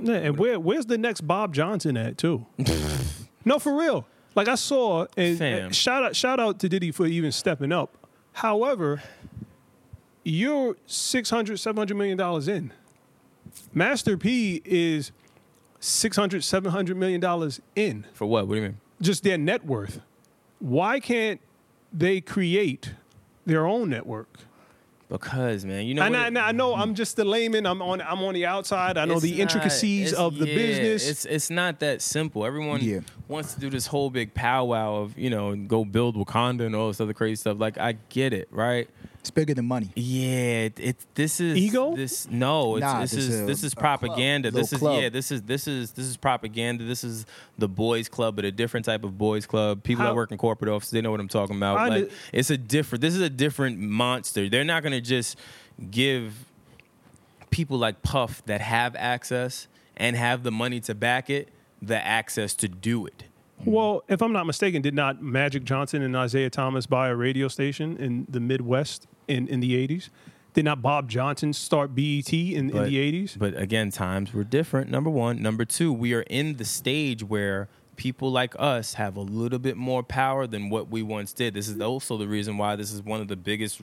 Yeah, 0.03 0.15
and 0.15 0.39
where 0.39 0.59
where's 0.59 0.87
the 0.87 0.99
next 0.99 1.21
Bob 1.21 1.55
Johnson 1.55 1.97
at 1.97 2.19
too? 2.19 2.47
no, 3.45 3.59
for 3.61 3.77
real. 3.79 4.07
Like 4.35 4.49
I 4.49 4.57
saw, 4.57 5.07
and, 5.17 5.41
and 5.41 5.75
shout 5.77 6.03
out 6.03 6.17
shout 6.17 6.41
out 6.41 6.59
to 6.61 6.69
Diddy 6.69 6.91
for 6.91 7.07
even 7.07 7.31
stepping 7.31 7.71
up. 7.71 7.95
However, 8.33 9.01
you're 10.25 10.77
600 10.87 11.59
700 11.59 11.95
million 11.97 12.17
dollars 12.17 12.49
in. 12.49 12.73
Master 13.73 14.17
P 14.17 14.63
is 14.65 15.13
600 15.81 16.43
700 16.45 16.97
million 16.97 17.21
dollars 17.21 17.61
in. 17.77 18.07
For 18.13 18.27
what? 18.27 18.47
What 18.47 18.55
do 18.55 18.61
you 18.61 18.69
mean? 18.69 18.79
Just 19.01 19.23
their 19.23 19.39
net 19.39 19.65
worth. 19.65 20.01
Why 20.61 21.01
can't 21.01 21.41
they 21.93 22.21
create 22.21 22.95
their 23.45 23.67
own 23.67 23.91
network? 23.91 24.39
Because 25.11 25.65
man, 25.67 25.85
you 25.87 25.95
know, 25.95 26.03
And 26.03 26.15
what 26.15 26.21
I, 26.21 26.25
it- 26.25 26.29
and 26.29 26.39
I 26.39 26.53
know 26.53 26.75
I'm 26.75 26.95
just 26.95 27.17
the 27.17 27.25
layman. 27.25 27.67
I'm 27.67 27.83
on. 27.83 28.01
I'm 28.01 28.23
on 28.23 28.33
the 28.35 28.47
outside. 28.47 28.97
I 28.97 29.05
know 29.05 29.15
It's 29.15 29.23
the 29.23 29.33
not- 29.33 29.41
intricacies 29.41 30.13
it's- 30.13 30.19
of 30.21 30.39
the 30.39 30.49
yeah, 30.49 30.55
business. 30.55 31.09
It's 31.09 31.25
it's 31.27 31.51
not 31.51 31.81
that 31.81 32.01
simple. 32.01 32.45
Everyone 32.47 32.81
Yeah. 32.83 33.01
wants 33.29 33.55
to 33.55 33.61
do 33.61 33.69
this 33.69 33.87
whole 33.89 34.09
big 34.11 34.33
powwow 34.33 34.97
of 35.03 35.19
you 35.19 35.29
know 35.31 35.51
and 35.51 35.69
go 35.69 35.85
build 35.85 36.17
Wakanda 36.17 36.63
and 36.65 36.75
all 36.75 36.89
this 36.89 37.01
other 37.01 37.13
crazy 37.13 37.37
stuff. 37.37 37.59
Like 37.61 37.77
I 37.79 37.97
get 38.09 38.33
it, 38.33 38.49
right? 38.51 38.89
It's 39.25 39.31
bigger 39.31 39.55
than 39.55 39.65
money. 39.65 39.91
Yeah, 39.97 40.67
it, 40.67 40.79
it 40.79 40.97
this 41.15 41.41
is 41.41 41.57
Ego? 41.57 41.97
This 41.97 42.29
no, 42.31 42.77
it's, 42.77 42.83
Nah, 42.83 43.01
this 43.01 43.13
this 43.13 43.25
is 43.29 43.41
a- 43.41 43.45
this 43.47 43.65
is 43.65 43.75
propaganda. 43.75 44.51
club, 44.51 44.61
this 44.63 44.73
is 44.75 44.79
club. 44.79 45.01
yeah, 45.03 45.09
this 45.09 45.31
is 45.33 45.41
this 45.45 45.67
is 45.67 45.93
this 45.93 46.05
is 46.05 46.19
propaganda. 46.19 46.85
This 46.85 47.03
is 47.05 47.25
the 47.57 47.67
boys' 47.67 48.07
club, 48.11 48.37
but 48.37 48.45
a 48.45 48.53
different 48.53 48.85
type 48.85 49.03
of 49.03 49.17
boys' 49.17 49.47
club. 49.47 49.83
People 49.83 50.03
How- 50.05 50.11
that 50.11 50.15
work 50.15 50.31
in 50.31 50.37
corporate 50.37 50.71
offices, 50.71 50.91
they 50.91 51.01
know 51.01 51.11
what 51.11 51.21
I'm 51.21 51.29
talking 51.29 51.57
about. 51.57 51.79
I 51.79 51.89
like 51.89 52.05
kn- 52.09 52.19
it's 52.35 52.51
a 52.51 52.59
different. 52.59 53.01
This 53.01 53.15
is 53.15 53.23
a 53.23 53.31
different 53.31 53.79
monster. 53.79 54.51
They're 54.51 54.63
not 54.63 54.83
gonna 54.83 55.01
just 55.01 55.39
give 55.91 56.45
people 57.49 57.79
like 57.79 58.03
Puff 58.03 58.45
that 58.45 58.61
have 58.61 58.95
access 58.97 59.69
and 59.97 60.17
have 60.17 60.43
the 60.43 60.53
money 60.53 60.81
to 60.81 60.95
back 60.95 61.31
it 61.31 61.49
the 61.81 61.97
access 62.07 62.53
to 62.57 62.69
do 62.69 63.07
it. 63.07 63.25
Well, 63.65 64.03
if 64.09 64.21
I'm 64.21 64.33
not 64.33 64.45
mistaken, 64.47 64.83
did 64.83 64.95
not 64.95 65.23
Magic 65.23 65.65
Johnson 65.65 66.03
and 66.03 66.15
Isiah 66.15 66.51
Thomas 66.51 66.85
buy 66.85 67.09
a 67.09 67.15
radio 67.15 67.49
station 67.49 67.97
in 67.97 68.27
the 68.29 68.41
Midwest 68.41 69.07
in, 69.29 69.49
in 69.49 69.61
the 69.61 69.89
80s? 69.89 70.11
Did 70.55 70.65
not 70.65 70.81
Bob 70.83 71.09
Johnson 71.11 71.53
start 71.53 71.95
BET 71.97 72.33
in, 72.33 72.71
in 72.71 72.85
the 72.85 73.25
80s? 73.25 73.37
But 73.37 73.57
again, 73.59 73.91
times 73.91 74.33
were 74.33 74.45
different. 74.45 74.89
Number 74.89 75.11
one. 75.11 75.43
Number 75.43 75.65
two, 75.65 75.93
we 75.93 76.15
are 76.15 76.23
in 76.23 76.57
the 76.59 76.65
stage 76.65 77.25
where 77.25 77.69
people 77.97 78.31
like 78.31 78.55
us 78.59 78.95
have 78.95 79.17
a 79.17 79.21
little 79.21 79.59
bit 79.59 79.77
more 79.77 80.03
power 80.03 80.47
than 80.47 80.71
what 80.71 80.89
we 80.89 81.03
once 81.03 81.33
did. 81.33 81.55
This 81.55 81.69
is 81.69 81.81
also 81.81 82.17
the 82.17 82.29
reason 82.29 82.57
why 82.57 82.77
this 82.77 82.93
is 82.93 83.03
one 83.03 83.21
of 83.21 83.29
the 83.29 83.37
biggest 83.37 83.81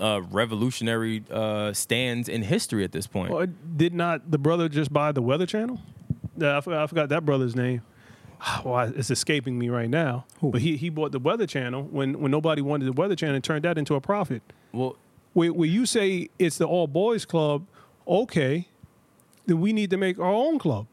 uh, 0.00 0.20
revolutionary 0.30 1.24
uh, 1.30 1.72
stands 1.72 2.28
in 2.28 2.42
history 2.42 2.84
at 2.84 2.92
this 2.92 3.06
point. 3.06 3.32
Or 3.32 3.46
did 3.46 3.94
not 3.94 4.30
the 4.30 4.38
brother 4.38 4.68
just 4.68 4.92
buy 4.92 5.12
the 5.12 5.22
Weather 5.22 5.46
Channel? 5.46 5.80
Yeah, 6.36 6.58
I 6.58 6.60
forgot, 6.60 6.82
I 6.82 6.86
forgot 6.86 7.08
that 7.08 7.24
brother's 7.24 7.56
name. 7.56 7.82
Well, 8.64 8.92
it's 8.96 9.10
escaping 9.10 9.58
me 9.58 9.68
right 9.68 9.88
now. 9.90 10.24
Who? 10.40 10.50
But 10.50 10.60
he, 10.60 10.76
he 10.76 10.88
bought 10.90 11.12
the 11.12 11.18
Weather 11.18 11.46
Channel 11.46 11.84
when, 11.84 12.20
when 12.20 12.30
nobody 12.30 12.62
wanted 12.62 12.86
the 12.86 12.92
Weather 12.92 13.14
Channel 13.16 13.34
and 13.36 13.44
turned 13.44 13.64
that 13.64 13.78
into 13.78 13.94
a 13.94 14.00
profit. 14.00 14.42
Well, 14.72 14.96
Where, 15.32 15.52
where 15.52 15.68
you 15.68 15.86
say 15.86 16.28
it's 16.38 16.58
the 16.58 16.66
all 16.66 16.86
boys 16.86 17.24
club, 17.24 17.66
okay, 18.06 18.68
then 19.46 19.60
we 19.60 19.72
need 19.72 19.90
to 19.90 19.96
make 19.96 20.18
our 20.18 20.32
own 20.32 20.58
club. 20.58 20.86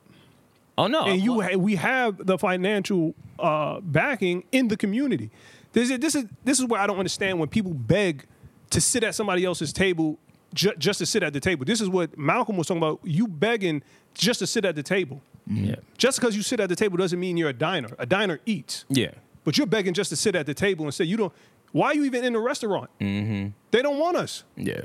oh 0.77 0.87
no, 0.87 1.05
and 1.05 1.21
you 1.21 1.41
ha- 1.41 1.57
we 1.57 1.75
have 1.75 2.25
the 2.25 2.37
financial 2.37 3.13
uh, 3.39 3.79
backing 3.81 4.43
in 4.51 4.67
the 4.67 4.77
community. 4.77 5.29
This 5.73 5.89
is 5.89 5.99
this 5.99 6.15
is 6.15 6.25
this 6.43 6.59
is 6.59 6.65
where 6.65 6.79
I 6.79 6.87
don't 6.87 6.99
understand 6.99 7.39
when 7.39 7.49
people 7.49 7.73
beg 7.73 8.25
to 8.69 8.79
sit 8.81 9.03
at 9.03 9.15
somebody 9.15 9.43
else's 9.45 9.73
table 9.73 10.17
ju- 10.53 10.73
just 10.77 10.99
to 10.99 11.05
sit 11.05 11.23
at 11.23 11.33
the 11.33 11.39
table. 11.39 11.65
This 11.65 11.81
is 11.81 11.89
what 11.89 12.15
Malcolm 12.17 12.57
was 12.57 12.67
talking 12.67 12.81
about. 12.81 12.99
You 13.03 13.27
begging 13.27 13.81
just 14.13 14.39
to 14.39 14.47
sit 14.47 14.65
at 14.65 14.75
the 14.75 14.83
table. 14.83 15.21
Yeah, 15.47 15.75
Just 15.97 16.19
because 16.19 16.35
you 16.35 16.41
sit 16.41 16.59
at 16.59 16.69
the 16.69 16.75
table 16.75 16.97
doesn't 16.97 17.19
mean 17.19 17.37
you're 17.37 17.49
a 17.49 17.53
diner. 17.53 17.89
A 17.99 18.05
diner 18.05 18.39
eats, 18.45 18.85
yeah. 18.89 19.11
but 19.43 19.57
you're 19.57 19.67
begging 19.67 19.93
just 19.93 20.09
to 20.09 20.15
sit 20.15 20.35
at 20.35 20.45
the 20.45 20.53
table 20.53 20.85
and 20.85 20.93
say 20.93 21.03
you 21.05 21.17
don't. 21.17 21.33
Why 21.71 21.87
are 21.87 21.95
you 21.95 22.05
even 22.05 22.23
in 22.23 22.33
the 22.33 22.39
restaurant? 22.39 22.89
Mm-hmm. 22.99 23.49
They 23.71 23.81
don't 23.81 23.97
want 23.97 24.15
us. 24.15 24.43
Yeah. 24.55 24.81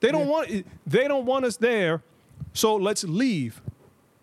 They 0.00 0.10
don't 0.12 0.28
want 0.28 0.64
they 0.86 1.08
don't 1.08 1.26
want 1.26 1.44
us 1.44 1.56
there. 1.56 2.02
So 2.52 2.76
let's 2.76 3.04
leave 3.04 3.60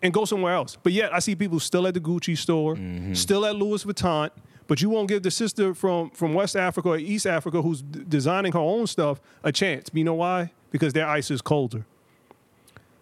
and 0.02 0.12
go 0.12 0.24
somewhere 0.24 0.54
else. 0.54 0.76
But 0.82 0.92
yet 0.92 1.12
I 1.12 1.18
see 1.18 1.34
people 1.36 1.60
still 1.60 1.86
at 1.86 1.94
the 1.94 2.00
Gucci 2.00 2.36
store, 2.36 2.76
still 3.14 3.44
at 3.44 3.56
Louis 3.56 3.84
Vuitton. 3.84 4.30
But 4.68 4.82
you 4.82 4.90
won't 4.90 5.08
give 5.08 5.22
the 5.22 5.30
sister 5.30 5.74
from 5.74 6.10
from 6.10 6.34
West 6.34 6.56
Africa 6.56 6.88
or 6.88 6.98
East 6.98 7.26
Africa 7.26 7.62
who's 7.62 7.82
d- 7.82 8.04
designing 8.08 8.52
her 8.52 8.58
own 8.58 8.86
stuff 8.86 9.20
a 9.44 9.52
chance. 9.52 9.90
You 9.92 10.02
know 10.04 10.14
why? 10.14 10.52
Because 10.70 10.92
their 10.92 11.06
ice 11.06 11.30
is 11.30 11.40
colder. 11.40 11.84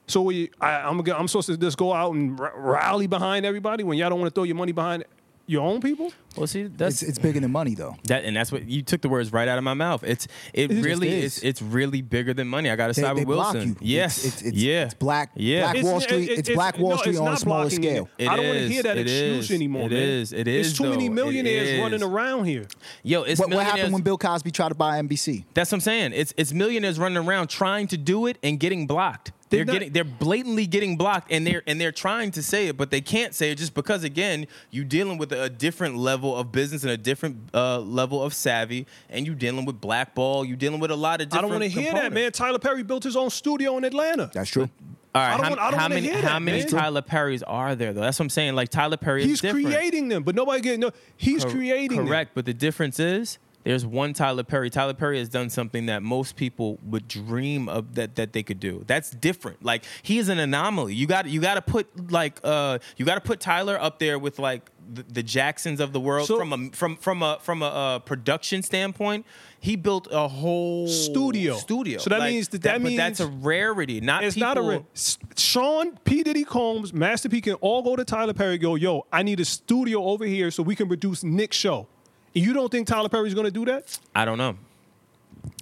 So 0.06 0.22
we, 0.22 0.50
I, 0.60 0.82
I'm 0.82 1.00
I'm 1.10 1.28
supposed 1.28 1.46
to 1.48 1.56
just 1.56 1.78
go 1.78 1.92
out 1.92 2.14
and 2.14 2.38
r- 2.38 2.52
rally 2.56 3.06
behind 3.06 3.46
everybody 3.46 3.84
when 3.84 3.96
y'all 3.98 4.10
don't 4.10 4.20
want 4.20 4.32
to 4.32 4.34
throw 4.34 4.44
your 4.44 4.56
money 4.56 4.72
behind 4.72 5.04
your 5.46 5.62
own 5.62 5.80
people. 5.80 6.10
Well, 6.36 6.46
see, 6.46 6.64
that's 6.64 7.02
It's, 7.02 7.10
it's 7.10 7.18
bigger 7.18 7.38
than 7.38 7.52
money, 7.52 7.74
though. 7.74 7.96
that, 8.04 8.24
and 8.24 8.34
that's 8.34 8.50
what 8.50 8.66
you 8.66 8.80
took 8.82 9.02
the 9.02 9.10
words 9.10 9.30
right 9.32 9.46
out 9.46 9.58
of 9.58 9.62
my 9.64 9.74
mouth. 9.74 10.02
It's 10.02 10.26
it, 10.54 10.70
It 10.70 10.82
really 10.82 11.08
is. 11.08 11.36
is. 11.38 11.44
It's 11.44 11.62
really 11.62 12.00
bigger 12.00 12.32
than 12.32 12.48
money. 12.48 12.70
I 12.70 12.76
got 12.76 12.88
to 12.88 12.92
They, 12.94 13.02
side 13.06 13.16
they 13.16 13.24
with 13.26 13.36
block 13.36 13.52
Wilson. 13.54 13.76
you. 13.80 13.86
Yes, 13.96 14.24
It's, 14.24 14.36
it's, 14.36 14.42
it's, 14.42 14.56
yeah, 14.56 14.84
it's 14.86 14.94
black, 14.94 15.30
yeah. 15.36 15.70
black 15.72 15.84
Wall 15.84 16.00
Street. 16.00 16.30
It's, 16.30 16.48
Black 16.50 16.78
Wall 16.78 16.90
no, 16.92 16.96
Street 16.96 17.16
on 17.18 17.26
a 17.26 17.30
not 17.30 17.38
smaller 17.40 17.68
scale. 17.70 18.08
it. 18.18 18.24
It 18.24 18.28
I 18.28 18.36
don't 18.36 18.46
want 18.46 18.58
to 18.58 18.68
hear 18.68 18.82
that 18.84 18.96
excuse 18.98 19.44
is, 19.44 19.50
anymore. 19.50 19.82
it 19.86 19.92
man. 19.92 20.02
is, 20.02 20.32
it 20.32 20.44
There's 20.44 20.68
is, 20.68 20.76
too 20.78 20.84
many 20.84 20.96
though. 21.08 21.12
It 21.12 21.14
millionaires 21.14 21.78
running 21.80 22.02
around 22.02 22.46
here. 22.46 22.66
Yo, 23.02 23.22
it's 23.22 23.38
What, 23.38 23.50
what 23.50 23.64
happened 23.66 23.92
when 23.92 24.02
Bill 24.02 24.18
Cosby 24.18 24.50
tried 24.50 24.70
to 24.70 24.74
buy 24.74 25.00
NBC? 25.00 25.44
That's 25.54 25.70
what 25.70 25.76
I'm 25.76 25.80
saying. 25.80 26.12
It's 26.14 26.32
it's 26.36 26.52
millionaires 26.54 26.98
running 26.98 27.18
around 27.18 27.48
trying 27.48 27.86
to 27.88 27.98
do 27.98 28.26
it 28.26 28.38
and 28.42 28.58
getting 28.58 28.86
blocked. 28.86 29.32
They're 29.56 29.64
They're 29.64 29.66
not- 29.66 29.72
getting 29.80 29.92
they're 29.92 30.04
blatantly 30.04 30.66
getting 30.66 30.96
blocked 30.96 31.30
and 31.32 31.46
they're 31.46 31.62
and 31.66 31.80
they're 31.80 31.92
trying 31.92 32.30
to 32.32 32.42
say 32.42 32.68
it, 32.68 32.76
but 32.76 32.90
they 32.90 33.00
can't 33.00 33.34
say 33.34 33.50
it 33.50 33.58
just 33.58 33.74
because 33.74 34.04
again, 34.04 34.46
you're 34.70 34.84
dealing 34.84 35.18
with 35.18 35.32
a 35.32 35.48
different 35.50 35.96
level 35.96 36.36
of 36.36 36.52
business 36.52 36.82
and 36.82 36.92
a 36.92 36.96
different 36.96 37.36
uh, 37.54 37.78
level 37.80 38.22
of 38.22 38.34
savvy, 38.34 38.86
and 39.10 39.26
you 39.26 39.34
dealing 39.34 39.64
with 39.64 39.80
blackball, 39.80 40.44
you 40.44 40.56
dealing 40.56 40.80
with 40.80 40.90
a 40.90 40.96
lot 40.96 41.20
of 41.20 41.32
I 41.32 41.40
don't 41.40 41.50
want 41.50 41.62
to 41.62 41.68
hear 41.68 41.92
that, 41.92 42.12
man. 42.12 42.32
Tyler 42.32 42.58
Perry 42.58 42.82
built 42.82 43.04
his 43.04 43.16
own 43.16 43.30
studio 43.30 43.76
in 43.78 43.84
Atlanta. 43.84 44.30
That's 44.32 44.50
true. 44.50 44.68
All 45.16 45.22
right, 45.22 45.34
I 45.34 45.36
don't 45.36 45.44
how, 45.44 45.50
wanna- 45.50 45.62
I 45.62 45.70
don't 45.70 45.80
how 45.80 45.88
many 45.88 46.00
hear 46.08 46.14
how 46.16 46.20
that, 46.34 46.42
many 46.42 46.58
man. 46.58 46.68
Tyler 46.68 47.02
Perrys 47.02 47.42
are 47.46 47.76
there 47.76 47.92
though? 47.92 48.00
That's 48.00 48.18
what 48.18 48.24
I'm 48.24 48.30
saying. 48.30 48.54
Like 48.56 48.70
Tyler 48.70 48.96
Perry 48.96 49.22
is 49.22 49.28
He's 49.28 49.40
different. 49.40 49.66
creating 49.66 50.08
them, 50.08 50.24
but 50.24 50.34
nobody 50.34 50.60
get 50.60 50.80
no. 50.80 50.90
He's 51.16 51.44
Cor- 51.44 51.52
creating 51.52 51.98
them. 51.98 52.06
Correct, 52.08 52.32
but 52.34 52.46
the 52.46 52.54
difference 52.54 52.98
is 52.98 53.38
there's 53.64 53.85
one 53.85 54.12
Tyler 54.12 54.42
Perry. 54.44 54.70
Tyler 54.70 54.94
Perry 54.94 55.18
has 55.18 55.29
done 55.29 55.50
something 55.50 55.87
that 55.87 56.03
most 56.03 56.37
people 56.37 56.79
would 56.83 57.09
dream 57.09 57.68
of 57.68 57.94
that 57.94 58.14
that 58.16 58.33
they 58.33 58.42
could 58.42 58.61
do. 58.61 58.85
That's 58.87 59.11
different. 59.11 59.64
Like 59.64 59.85
he 60.03 60.18
is 60.18 60.29
an 60.29 60.38
anomaly. 60.38 60.94
You 60.94 61.07
got 61.07 61.27
you 61.27 61.40
got 61.40 61.55
to 61.55 61.62
put 61.62 62.11
like 62.12 62.38
uh 62.44 62.79
you 62.96 63.05
got 63.05 63.14
to 63.16 63.20
put 63.20 63.40
Tyler 63.40 63.79
up 63.81 63.98
there 63.98 64.18
with 64.18 64.38
like 64.38 64.70
the, 64.92 65.03
the 65.05 65.22
Jacksons 65.22 65.81
of 65.81 65.92
the 65.94 66.00
world 66.00 66.29
So- 66.29 66.37
from 66.38 66.53
a 66.53 66.70
from 66.77 66.96
from 66.96 67.22
a 67.22 67.38
from 67.40 67.62
a 67.62 67.66
uh, 67.66 67.98
production 68.00 68.62
standpoint. 68.62 69.24
He 69.59 69.77
built 69.77 70.09
a 70.11 70.29
whole 70.29 70.87
Studio. 70.88 71.57
Studio. 71.57 71.98
So 71.98 72.11
that 72.11 72.18
Like, 72.18 72.33
means 72.35 72.48
that- 72.48 72.62
that 72.62 72.83
but 72.83 72.94
that's 72.96 73.20
a 73.20 73.27
rarity. 73.27 74.03
Not 74.03 74.22
It's 74.24 74.35
people, 74.35 74.55
not 74.55 74.59
a. 74.59 74.85
S- 74.94 75.16
Sean 75.38 75.96
P 76.05 76.22
Diddy 76.22 76.44
Combs, 76.44 76.92
Master 76.92 77.31
P 77.31 77.40
can 77.40 77.55
all 77.55 77.83
go 77.83 77.96
to 77.96 78.05
Tyler 78.05 78.35
Perry. 78.35 78.59
Go, 78.59 78.74
yo, 78.74 79.07
I 79.11 79.22
need 79.22 79.40
a 79.40 79.44
studio 79.46 80.05
over 80.05 80.27
here 80.27 80.50
so 80.50 80.62
we 80.62 80.77
can 80.77 80.87
produce 80.87 81.24
Nick's 81.24 81.57
show. 81.57 81.88
And 82.35 82.44
you 82.44 82.53
don't 82.53 82.70
think 82.70 82.87
Tyler 82.87 83.09
Perry's 83.09 83.35
going 83.35 83.47
to 83.47 83.51
do 83.51 83.64
that? 83.66 83.99
I 84.14 84.25
don't 84.25 84.38
know. 84.38 84.57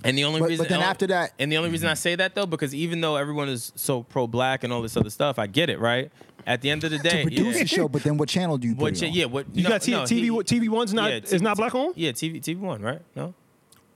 And 0.05 0.17
the 0.17 0.25
only 0.25 0.41
But- 0.41 0.49
reason, 0.51 0.65
but 0.65 0.69
then 0.69 0.81
and 0.81 0.89
after 0.89 1.07
that- 1.09 1.33
and 1.39 1.51
the 1.51 1.57
only 1.57 1.71
reason 1.71 1.89
I 1.89 1.95
say 1.95 2.15
that 2.17 2.35
though, 2.35 2.47
because 2.47 2.75
even 2.75 3.01
though 3.01 3.17
everyone 3.17 3.49
is 3.49 3.73
so 3.75 4.03
pro 4.05 4.27
black 4.27 4.65
and 4.65 4.73
all 4.73 4.81
this 4.83 4.97
other 4.97 5.11
stuff, 5.11 5.39
I 5.39 5.47
get 5.47 5.71
it, 5.71 5.79
right? 5.81 6.11
At 6.47 6.61
the 6.61 6.71
end 6.71 6.83
of 6.85 6.91
the 6.91 6.99
day, 6.99 7.09
To 7.11 7.17
day, 7.17 7.23
produce 7.37 7.57
yeah. 7.57 7.63
a 7.63 7.67
show, 7.67 7.89
but 7.89 8.03
then 8.03 8.17
what 8.17 8.29
channel 8.29 8.59
do 8.59 8.67
you 8.69 8.75
put 8.75 8.83
What? 8.83 8.93
it 8.95 9.01
cha- 9.01 9.07
on? 9.07 9.13
Yeah, 9.13 9.25
what? 9.27 9.47
You 9.55 9.63
no, 9.65 9.69
got 9.69 9.83
T- 9.83 9.91
no, 9.93 10.03
TV. 10.03 10.23
he- 10.25 10.31
TV 10.61 10.69
One's 10.69 10.93
not 10.95 11.11
yeah, 11.11 11.21
is 11.23 11.43
not 11.43 11.57
black 11.57 11.75
on. 11.75 11.93
Yeah, 11.95 12.11
TV 12.13 12.41
TV 12.41 12.59
One, 12.61 12.81
right? 12.83 13.01
No, 13.15 13.35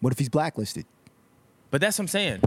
What 0.00 0.12
if 0.12 0.18
he's 0.18 0.28
blacklisted? 0.28 0.86
but 1.70 1.80
that's 1.80 1.98
what 1.98 2.04
I'm 2.04 2.08
saying. 2.08 2.42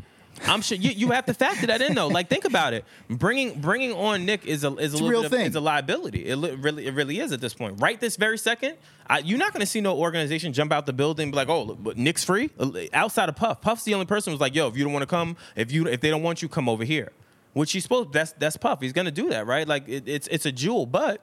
I'm 0.45 0.61
sure 0.61 0.77
you, 0.77 0.91
you 0.91 1.11
have 1.11 1.25
to 1.25 1.33
factor 1.33 1.67
that 1.67 1.81
in 1.81 1.95
though. 1.95 2.07
Like 2.07 2.29
think 2.29 2.45
about 2.45 2.73
it. 2.73 2.85
Bringing 3.09 3.59
bringing 3.59 3.91
on 3.93 4.25
Nick 4.25 4.45
is 4.45 4.63
a 4.63 4.73
is 4.77 4.93
a 4.99 5.03
a 5.03 5.07
real 5.07 5.21
bit 5.21 5.25
of, 5.25 5.31
thing. 5.37 5.45
it's 5.47 5.55
a 5.55 5.59
liability. 5.59 6.25
It 6.27 6.35
li- 6.37 6.55
really 6.55 6.87
it 6.87 6.93
really 6.93 7.19
is 7.19 7.31
at 7.31 7.41
this 7.41 7.53
point. 7.53 7.81
Right 7.81 7.99
this 7.99 8.15
very 8.15 8.37
second, 8.37 8.77
I, 9.07 9.19
you're 9.19 9.37
not 9.39 9.53
going 9.53 9.61
to 9.61 9.65
see 9.67 9.81
no 9.81 9.97
organization 9.97 10.53
jump 10.53 10.71
out 10.71 10.85
the 10.85 10.93
building 10.93 11.23
and 11.23 11.31
be 11.31 11.35
like, 11.35 11.49
oh, 11.49 11.63
look, 11.63 11.83
but 11.83 11.97
Nick's 11.97 12.23
free. 12.23 12.49
Uh, 12.59 12.71
Outside 12.93 13.29
of 13.29 13.35
Puff, 13.35 13.61
Puff's 13.61 13.83
the 13.83 13.93
only 13.93 14.05
person 14.05 14.31
who's 14.31 14.39
like, 14.41 14.55
yo, 14.55 14.67
if 14.67 14.77
you 14.77 14.83
don't 14.83 14.93
want 14.93 15.03
to 15.03 15.07
come, 15.07 15.35
if 15.55 15.71
you 15.71 15.87
if 15.87 16.01
they 16.01 16.09
don't 16.09 16.23
want 16.23 16.41
you, 16.41 16.47
come 16.49 16.69
over 16.69 16.83
here. 16.83 17.11
which 17.53 17.71
he's 17.71 17.83
supposed. 17.83 18.13
That's 18.13 18.31
that's 18.33 18.57
Puff. 18.57 18.81
He's 18.81 18.93
gonna 18.93 19.11
do 19.11 19.29
that, 19.29 19.45
right? 19.45 19.67
Like 19.67 19.87
it, 19.89 20.03
it's 20.07 20.27
it's 20.27 20.45
a 20.45 20.51
jewel, 20.51 20.85
but 20.85 21.21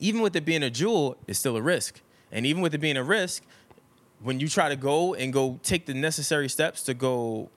even 0.00 0.20
with 0.20 0.36
it 0.36 0.44
being 0.44 0.62
a 0.62 0.70
jewel, 0.70 1.16
it's 1.26 1.38
still 1.38 1.56
a 1.56 1.62
risk. 1.62 2.00
And 2.30 2.46
even 2.46 2.62
with 2.62 2.74
it 2.74 2.78
being 2.78 2.96
a 2.96 3.02
risk, 3.02 3.42
when 4.20 4.38
you 4.40 4.48
try 4.48 4.68
to 4.68 4.76
go 4.76 5.14
and 5.14 5.32
go 5.32 5.58
take 5.62 5.86
the 5.86 5.94
necessary 5.94 6.48
steps 6.48 6.82
to 6.84 6.94
go 6.94 7.48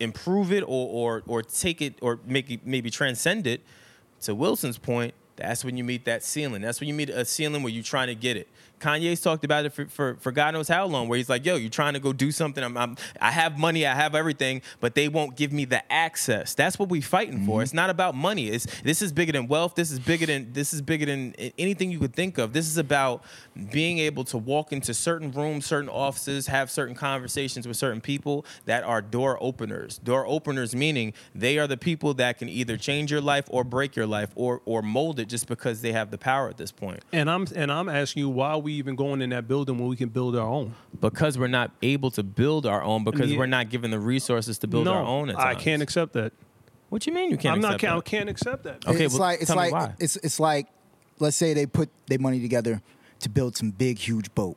improve 0.00 0.52
it 0.52 0.62
or 0.62 0.66
or 0.66 1.22
or 1.26 1.42
take 1.42 1.80
it 1.82 1.94
or 2.00 2.18
make 2.26 2.50
it 2.50 2.66
maybe 2.66 2.90
transcend 2.90 3.46
it, 3.46 3.62
to 4.22 4.34
Wilson's 4.34 4.78
point, 4.78 5.14
that's 5.36 5.64
when 5.64 5.76
you 5.76 5.84
meet 5.84 6.04
that 6.06 6.22
ceiling. 6.22 6.62
That's 6.62 6.80
when 6.80 6.88
you 6.88 6.94
meet 6.94 7.10
a 7.10 7.24
ceiling 7.24 7.62
where 7.62 7.72
you're 7.72 7.84
trying 7.84 8.08
to 8.08 8.14
get 8.14 8.36
it. 8.36 8.48
Kanye's 8.80 9.20
talked 9.20 9.44
about 9.44 9.64
it 9.64 9.72
for, 9.72 9.86
for, 9.86 10.16
for 10.16 10.32
God 10.32 10.54
knows 10.54 10.68
how 10.68 10.86
long, 10.86 11.08
where 11.08 11.16
he's 11.16 11.28
like, 11.28 11.44
yo, 11.44 11.56
you're 11.56 11.70
trying 11.70 11.94
to 11.94 12.00
go 12.00 12.12
do 12.12 12.30
something. 12.30 12.62
I'm, 12.62 12.76
I'm, 12.76 12.96
I 13.20 13.30
have 13.30 13.58
money, 13.58 13.86
I 13.86 13.94
have 13.94 14.14
everything, 14.14 14.62
but 14.80 14.94
they 14.94 15.08
won't 15.08 15.36
give 15.36 15.52
me 15.52 15.64
the 15.64 15.90
access. 15.92 16.54
That's 16.54 16.78
what 16.78 16.88
we're 16.88 17.02
fighting 17.02 17.46
for. 17.46 17.56
Mm-hmm. 17.56 17.62
It's 17.62 17.74
not 17.74 17.90
about 17.90 18.14
money. 18.14 18.48
It's 18.48 18.66
this 18.82 19.02
is 19.02 19.12
bigger 19.12 19.32
than 19.32 19.48
wealth. 19.48 19.74
This 19.74 19.90
is 19.90 19.98
bigger 19.98 20.26
than 20.26 20.52
this 20.52 20.74
is 20.74 20.82
bigger 20.82 21.06
than 21.06 21.34
anything 21.58 21.90
you 21.90 21.98
could 21.98 22.14
think 22.14 22.38
of. 22.38 22.52
This 22.52 22.66
is 22.66 22.76
about 22.76 23.22
being 23.70 23.98
able 23.98 24.24
to 24.24 24.38
walk 24.38 24.72
into 24.72 24.92
certain 24.92 25.32
rooms, 25.32 25.66
certain 25.66 25.88
offices, 25.88 26.46
have 26.46 26.70
certain 26.70 26.94
conversations 26.94 27.66
with 27.66 27.76
certain 27.76 28.00
people 28.00 28.44
that 28.66 28.84
are 28.84 29.00
door 29.00 29.38
openers. 29.40 29.98
Door 29.98 30.26
openers 30.26 30.74
meaning 30.74 31.14
they 31.34 31.58
are 31.58 31.66
the 31.66 31.76
people 31.76 32.14
that 32.14 32.38
can 32.38 32.48
either 32.48 32.76
change 32.76 33.10
your 33.10 33.20
life 33.20 33.46
or 33.48 33.64
break 33.64 33.96
your 33.96 34.06
life 34.06 34.30
or 34.34 34.60
or 34.66 34.82
mold 34.82 35.18
it 35.18 35.28
just 35.28 35.46
because 35.46 35.80
they 35.80 35.92
have 35.92 36.10
the 36.10 36.18
power 36.18 36.48
at 36.48 36.58
this 36.58 36.72
point. 36.72 37.00
And 37.12 37.30
I'm 37.30 37.46
and 37.54 37.72
I'm 37.72 37.88
asking 37.88 38.20
you 38.20 38.28
why 38.28 38.50
are 38.50 38.65
we 38.66 38.74
even 38.74 38.96
going 38.96 39.22
in 39.22 39.30
that 39.30 39.48
building 39.48 39.78
when 39.78 39.88
we 39.88 39.96
can 39.96 40.08
build 40.08 40.36
our 40.36 40.46
own? 40.46 40.74
because 41.00 41.38
we're 41.38 41.46
not 41.46 41.70
able 41.82 42.10
to 42.10 42.22
build 42.22 42.66
our 42.66 42.82
own 42.82 43.04
because 43.04 43.30
Yeah. 43.30 43.38
we're 43.38 43.46
not 43.46 43.70
given 43.70 43.90
the 43.90 43.98
resources 44.00 44.58
to 44.58 44.66
build 44.66 44.84
no, 44.86 44.92
our 44.92 45.02
own. 45.02 45.30
At 45.30 45.38
I 45.38 45.54
can't 45.54 45.82
accept 45.82 46.12
that. 46.14 46.32
What 46.88 47.06
you 47.06 47.12
mean 47.12 47.30
you 47.30 47.36
can't? 47.36 47.54
I'm 47.54 47.60
not. 47.60 47.74
accept 47.74 47.92
I 47.92 48.00
can't 48.00 48.28
accept 48.28 48.64
that. 48.64 48.86
Okay, 48.86 49.04
it's 49.04 49.14
well, 49.14 49.22
like 49.22 49.40
it's 49.40 49.46
tell 49.48 49.56
like 49.56 49.92
it's 49.98 50.16
it's 50.16 50.38
like 50.38 50.66
let's 51.18 51.36
say 51.36 51.54
they 51.54 51.66
put 51.66 51.90
their 52.06 52.18
money 52.18 52.40
together 52.40 52.82
to 53.20 53.28
build 53.28 53.56
some 53.56 53.70
big 53.70 53.98
huge 53.98 54.34
boat. 54.34 54.56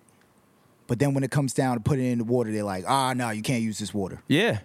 But 0.87 0.99
then 0.99 1.13
when 1.13 1.23
it 1.23 1.31
comes 1.31 1.53
down 1.53 1.77
to 1.77 1.83
putting 1.83 2.05
it 2.05 2.11
in 2.11 2.17
the 2.19 2.23
water, 2.23 2.51
they're 2.51 2.63
like, 2.63 2.83
ah, 2.87 3.13
no, 3.13 3.29
you 3.29 3.41
can't 3.41 3.61
use 3.61 3.77
this 3.79 3.93
water. 3.93 4.21
Yeah, 4.27 4.59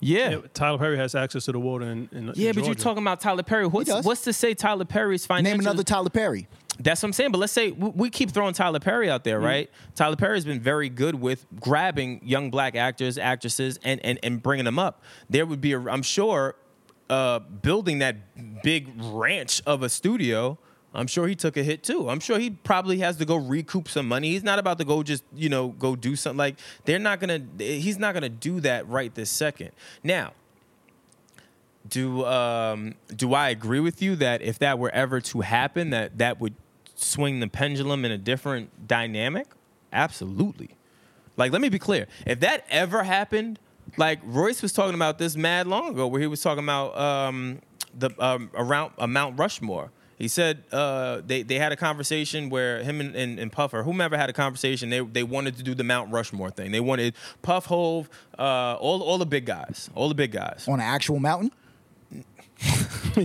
yeah. 0.00 0.30
Yeah, 0.30 0.40
Tyler 0.54 0.78
Perry 0.78 0.96
has 0.96 1.14
access 1.14 1.44
to 1.46 1.52
the 1.52 1.58
water 1.58 1.86
in, 1.86 2.08
in 2.12 2.32
Yeah, 2.34 2.50
in 2.50 2.54
but 2.54 2.64
you're 2.64 2.74
talking 2.74 3.02
about 3.02 3.20
Tyler 3.20 3.42
Perry. 3.42 3.66
What's, 3.66 3.90
what's 4.04 4.22
to 4.22 4.32
say 4.32 4.54
Tyler 4.54 4.84
Perry's 4.84 5.26
financial? 5.26 5.58
Name 5.58 5.60
another 5.60 5.82
Tyler 5.82 6.10
Perry. 6.10 6.48
That's 6.80 7.02
what 7.02 7.08
I'm 7.08 7.12
saying. 7.12 7.32
But 7.32 7.38
let's 7.38 7.52
say 7.52 7.72
we, 7.72 8.08
keep 8.08 8.30
throwing 8.30 8.54
Tyler 8.54 8.78
Perry 8.80 9.10
out 9.10 9.20
Mm-hmm. 9.20 9.28
there, 9.30 9.40
right? 9.40 9.70
Tyler 9.94 10.16
Perry's 10.16 10.44
been 10.44 10.60
very 10.60 10.88
good 10.88 11.14
with 11.14 11.44
grabbing 11.60 12.20
young 12.24 12.50
black 12.50 12.76
actors, 12.76 13.18
actresses, 13.18 13.78
and 13.82 14.04
and, 14.04 14.18
and 14.22 14.42
bringing 14.42 14.64
them 14.64 14.78
up. 14.78 15.02
There 15.28 15.44
would 15.44 15.60
be, 15.60 15.72
a, 15.72 15.80
I'm 15.80 16.02
sure, 16.02 16.54
uh, 17.10 17.40
building 17.40 17.98
that 17.98 18.62
big 18.62 18.90
ranch 19.00 19.60
of 19.66 19.82
a 19.82 19.88
studio. 19.88 20.58
I'm 20.94 21.06
sure 21.06 21.28
he 21.28 21.34
took 21.34 21.56
a 21.56 21.62
hit 21.62 21.82
too. 21.82 22.08
I'm 22.08 22.20
sure 22.20 22.38
he 22.38 22.50
probably 22.50 22.98
has 23.00 23.16
to 23.18 23.24
go 23.24 23.36
recoup 23.36 23.88
some 23.88 24.08
money. 24.08 24.30
He's 24.30 24.42
not 24.42 24.58
about 24.58 24.78
to 24.78 24.84
go 24.84 25.02
just 25.02 25.22
you 25.34 25.48
know 25.48 25.68
go 25.68 25.96
do 25.96 26.16
something 26.16 26.38
like 26.38 26.56
they're 26.84 26.98
not 26.98 27.20
gonna. 27.20 27.40
He's 27.58 27.98
not 27.98 28.14
gonna 28.14 28.28
do 28.28 28.60
that 28.60 28.88
right 28.88 29.14
this 29.14 29.30
second. 29.30 29.72
Now, 30.02 30.32
do 31.88 32.24
um, 32.24 32.94
do 33.14 33.34
I 33.34 33.50
agree 33.50 33.80
with 33.80 34.00
you 34.02 34.16
that 34.16 34.42
if 34.42 34.58
that 34.60 34.78
were 34.78 34.90
ever 34.90 35.20
to 35.20 35.40
happen, 35.40 35.90
that 35.90 36.18
that 36.18 36.40
would 36.40 36.54
swing 37.00 37.40
the 37.40 37.48
pendulum 37.48 38.04
in 38.04 38.12
a 38.12 38.18
different 38.18 38.86
dynamic? 38.86 39.46
Absolutely. 39.92 40.70
Like, 41.36 41.52
let 41.52 41.60
me 41.60 41.68
be 41.68 41.78
clear. 41.78 42.06
If 42.26 42.40
that 42.40 42.64
ever 42.68 43.04
happened, 43.04 43.58
like 43.96 44.20
Royce 44.24 44.60
was 44.60 44.72
talking 44.72 44.94
about 44.94 45.18
this 45.18 45.36
mad 45.36 45.66
long 45.66 45.90
ago, 45.90 46.06
where 46.06 46.20
he 46.20 46.26
was 46.26 46.42
talking 46.42 46.64
about 46.64 46.98
um, 46.98 47.60
the 47.96 48.10
um, 48.18 48.50
around 48.54 48.92
uh, 48.98 49.06
Mount 49.06 49.38
Rushmore. 49.38 49.90
He 50.18 50.26
said 50.26 50.64
uh, 50.72 51.20
they 51.24 51.42
they 51.42 51.58
had 51.60 51.70
a 51.70 51.76
conversation 51.76 52.50
where 52.50 52.82
him 52.82 53.00
and, 53.00 53.14
and, 53.14 53.38
and 53.38 53.52
Puff 53.52 53.72
or 53.72 53.84
whomever 53.84 54.16
had 54.16 54.28
a 54.28 54.32
conversation. 54.32 54.90
They 54.90 55.00
they 55.00 55.22
wanted 55.22 55.56
to 55.58 55.62
do 55.62 55.74
the 55.74 55.84
Mount 55.84 56.10
Rushmore 56.10 56.50
thing. 56.50 56.72
They 56.72 56.80
wanted 56.80 57.14
Puff, 57.42 57.66
Hove, 57.66 58.10
uh, 58.36 58.76
all 58.80 59.00
all 59.02 59.18
the 59.18 59.26
big 59.26 59.46
guys, 59.46 59.88
all 59.94 60.08
the 60.08 60.16
big 60.16 60.32
guys. 60.32 60.66
On 60.66 60.74
an 60.74 60.80
actual 60.80 61.20
mountain? 61.20 61.52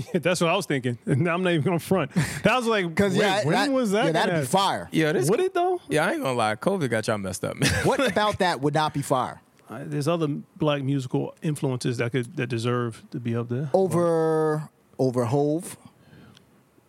That's 0.13 0.41
what 0.41 0.49
I 0.49 0.55
was 0.55 0.65
thinking. 0.65 0.97
And 1.05 1.27
I'm 1.27 1.43
not 1.43 1.51
even 1.53 1.63
going 1.63 1.79
to 1.79 1.85
front. 1.85 2.11
That 2.43 2.55
was 2.55 2.65
like, 2.67 2.87
Because 2.89 3.15
yeah, 3.15 3.43
when 3.45 3.53
that, 3.53 3.71
was 3.71 3.91
that? 3.91 4.05
Yeah, 4.07 4.11
that'd 4.13 4.29
be 4.31 4.35
happen? 4.35 4.47
fire. 4.47 4.89
Yeah, 4.91 5.11
this 5.13 5.29
Would 5.29 5.39
it 5.39 5.53
though? 5.53 5.79
Yeah, 5.89 6.05
I 6.07 6.13
ain't 6.13 6.21
gonna 6.23 6.37
lie. 6.37 6.55
COVID 6.55 6.89
got 6.89 7.07
y'all 7.07 7.17
messed 7.17 7.43
up, 7.43 7.55
man. 7.57 7.69
What 7.85 8.05
about 8.05 8.39
that 8.39 8.61
would 8.61 8.73
not 8.73 8.93
be 8.93 9.01
fire? 9.01 9.41
Uh, 9.69 9.79
There's 9.85 10.07
other 10.07 10.27
black 10.57 10.83
musical 10.83 11.35
influences 11.41 11.97
that 11.97 12.11
could 12.11 12.35
that 12.37 12.47
deserve 12.47 13.03
to 13.11 13.19
be 13.19 13.35
up 13.35 13.49
there. 13.49 13.69
Over 13.73 14.69
over 14.99 15.25
Hove, 15.25 15.77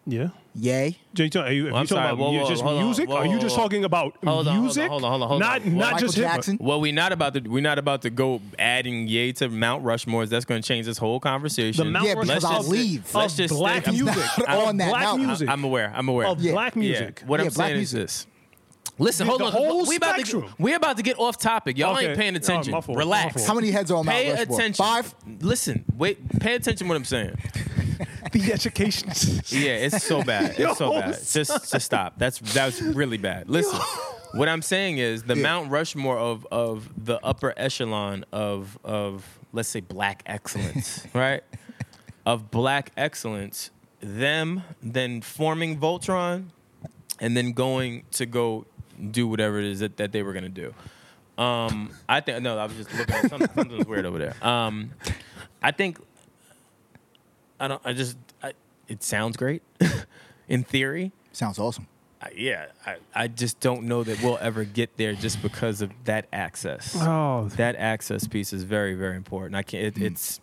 Yeah. 0.07 0.29
Yay. 0.55 0.97
Jay, 1.15 1.31
are 1.37 1.53
you, 1.53 1.65
Well, 1.67 1.77
I'm 1.77 1.87
talking 1.87 1.97
sorry. 1.97 2.07
about 2.13 2.19
Whoa, 2.19 2.33
whoa, 2.43 2.49
just 2.49 2.63
hold 2.63 2.79
on. 2.79 2.85
music? 2.85 3.09
Whoa, 3.09 3.17
are 3.17 3.27
you 3.27 3.39
just 3.39 3.55
talking 3.57 3.85
about 3.85 4.17
Hold 4.25 4.27
on, 4.27 4.35
hold 4.35 4.49
on, 4.49 4.61
music? 4.63 4.89
hold 4.89 5.05
on, 5.05 5.11
hold 5.11 5.23
on, 5.23 5.29
hold 5.29 5.41
not, 5.41 5.63
on. 5.63 5.77
Not 5.77 5.93
Michael 5.93 5.99
just. 6.09 6.17
Jackson. 6.17 6.59
well, 6.61 6.81
we're 6.81 6.93
not 6.93 7.13
about 7.13 7.35
to 7.35 7.41
we're 7.41 7.61
not 7.63 7.79
about 7.79 8.03
to 8.03 8.11
go 8.11 8.41
adding 8.59 9.07
Yay 9.09 9.33
to 9.33 9.49
Mount 9.49 9.85
Rushmores. 9.85 10.29
That's 10.29 10.45
going 10.45 10.61
to 10.63 10.67
change 10.67 10.87
this 10.87 10.99
whole 10.99 11.21
conversation. 11.21 11.85
The 11.85 11.91
Mount 11.91 12.07
Yeah, 12.07 12.13
Rushmore 12.15 12.25
because 12.37 12.45
I'll 12.45 12.63
leave. 12.63 13.15
Let's 13.15 13.35
of 13.35 13.39
just 13.39 13.55
black 13.55 13.83
stick- 13.85 13.89
I'm 13.99 14.05
music. 14.05 14.39
on 14.49 14.77
that 14.79 14.89
black 14.91 15.03
mountain. 15.05 15.27
music. 15.27 15.49
I'm 15.49 15.65
aware. 15.65 15.93
I'm 15.95 16.09
aware. 16.09 16.27
Of 16.29 16.41
Yeah. 16.41 16.53
black 16.53 16.77
music. 16.77 17.21
Yeah. 17.23 17.27
What 17.29 17.41
Yeah, 17.41 17.47
I'm 17.47 17.53
black 17.53 17.67
saying 17.69 17.77
music. 17.79 17.99
is 18.01 18.03
this. 18.25 18.27
Listen, 18.97 19.27
hold 19.27 19.41
the 19.41 19.47
on. 19.47 19.53
whole 19.53 19.87
we 19.87 19.97
about 19.97 20.17
to 20.19 20.25
spectrum. 20.25 20.55
we 20.57 20.73
about 20.75 20.97
to 20.99 21.03
get 21.03 21.19
off 21.19 21.37
topic. 21.37 21.77
Y'all 21.77 21.97
Okay. 21.97 22.11
ain't 22.11 22.19
paying 22.19 22.37
attention. 22.37 22.71
my 22.73 22.81
fault, 22.81 22.97
Relax. 22.97 23.35
fault. 23.35 23.47
How 23.49 23.55
many 23.55 23.73
heads 23.73 23.91
are 23.91 23.97
on 23.99 24.07
Mount 24.07 24.17
Pay 24.19 24.31
Rushmore? 24.33 24.57
attention. 24.59 24.85
Five? 24.85 25.15
Listen. 25.41 25.85
Wait. 25.97 26.39
Pay 26.39 26.55
attention 26.55 26.87
to 26.87 26.89
what 26.89 26.97
I'm 26.97 27.05
saying. 27.05 27.35
The 28.41 28.53
education. 28.53 29.09
Yeah, 29.49 29.73
it's 29.73 30.05
so 30.05 30.23
bad. 30.23 30.55
It's 30.59 30.79
so 30.79 30.93
Yo, 30.95 31.01
bad. 31.01 31.19
Just, 31.27 31.71
just 31.71 31.81
stop. 31.81 32.15
That's 32.19 32.39
that's 32.39 32.81
really 32.83 33.19
bad. 33.19 33.49
Listen, 33.49 33.79
what 34.33 34.49
I'm 34.49 34.63
saying 34.63 34.99
is 34.99 35.23
the 35.25 35.37
Yeah. 35.37 35.43
Mount 35.43 35.71
Rushmore 35.71 36.19
of 36.19 36.47
of 36.51 36.89
the 37.03 37.19
upper 37.25 37.55
echelon 37.57 38.25
of 38.33 38.79
of 38.85 39.39
let's 39.53 39.69
say 39.69 39.81
black 39.81 40.23
excellence, 40.27 41.07
right? 41.15 41.43
Of 42.27 42.51
black 42.51 42.91
excellence, 42.97 43.71
them 44.01 44.63
then 44.83 45.21
forming 45.21 45.79
Voltron, 45.79 46.47
and 47.21 47.37
then 47.37 47.53
going 47.53 48.03
to 48.13 48.27
go 48.27 48.67
do 49.11 49.27
whatever 49.29 49.59
it 49.59 49.67
is 49.67 49.81
that, 49.81 49.97
that 49.99 50.13
they 50.13 50.23
were 50.23 50.33
gonna 50.33 50.49
do. 50.49 50.75
Um, 51.37 51.91
I 52.09 52.21
think 52.21 52.43
no, 52.43 52.57
I 52.59 52.67
was 52.67 52.77
just 52.77 52.93
looking 52.95 53.15
at 53.15 53.29
something, 53.29 53.49
something 53.55 53.77
was 53.79 53.87
weird 53.87 54.07
over 54.07 54.19
there. 54.19 54.35
Um, 54.47 54.93
I 55.63 55.71
think 55.73 55.99
I 57.61 57.69
don't. 57.69 57.83
I 57.85 57.93
just. 57.93 58.17
I, 58.43 58.53
it 58.89 59.03
sounds 59.03 59.37
great, 59.37 59.63
in 60.49 60.65
theory. 60.65 61.13
Sounds 61.33 61.59
awesome. 61.59 61.87
I, 62.21 62.33
yeah, 62.37 62.67
I, 62.87 62.97
I 63.15 63.29
just 63.29 63.61
don't 63.61 63.85
know 63.85 64.03
that 64.03 64.23
we'll 64.23 64.39
ever 64.41 64.65
get 64.65 64.97
there 64.97 65.15
just 65.15 65.43
because 65.43 65.83
of 65.83 65.91
that 66.05 66.27
access. 66.33 66.97
Oh. 66.99 67.49
that 67.57 67.77
access 67.77 68.27
piece 68.27 68.53
is 68.53 68.63
very, 68.63 68.95
very 68.95 69.17
important. 69.17 69.57
I 69.57 69.63
can't. 69.63 69.97
It, 69.97 70.03
it's 70.03 70.41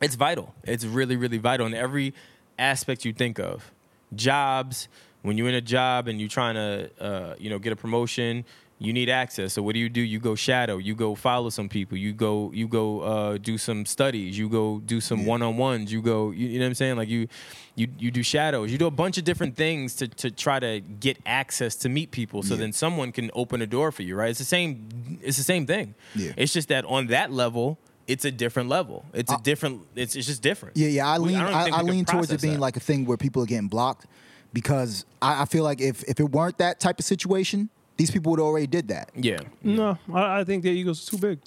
it's 0.00 0.14
vital. 0.16 0.54
It's 0.64 0.84
really, 0.84 1.16
really 1.16 1.38
vital 1.38 1.66
in 1.66 1.74
every 1.74 2.14
aspect 2.58 3.04
you 3.04 3.12
think 3.12 3.38
of. 3.38 3.72
Jobs. 4.14 4.88
When 5.22 5.38
you're 5.38 5.48
in 5.48 5.54
a 5.54 5.60
job 5.60 6.08
and 6.08 6.18
you're 6.18 6.28
trying 6.28 6.56
to, 6.56 6.90
uh, 7.00 7.34
you 7.38 7.48
know, 7.48 7.60
get 7.60 7.72
a 7.72 7.76
promotion, 7.76 8.44
you 8.84 8.92
need 8.92 9.08
access. 9.08 9.52
So 9.52 9.62
what 9.62 9.74
do 9.74 9.78
you 9.80 9.88
do? 9.88 10.00
You 10.00 10.18
go 10.18 10.34
shadow. 10.34 10.78
You 10.78 10.94
go 10.94 11.14
follow 11.14 11.50
some 11.50 11.68
people. 11.68 11.96
You 11.96 12.12
go. 12.12 12.50
You 12.52 12.66
go 12.68 13.00
uh, 13.00 13.38
do 13.38 13.56
some 13.58 13.86
studies. 13.86 14.36
You 14.36 14.48
go 14.48 14.80
do 14.80 15.00
some 15.00 15.24
one 15.26 15.42
on 15.42 15.56
ones. 15.56 15.92
You 15.92 16.02
go. 16.02 16.30
You, 16.30 16.48
you 16.48 16.58
know 16.58 16.64
what 16.64 16.68
I'm 16.68 16.74
saying? 16.74 16.96
Like 16.96 17.08
you, 17.08 17.28
you 17.74 17.88
you 17.98 18.10
do 18.10 18.22
shadows. 18.22 18.72
You 18.72 18.78
do 18.78 18.86
a 18.86 18.90
bunch 18.90 19.18
of 19.18 19.24
different 19.24 19.56
things 19.56 19.94
to 19.96 20.08
to 20.08 20.30
try 20.30 20.58
to 20.60 20.80
get 20.80 21.18
access 21.24 21.76
to 21.76 21.88
meet 21.88 22.10
people. 22.10 22.42
So 22.42 22.54
Yeah. 22.54 22.60
then 22.60 22.72
someone 22.72 23.12
can 23.12 23.30
open 23.34 23.62
a 23.62 23.66
door 23.66 23.92
for 23.92 24.02
you. 24.02 24.16
Right? 24.16 24.30
It's 24.30 24.38
the 24.38 24.44
same. 24.44 25.18
It's 25.22 25.36
the 25.36 25.44
same 25.44 25.66
thing. 25.66 25.94
Yeah. 26.14 26.32
It's 26.36 26.52
just 26.52 26.68
that 26.68 26.84
on 26.84 27.06
that 27.08 27.32
level, 27.32 27.78
it's 28.08 28.24
a 28.24 28.30
different 28.32 28.68
level. 28.68 29.04
It's 29.14 29.32
a 29.32 29.38
different. 29.42 29.82
It's 29.94 30.16
it's 30.16 30.26
just 30.26 30.42
different. 30.42 30.76
Yeah, 30.76 30.88
yeah. 30.88 31.08
I 31.08 31.18
lean. 31.18 31.38
don't 31.38 31.54
I, 31.54 31.68
I, 31.68 31.82
lean 31.82 32.04
towards 32.04 32.30
it 32.32 32.40
being 32.42 32.54
that. 32.54 32.60
like 32.60 32.76
a 32.76 32.80
thing 32.80 33.04
where 33.06 33.16
people 33.16 33.42
are 33.42 33.46
getting 33.46 33.68
blocked, 33.68 34.06
because 34.52 35.04
I, 35.20 35.42
I 35.42 35.44
feel 35.44 35.62
like 35.62 35.80
if 35.80 36.02
if 36.04 36.18
it 36.20 36.28
weren't 36.30 36.58
that 36.58 36.80
type 36.80 36.98
of 36.98 37.04
situation, 37.04 37.70
these 37.96 38.10
people 38.10 38.30
would 38.32 38.40
already 38.40 38.66
did 38.66 38.88
that. 38.88 39.10
Yeah. 39.14 39.38
No, 39.62 39.98
I, 40.12 40.40
I 40.40 40.44
think 40.44 40.62
their 40.62 40.72
egos 40.72 41.06
are 41.06 41.10
too 41.10 41.18
big. 41.18 41.38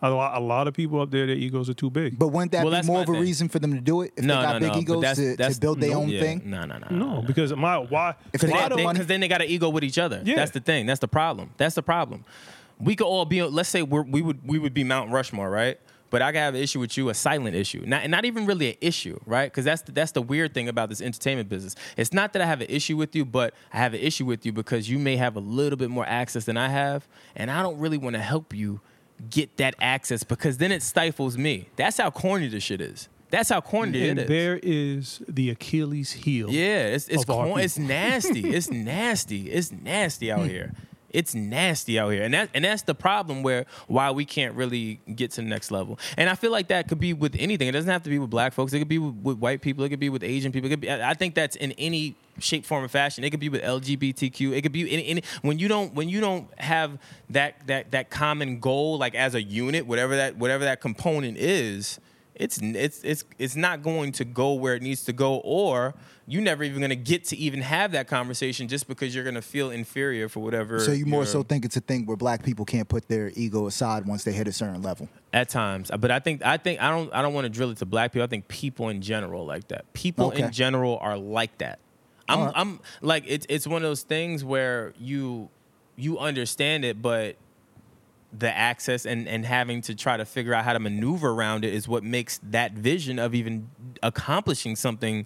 A 0.00 0.08
lot, 0.10 0.36
a 0.36 0.44
lot 0.44 0.68
of 0.68 0.74
people 0.74 1.00
up 1.00 1.10
there, 1.10 1.26
their 1.26 1.34
egos 1.34 1.68
are 1.68 1.74
too 1.74 1.90
big. 1.90 2.16
But 2.16 2.28
wouldn't 2.28 2.52
that 2.52 2.62
Well, 2.62 2.70
be 2.70 2.76
that's 2.76 2.86
more 2.86 2.98
my 2.98 3.02
of 3.02 3.08
a 3.08 3.12
thing. 3.14 3.20
reason 3.20 3.48
for 3.48 3.58
them 3.58 3.74
to 3.74 3.80
do 3.80 4.02
it 4.02 4.12
if 4.16 4.24
No, 4.24 4.36
they 4.36 4.42
got 4.42 4.52
no, 4.52 4.58
big 4.60 4.68
no. 4.68 4.72
but 4.74 4.80
egos 4.80 5.02
that's, 5.02 5.18
to, 5.18 5.36
that's, 5.36 5.54
to 5.56 5.60
build 5.60 5.80
their 5.80 5.90
no, 5.90 5.96
own 6.02 6.08
yeah. 6.08 6.20
thing? 6.20 6.42
No, 6.44 6.64
no, 6.66 6.78
no. 6.78 6.88
no, 7.16 7.22
because 7.22 7.52
my 7.56 7.78
why? 7.78 8.14
If 8.32 8.42
they 8.42 8.48
lot 8.48 8.60
had 8.60 8.72
of 8.72 8.78
the 8.78 8.84
money- 8.84 8.94
Because 8.98 9.08
then 9.08 9.18
they 9.18 9.26
got 9.26 9.42
an 9.42 9.48
ego 9.48 9.68
with 9.70 9.82
each 9.82 9.98
other. 9.98 10.22
Yeah. 10.24 10.36
That's 10.36 10.52
the 10.52 10.60
thing. 10.60 10.86
That's 10.86 11.00
the 11.00 11.08
problem. 11.08 11.50
That's 11.56 11.74
the 11.74 11.82
problem. 11.82 12.24
We 12.78 12.94
could 12.94 13.08
all 13.08 13.24
be. 13.24 13.42
Let's 13.42 13.68
say 13.70 13.82
we're, 13.82 14.02
we 14.02 14.22
would 14.22 14.38
we 14.46 14.60
would 14.60 14.72
be 14.72 14.84
Mount 14.84 15.10
Rushmore, 15.10 15.50
right? 15.50 15.80
But 16.10 16.22
I 16.22 16.32
have 16.32 16.54
an 16.54 16.60
issue 16.60 16.80
with 16.80 16.96
you, 16.96 17.08
a 17.10 17.14
silent 17.14 17.54
issue, 17.54 17.82
not 17.86 18.08
not 18.08 18.24
even 18.24 18.46
really 18.46 18.70
an 18.70 18.76
issue, 18.80 19.18
right? 19.26 19.50
Because 19.50 19.64
that's 19.64 19.82
the, 19.82 19.92
that's 19.92 20.12
the 20.12 20.22
weird 20.22 20.54
thing 20.54 20.68
about 20.68 20.88
this 20.88 21.00
entertainment 21.00 21.48
business. 21.48 21.74
It's 21.96 22.12
not 22.12 22.32
that 22.32 22.42
I 22.42 22.46
have 22.46 22.60
an 22.60 22.68
issue 22.70 22.96
with 22.96 23.14
you, 23.14 23.24
but 23.24 23.54
I 23.72 23.78
have 23.78 23.94
an 23.94 24.00
issue 24.00 24.24
with 24.24 24.46
you 24.46 24.52
because 24.52 24.88
you 24.88 24.98
may 24.98 25.16
have 25.16 25.36
a 25.36 25.40
little 25.40 25.76
bit 25.76 25.90
more 25.90 26.06
access 26.06 26.44
than 26.44 26.56
I 26.56 26.68
have, 26.68 27.06
and 27.36 27.50
I 27.50 27.62
don't 27.62 27.78
really 27.78 27.98
want 27.98 28.14
to 28.14 28.22
help 28.22 28.54
you 28.54 28.80
get 29.30 29.56
that 29.56 29.74
access 29.80 30.22
because 30.24 30.58
then 30.58 30.72
it 30.72 30.82
stifles 30.82 31.36
me. 31.36 31.68
That's 31.76 31.98
how 31.98 32.10
corny 32.10 32.48
this 32.48 32.62
shit 32.62 32.80
is. 32.80 33.08
That's 33.30 33.50
how 33.50 33.60
corny 33.60 34.04
it 34.04 34.10
and 34.10 34.20
is. 34.20 34.28
there 34.28 34.58
is 34.62 35.22
the 35.28 35.50
Achilles 35.50 36.12
heel. 36.12 36.50
Yeah, 36.50 36.86
it's 36.86 37.08
it's 37.08 37.24
of 37.24 37.30
our 37.30 37.46
corn, 37.46 37.60
it's 37.60 37.78
nasty. 37.78 38.48
it's 38.54 38.70
nasty. 38.70 39.50
It's 39.50 39.70
nasty 39.70 40.32
out 40.32 40.46
here. 40.46 40.72
It's 41.10 41.34
nasty 41.34 41.98
out 41.98 42.10
here, 42.10 42.22
and 42.22 42.34
that 42.34 42.50
and 42.52 42.64
that's 42.64 42.82
the 42.82 42.94
problem 42.94 43.42
where 43.42 43.64
why 43.86 44.10
we 44.10 44.24
can't 44.24 44.54
really 44.54 45.00
get 45.14 45.30
to 45.32 45.40
the 45.40 45.48
next 45.48 45.70
level. 45.70 45.98
And 46.16 46.28
I 46.28 46.34
feel 46.34 46.52
like 46.52 46.68
that 46.68 46.88
could 46.88 47.00
be 47.00 47.14
with 47.14 47.34
anything. 47.38 47.66
It 47.66 47.72
doesn't 47.72 47.90
have 47.90 48.02
to 48.02 48.10
be 48.10 48.18
with 48.18 48.30
black 48.30 48.52
folks. 48.52 48.72
It 48.72 48.78
could 48.78 48.88
be 48.88 48.98
with, 48.98 49.14
with 49.14 49.38
white 49.38 49.62
people. 49.62 49.84
It 49.84 49.88
could 49.88 50.00
be 50.00 50.10
with 50.10 50.22
Asian 50.22 50.52
people. 50.52 50.66
It 50.66 50.70
could 50.70 50.80
be, 50.82 50.90
I 50.90 51.14
think 51.14 51.34
that's 51.34 51.56
in 51.56 51.72
any 51.72 52.14
shape, 52.40 52.66
form, 52.66 52.84
or 52.84 52.88
fashion. 52.88 53.24
It 53.24 53.30
could 53.30 53.40
be 53.40 53.48
with 53.48 53.62
LGBTQ. 53.62 54.54
It 54.54 54.62
could 54.62 54.72
be 54.72 54.82
in 54.82 55.00
any 55.00 55.22
when 55.42 55.58
you 55.58 55.68
don't 55.68 55.94
when 55.94 56.08
you 56.10 56.20
don't 56.20 56.46
have 56.60 56.98
that 57.30 57.66
that 57.66 57.90
that 57.92 58.10
common 58.10 58.60
goal 58.60 58.98
like 58.98 59.14
as 59.14 59.34
a 59.34 59.42
unit, 59.42 59.86
whatever 59.86 60.16
that 60.16 60.36
whatever 60.36 60.64
that 60.64 60.80
component 60.80 61.38
is 61.38 62.00
it's 62.38 62.58
it's 62.62 63.02
it's 63.02 63.24
it's 63.38 63.56
not 63.56 63.82
going 63.82 64.12
to 64.12 64.24
go 64.24 64.54
where 64.54 64.74
it 64.74 64.82
needs 64.82 65.04
to 65.04 65.12
go 65.12 65.36
or 65.38 65.94
you 66.30 66.42
never 66.42 66.62
even 66.62 66.78
going 66.80 66.90
to 66.90 66.96
get 66.96 67.24
to 67.24 67.36
even 67.38 67.62
have 67.62 67.92
that 67.92 68.06
conversation 68.06 68.68
just 68.68 68.86
because 68.86 69.14
you're 69.14 69.24
going 69.24 69.34
to 69.34 69.40
feel 69.42 69.70
inferior 69.70 70.28
for 70.28 70.40
whatever 70.40 70.78
So 70.80 70.92
you 70.92 71.06
more 71.06 71.24
so 71.24 71.42
think 71.42 71.64
it's 71.64 71.76
a 71.76 71.80
thing 71.80 72.04
where 72.04 72.16
black 72.18 72.42
people 72.44 72.64
can't 72.66 72.86
put 72.88 73.08
their 73.08 73.32
ego 73.34 73.66
aside 73.66 74.04
once 74.06 74.24
they 74.24 74.32
hit 74.32 74.46
a 74.46 74.52
certain 74.52 74.82
level. 74.82 75.08
at 75.32 75.48
times 75.48 75.90
but 75.98 76.10
i 76.10 76.18
think 76.18 76.44
i 76.44 76.56
think 76.58 76.80
i 76.82 76.90
don't 76.90 77.12
i 77.14 77.22
don't 77.22 77.32
want 77.34 77.46
to 77.46 77.48
drill 77.48 77.70
it 77.70 77.78
to 77.78 77.86
black 77.86 78.12
people 78.12 78.24
i 78.24 78.26
think 78.28 78.46
people 78.48 78.88
in 78.90 79.00
general 79.00 79.46
like 79.46 79.68
that 79.68 79.90
people 79.94 80.26
Okay. 80.28 80.42
in 80.44 80.52
general 80.52 80.98
are 81.00 81.16
like 81.16 81.56
that 81.58 81.78
i'm 82.28 82.38
Alright. 82.40 82.54
i'm 82.56 82.80
like 83.00 83.24
it's 83.26 83.46
it's 83.48 83.66
one 83.66 83.82
of 83.82 83.88
those 83.88 84.02
things 84.02 84.44
where 84.44 84.92
you 85.00 85.48
you 85.96 86.18
understand 86.18 86.84
it 86.84 87.00
but 87.00 87.36
the 88.38 88.54
access 88.54 89.06
and, 89.06 89.26
and 89.26 89.46
having 89.46 89.80
to 89.80 89.94
try 89.94 90.18
to 90.18 90.26
figure 90.26 90.52
out 90.52 90.62
how 90.62 90.74
to 90.74 90.78
maneuver 90.78 91.30
around 91.30 91.64
it 91.64 91.72
is 91.72 91.88
what 91.88 92.04
makes 92.04 92.38
that 92.42 92.72
vision 92.72 93.18
of 93.18 93.34
even 93.34 93.70
accomplishing 94.02 94.76
something 94.76 95.24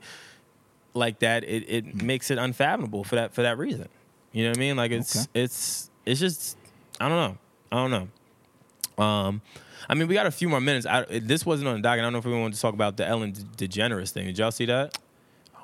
like 0.95 1.19
that 1.21 1.45
it, 1.45 1.65
it 1.69 1.85
Hmm. 1.87 2.07
makes 2.07 2.31
it 2.31 2.39
unfathomable 2.39 3.05
for 3.05 3.17
that 3.17 3.33
for 3.35 3.43
that 3.43 3.57
reason 3.59 3.89
you 4.33 4.45
know 4.45 4.51
what 4.51 4.57
i 4.59 4.61
mean 4.61 4.77
like 4.77 4.91
it's 4.91 5.17
Okay. 5.17 5.43
it's 5.43 5.91
it's 6.05 6.21
just 6.21 6.57
i 7.01 7.09
don't 7.09 7.17
know 7.19 7.39
i 7.71 7.77
don't 7.77 7.91
know 7.91 9.03
um 9.05 9.41
i 9.89 9.95
mean 9.95 10.07
we 10.09 10.15
got 10.15 10.27
a 10.27 10.31
few 10.31 10.49
more 10.49 10.61
minutes 10.61 10.87
I, 10.87 11.05
this 11.09 11.47
wasn't 11.47 11.69
on 11.69 11.77
the 11.77 11.83
doc 11.83 11.93
and 11.93 12.01
i 12.03 12.05
don't 12.05 12.13
know 12.13 12.19
if 12.19 12.25
we 12.27 12.33
wanted 12.33 12.55
to 12.55 12.61
talk 12.61 12.75
about 12.75 12.97
the 12.97 13.07
ellen 13.07 13.33
degeneres 13.33 14.11
thing 14.11 14.27
did 14.27 14.39
y'all 14.39 14.51
see 14.51 14.67
that 14.67 14.97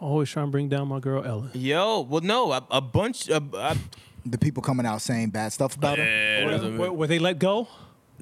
Always 0.01 0.31
trying 0.31 0.47
to 0.47 0.51
bring 0.53 0.69
down 0.69 0.87
my 0.87 1.01
girl 1.01 1.25
Ellen. 1.25 1.51
yo 1.55 2.01
well 2.03 2.21
no 2.21 2.53
a, 2.53 2.65
a 2.71 2.81
bunch 2.81 3.29
of 3.29 3.53
a, 3.53 3.77
The 4.25 4.39
people 4.39 4.63
coming 4.63 4.87
out 4.87 5.01
saying 5.03 5.31
bad 5.31 5.53
stuff 5.53 5.75
about 5.77 5.99
him. 5.99 6.07
Eh, 6.07 6.77
Were, 6.79 6.93
were 6.93 7.07
they 7.09 7.19
let 7.19 7.39
go? 7.39 7.67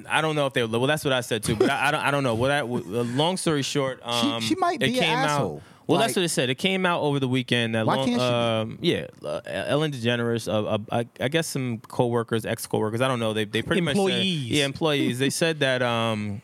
I 0.08 0.20
don't 0.22 0.36
know 0.36 0.46
if 0.46 0.52
they 0.52 0.62
were. 0.62 0.68
Well, 0.78 0.86
that's 0.86 1.04
what 1.04 1.12
I 1.12 1.20
said 1.22 1.42
too. 1.42 1.56
But 1.56 1.68
I, 1.70 1.88
I 1.88 1.90
don't. 1.90 2.00
I 2.00 2.10
don't 2.12 2.22
know. 2.22 2.34
What 2.34 2.50
I, 2.50 2.60
w- 2.60 2.84
long 2.84 3.36
story 3.38 3.62
short, 3.62 3.98
um, 4.04 4.40
she 4.40 4.54
might 4.54 4.80
it 4.82 4.92
be 4.92 4.98
an 5.00 5.04
asshole. 5.04 5.56
out. 5.56 5.62
Well, 5.86 5.98
Like- 5.98 6.08
that's 6.08 6.16
what 6.16 6.24
it 6.24 6.28
said. 6.30 6.50
It 6.50 6.56
came 6.56 6.84
out 6.84 7.02
over 7.02 7.20
the 7.20 7.28
weekend. 7.28 7.74
That 7.76 7.86
Why 7.86 7.96
long, 7.96 8.06
can't 8.08 8.20
um, 8.20 8.78
Yeah, 8.80 9.06
uh, 9.24 9.40
Ellen 9.44 9.92
DeGeneres. 9.92 10.48
Uh, 10.52 10.64
uh, 10.66 10.78
I, 10.90 11.06
I 11.20 11.28
guess 11.28 11.46
some 11.46 11.78
coworkers, 11.78 12.44
ex 12.44 12.66
coworkers. 12.66 13.00
I 13.00 13.08
don't 13.08 13.20
know. 13.20 13.32
They 13.32 13.44
they 13.44 13.62
pretty 13.62 13.82
much 13.82 13.92
Employees. 13.96 14.50
yeah, 14.50 14.64
employees. 14.64 15.18
they 15.18 15.30
said 15.30 15.60
that 15.60 15.82
um, 15.82 16.40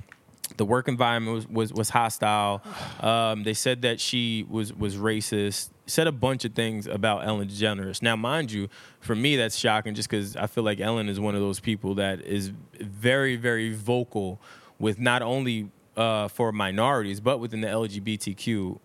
the 0.58 0.64
work 0.64 0.86
environment 0.86 1.34
was 1.34 1.48
was, 1.48 1.72
was 1.72 1.88
hostile. 1.90 2.62
Um, 3.00 3.42
they 3.42 3.54
said 3.54 3.82
that 3.82 3.98
she 4.00 4.46
was 4.48 4.72
was 4.72 4.96
racist. 4.96 5.70
Said 5.86 6.06
a 6.06 6.12
bunch 6.12 6.44
of 6.44 6.54
things 6.54 6.86
about 6.86 7.26
Ellen 7.26 7.48
DeGeneres. 7.48 8.00
Now, 8.02 8.14
mind 8.14 8.52
you, 8.52 8.68
for 9.00 9.16
me 9.16 9.34
that's 9.36 9.56
shocking, 9.56 9.94
just 9.94 10.08
because 10.08 10.36
I 10.36 10.46
feel 10.46 10.62
like 10.62 10.78
Ellen 10.78 11.08
is 11.08 11.18
one 11.18 11.34
of 11.34 11.40
those 11.40 11.58
people 11.58 11.96
that 11.96 12.20
is 12.20 12.52
very 12.78 13.34
very 13.34 13.74
vocal 13.74 14.40
with 14.78 15.00
not 15.00 15.20
only 15.22 15.68
uh, 15.96 16.28
for 16.28 16.52
minorities 16.52 17.20
but 17.20 17.38
within 17.38 17.60
the 17.60 17.68
LGBTQ 17.68 18.78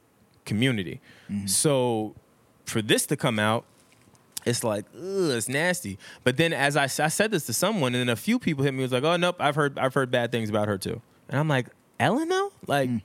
community. 0.48 1.00
Mm-hmm. 1.30 1.46
So 1.46 2.16
for 2.66 2.82
this 2.82 3.06
to 3.08 3.16
come 3.16 3.38
out, 3.38 3.66
it's 4.48 4.64
like, 4.64 4.86
ugh, 4.96 5.32
it's 5.32 5.50
nasty. 5.50 6.00
But 6.24 6.38
then 6.38 6.54
as 6.54 6.76
I 6.76 6.88
said 6.88 7.32
this 7.32 7.46
to 7.46 7.54
someone, 7.54 7.94
and 7.94 8.08
then 8.08 8.10
a 8.10 8.16
few 8.16 8.40
people 8.40 8.64
hit 8.64 8.74
me, 8.74 8.82
was 8.82 8.92
like, 8.92 9.04
oh 9.04 9.18
nope, 9.18 9.36
I've 9.40 9.56
heard 9.56 9.78
I've 9.78 9.94
heard 9.94 10.10
bad 10.10 10.32
things 10.32 10.50
about 10.50 10.68
her 10.68 10.78
too. 10.78 11.02
And 11.30 11.40
I'm 11.40 11.48
like, 11.48 11.68
Ellen 12.00 12.30
though? 12.30 12.52
Like 12.66 12.90
mm. 12.90 13.02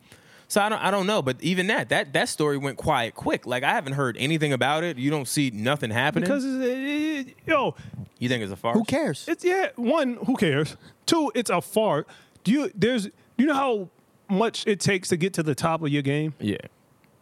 so 0.49 0.61
I 0.62 0.68
don't 0.68 0.78
I 0.78 0.90
don't 0.90 1.07
know, 1.07 1.20
but 1.20 1.36
even 1.40 1.66
that 1.66 1.88
that 1.88 2.12
that 2.12 2.28
story 2.28 2.59
went 2.59 2.78
quiet 2.78 3.14
quick. 3.14 3.47
Like 3.47 3.64
I 3.64 3.70
haven't 3.70 3.95
heard 3.95 4.16
anything 4.18 4.53
about 4.53 4.84
it. 4.84 4.99
You 4.99 5.11
don't 5.11 5.26
see 5.26 5.51
nothing 5.53 5.90
happening. 5.90 6.24
Because 6.24 6.45
it, 6.45 6.62
it- 6.62 7.36
yo, 7.47 7.74
you 8.18 8.28
think 8.28 8.43
it's 8.43 8.53
a 8.53 8.57
fart? 8.57 8.76
Who 8.76 8.84
cares? 8.84 9.26
it's 9.28 9.45
yeah. 9.45 9.70
One, 9.76 10.14
who 10.26 10.36
cares? 10.36 10.76
Two, 11.07 11.32
it's 11.34 11.51
a 11.51 11.61
fart. 11.61 12.07
Do 12.45 12.53
you 12.53 12.70
there's 12.74 13.09
you 13.36 13.47
know 13.47 13.55
how 13.55 13.88
much 14.28 14.66
it 14.66 14.80
takes 14.80 15.09
to 15.09 15.16
get 15.16 15.32
to 15.34 15.43
the 15.43 15.55
top 15.55 15.82
of 15.82 15.88
your 15.88 16.03
game? 16.03 16.34
Yeah. 16.38 16.59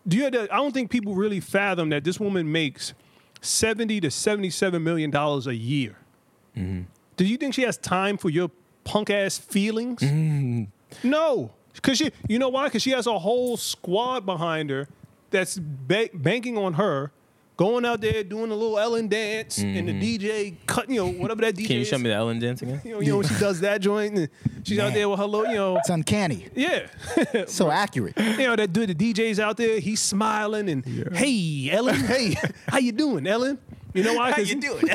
Do 0.06 0.16
you? 0.16 0.26
I 0.26 0.30
don't 0.30 0.72
think 0.72 0.90
people 0.90 1.14
really 1.14 1.40
fathom 1.40 1.90
that 1.90 2.04
this 2.04 2.18
woman 2.18 2.50
makes 2.50 2.94
seventy 3.40 4.00
to 4.00 4.10
seventy-seven 4.10 4.82
million 4.82 5.10
dollars 5.10 5.46
a 5.46 5.54
year. 5.54 5.96
Mm-hmm. 6.56 6.82
Do 7.16 7.24
you 7.24 7.36
think 7.36 7.54
she 7.54 7.62
has 7.62 7.76
time 7.76 8.16
for 8.16 8.30
your 8.30 8.50
punk 8.84 9.10
ass 9.10 9.36
feelings? 9.38 10.00
Mm-hmm. 10.00 10.64
No, 11.08 11.52
because 11.74 11.98
she. 11.98 12.10
You 12.28 12.38
know 12.38 12.48
why? 12.48 12.64
Because 12.64 12.82
she 12.82 12.90
has 12.90 13.06
a 13.06 13.18
whole 13.18 13.56
squad 13.56 14.24
behind 14.24 14.70
her 14.70 14.88
that's 15.30 15.58
ba- 15.58 16.10
banking 16.14 16.56
on 16.56 16.74
her. 16.74 17.12
Going 17.60 17.84
out 17.84 18.00
there 18.00 18.24
doing 18.24 18.50
a 18.50 18.54
little 18.54 18.78
Ellen 18.78 19.06
dance 19.06 19.58
and 19.58 19.86
the 19.86 19.92
mm-hmm. 19.92 20.00
DJ 20.24 20.54
cutting, 20.64 20.94
you 20.94 21.04
know, 21.04 21.10
whatever 21.12 21.42
that 21.42 21.54
DJ 21.54 21.66
Can 21.66 21.76
you 21.76 21.82
is. 21.82 21.88
show 21.88 21.98
me 21.98 22.08
the 22.08 22.14
Ellen 22.14 22.38
dance 22.38 22.62
again? 22.62 22.80
You 22.86 22.92
know, 22.92 23.00
you 23.02 23.08
know 23.10 23.18
when 23.18 23.26
she 23.26 23.34
does 23.38 23.60
that 23.60 23.82
joint, 23.82 24.16
and 24.16 24.28
she's 24.64 24.78
out 24.78 24.94
there 24.94 25.06
with 25.10 25.18
her 25.18 25.26
little, 25.26 25.46
you 25.46 25.56
know, 25.56 25.76
It's 25.76 25.90
uncanny. 25.90 26.46
yeah. 26.54 26.86
So 27.48 27.70
accurate. 27.70 28.18
you 28.18 28.38
know 28.46 28.56
that 28.56 28.72
dude, 28.72 28.96
the 28.96 29.12
DJ's 29.12 29.38
out 29.38 29.58
there, 29.58 29.78
he's 29.78 30.00
smiling 30.00 30.70
and 30.70 30.86
hey 31.14 31.68
Ellen, 31.70 31.96
hey, 31.96 32.34
how 32.66 32.78
you 32.78 32.92
doing, 32.92 33.26
Ellen? 33.26 33.58
You 33.92 34.04
know 34.04 34.14
why? 34.14 34.30
How 34.30 34.36
'Cause- 34.36 34.48
you 34.48 34.58
doing? 34.58 34.86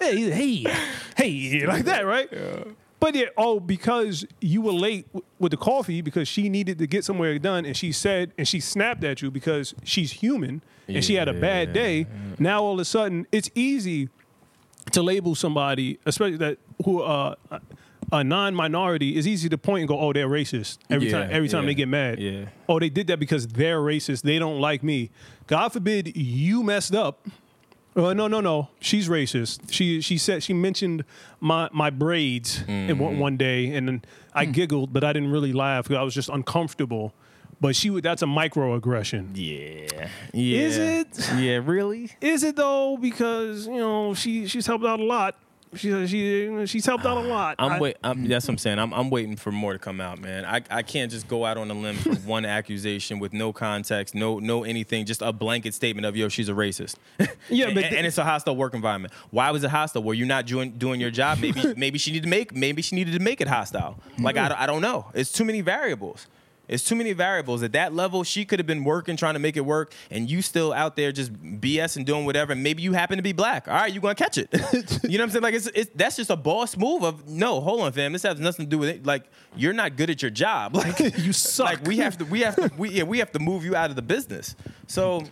hey, 0.00 0.30
hey, 0.30 0.64
hey, 1.16 1.66
like 1.66 1.84
that, 1.86 2.06
right? 2.06 2.28
But 3.00 3.16
yeah, 3.16 3.24
oh, 3.36 3.58
because 3.58 4.24
you 4.40 4.60
were 4.62 4.72
late 4.72 5.06
w- 5.12 5.24
with 5.40 5.50
the 5.50 5.56
coffee 5.56 6.00
because 6.00 6.28
she 6.28 6.48
needed 6.48 6.78
to 6.78 6.86
get 6.86 7.04
somewhere 7.04 7.36
done, 7.40 7.64
and 7.64 7.76
she 7.76 7.90
said, 7.90 8.32
and 8.38 8.46
she 8.46 8.60
snapped 8.60 9.02
at 9.02 9.20
you 9.20 9.32
because 9.32 9.74
she's 9.82 10.12
human 10.12 10.62
and 10.88 11.04
she 11.04 11.14
had 11.14 11.28
a 11.28 11.34
bad 11.34 11.72
day. 11.72 12.06
Now 12.38 12.62
all 12.62 12.74
of 12.74 12.80
a 12.80 12.84
sudden, 12.84 13.26
it's 13.32 13.50
easy 13.54 14.08
to 14.92 15.02
label 15.02 15.34
somebody, 15.34 15.98
especially 16.06 16.38
that 16.38 16.58
who 16.84 17.02
uh, 17.02 17.34
a 18.10 18.24
non-minority, 18.24 19.16
is 19.16 19.26
easy 19.26 19.48
to 19.50 19.58
point 19.58 19.80
and 19.80 19.88
go, 19.88 19.98
"Oh, 19.98 20.12
they're 20.12 20.28
racist." 20.28 20.78
Every 20.88 21.08
Yeah, 21.08 21.18
time, 21.24 21.28
every 21.30 21.48
time 21.48 21.64
yeah, 21.64 21.66
they 21.66 21.74
get 21.74 21.88
mad, 21.88 22.18
yeah. 22.18 22.46
oh, 22.68 22.78
they 22.78 22.88
did 22.88 23.06
that 23.08 23.18
because 23.20 23.46
they're 23.48 23.80
racist. 23.80 24.22
They 24.22 24.38
don't 24.38 24.60
like 24.60 24.82
me. 24.82 25.10
God 25.46 25.68
forbid 25.72 26.16
you 26.16 26.62
messed 26.62 26.94
up. 26.94 27.26
Uh, 27.96 28.14
no, 28.14 28.28
no, 28.28 28.40
no. 28.40 28.68
She's 28.80 29.08
racist. 29.08 29.72
She 29.72 30.00
she 30.00 30.16
said 30.16 30.42
she 30.42 30.52
mentioned 30.54 31.04
my 31.40 31.68
my 31.72 31.90
braids 31.90 32.60
in 32.66 32.66
Mm-hmm. 32.66 32.98
one, 32.98 33.18
one 33.18 33.36
day, 33.36 33.74
and 33.74 33.88
then 33.88 34.02
I 34.32 34.44
Hmm. 34.46 34.52
giggled, 34.52 34.92
but 34.92 35.02
I 35.04 35.12
didn't 35.12 35.32
really 35.32 35.52
laugh 35.52 35.84
because 35.84 35.98
I 35.98 36.02
was 36.02 36.14
just 36.14 36.28
uncomfortable. 36.30 37.12
But 37.60 37.74
she 37.74 37.90
would 37.90 38.04
that's 38.04 38.22
a 38.22 38.26
microaggression. 38.26 39.30
yeah. 39.34 40.08
Yeah. 40.32 40.58
Is 40.60 40.78
it? 40.78 41.30
Yeah, 41.38 41.60
really? 41.64 42.10
Is 42.20 42.44
it 42.44 42.56
though? 42.56 42.96
Because 42.96 43.66
you 43.66 43.78
know 43.78 44.14
she 44.14 44.46
she's 44.46 44.66
helped 44.66 44.84
out 44.84 45.00
a 45.00 45.04
lot. 45.04 45.36
She 45.74 46.06
she 46.06 46.66
she's 46.66 46.86
helped 46.86 47.04
out 47.04 47.18
a 47.18 47.28
lot. 47.28 47.56
I'm 47.58 47.72
I- 47.72 47.78
wait. 47.78 47.96
I'm, 48.02 48.26
that's 48.26 48.46
what 48.46 48.52
I'm 48.52 48.58
saying. 48.58 48.78
I'm, 48.78 48.94
I'm 48.94 49.10
waiting 49.10 49.36
for 49.36 49.52
more 49.52 49.74
to 49.74 49.78
come 49.78 50.00
out, 50.00 50.18
man. 50.18 50.46
I, 50.46 50.62
I 50.70 50.82
can't 50.82 51.10
just 51.10 51.28
go 51.28 51.44
out 51.44 51.58
on 51.58 51.70
a 51.70 51.74
limb 51.74 51.96
for 51.96 52.14
one 52.26 52.46
accusation 52.46 53.18
with 53.18 53.34
no 53.34 53.52
context, 53.52 54.14
no 54.14 54.38
no 54.38 54.64
anything, 54.64 55.04
just 55.04 55.20
a 55.20 55.30
blanket 55.30 55.74
statement 55.74 56.06
of 56.06 56.16
yo, 56.16 56.28
she's 56.30 56.48
a 56.48 56.52
racist. 56.52 56.94
Yeah, 57.50 57.66
and, 57.66 57.74
but 57.74 57.84
and 57.84 58.06
it's 58.06 58.18
a 58.18 58.24
hostile 58.24 58.56
work 58.56 58.72
environment. 58.74 59.12
Why 59.30 59.50
was 59.50 59.64
it 59.64 59.70
hostile? 59.70 60.02
Were 60.02 60.14
you 60.14 60.24
not 60.26 60.46
doing 60.46 60.72
doing 60.72 61.00
your 61.00 61.10
job? 61.10 61.38
Maybe 61.38 61.74
maybe 61.76 61.98
she 61.98 62.12
needed 62.12 62.24
to 62.24 62.28
make 62.30 62.54
maybe 62.54 62.80
she 62.82 62.94
needed 62.94 63.12
to 63.14 63.20
make 63.20 63.40
it 63.40 63.48
hostile. 63.48 63.98
Like 64.18 64.36
I, 64.38 64.54
I 64.56 64.66
don't 64.66 64.80
know. 64.82 65.06
It's 65.14 65.32
too 65.32 65.44
many 65.44 65.60
variables. 65.60 66.26
It's 66.68 66.84
too 66.84 66.94
many 66.94 67.12
variables. 67.12 67.62
At 67.62 67.72
that 67.72 67.94
level, 67.94 68.22
she 68.24 68.44
could 68.44 68.58
have 68.58 68.66
been 68.66 68.84
working, 68.84 69.16
trying 69.16 69.34
to 69.34 69.40
make 69.40 69.56
it 69.56 69.62
work, 69.62 69.92
and 70.10 70.30
you 70.30 70.42
still 70.42 70.72
out 70.72 70.96
there 70.96 71.12
just 71.12 71.32
BS 71.32 71.96
and 71.96 72.04
doing 72.04 72.24
whatever. 72.24 72.52
And 72.52 72.62
maybe 72.62 72.82
you 72.82 72.92
happen 72.92 73.16
to 73.16 73.22
be 73.22 73.32
black. 73.32 73.66
All 73.68 73.74
right, 73.74 73.92
you 73.92 74.00
gonna 74.00 74.14
catch 74.14 74.38
it. 74.38 74.48
you 74.52 75.18
know 75.18 75.24
what 75.24 75.24
I'm 75.24 75.30
saying? 75.30 75.42
Like 75.42 75.54
it's, 75.54 75.66
it's 75.68 75.90
that's 75.94 76.16
just 76.16 76.30
a 76.30 76.36
boss 76.36 76.76
move 76.76 77.02
of 77.02 77.28
no. 77.28 77.60
Hold 77.60 77.80
on, 77.80 77.92
fam. 77.92 78.12
This 78.12 78.22
has 78.22 78.38
nothing 78.38 78.66
to 78.66 78.70
do 78.70 78.78
with 78.78 78.88
it. 78.90 79.06
Like 79.06 79.24
you're 79.56 79.72
not 79.72 79.96
good 79.96 80.10
at 80.10 80.22
your 80.22 80.30
job. 80.30 80.76
Like 80.78 80.98
You 81.18 81.32
suck. 81.32 81.66
Like 81.66 81.86
we 81.86 81.98
have 81.98 82.18
to. 82.18 82.24
We 82.24 82.40
have 82.40 82.56
to. 82.56 82.70
We 82.76 82.90
yeah. 82.90 83.02
We 83.02 83.18
have 83.18 83.32
to 83.32 83.38
move 83.38 83.64
you 83.64 83.74
out 83.74 83.90
of 83.90 83.96
the 83.96 84.02
business. 84.02 84.54
So. 84.86 85.24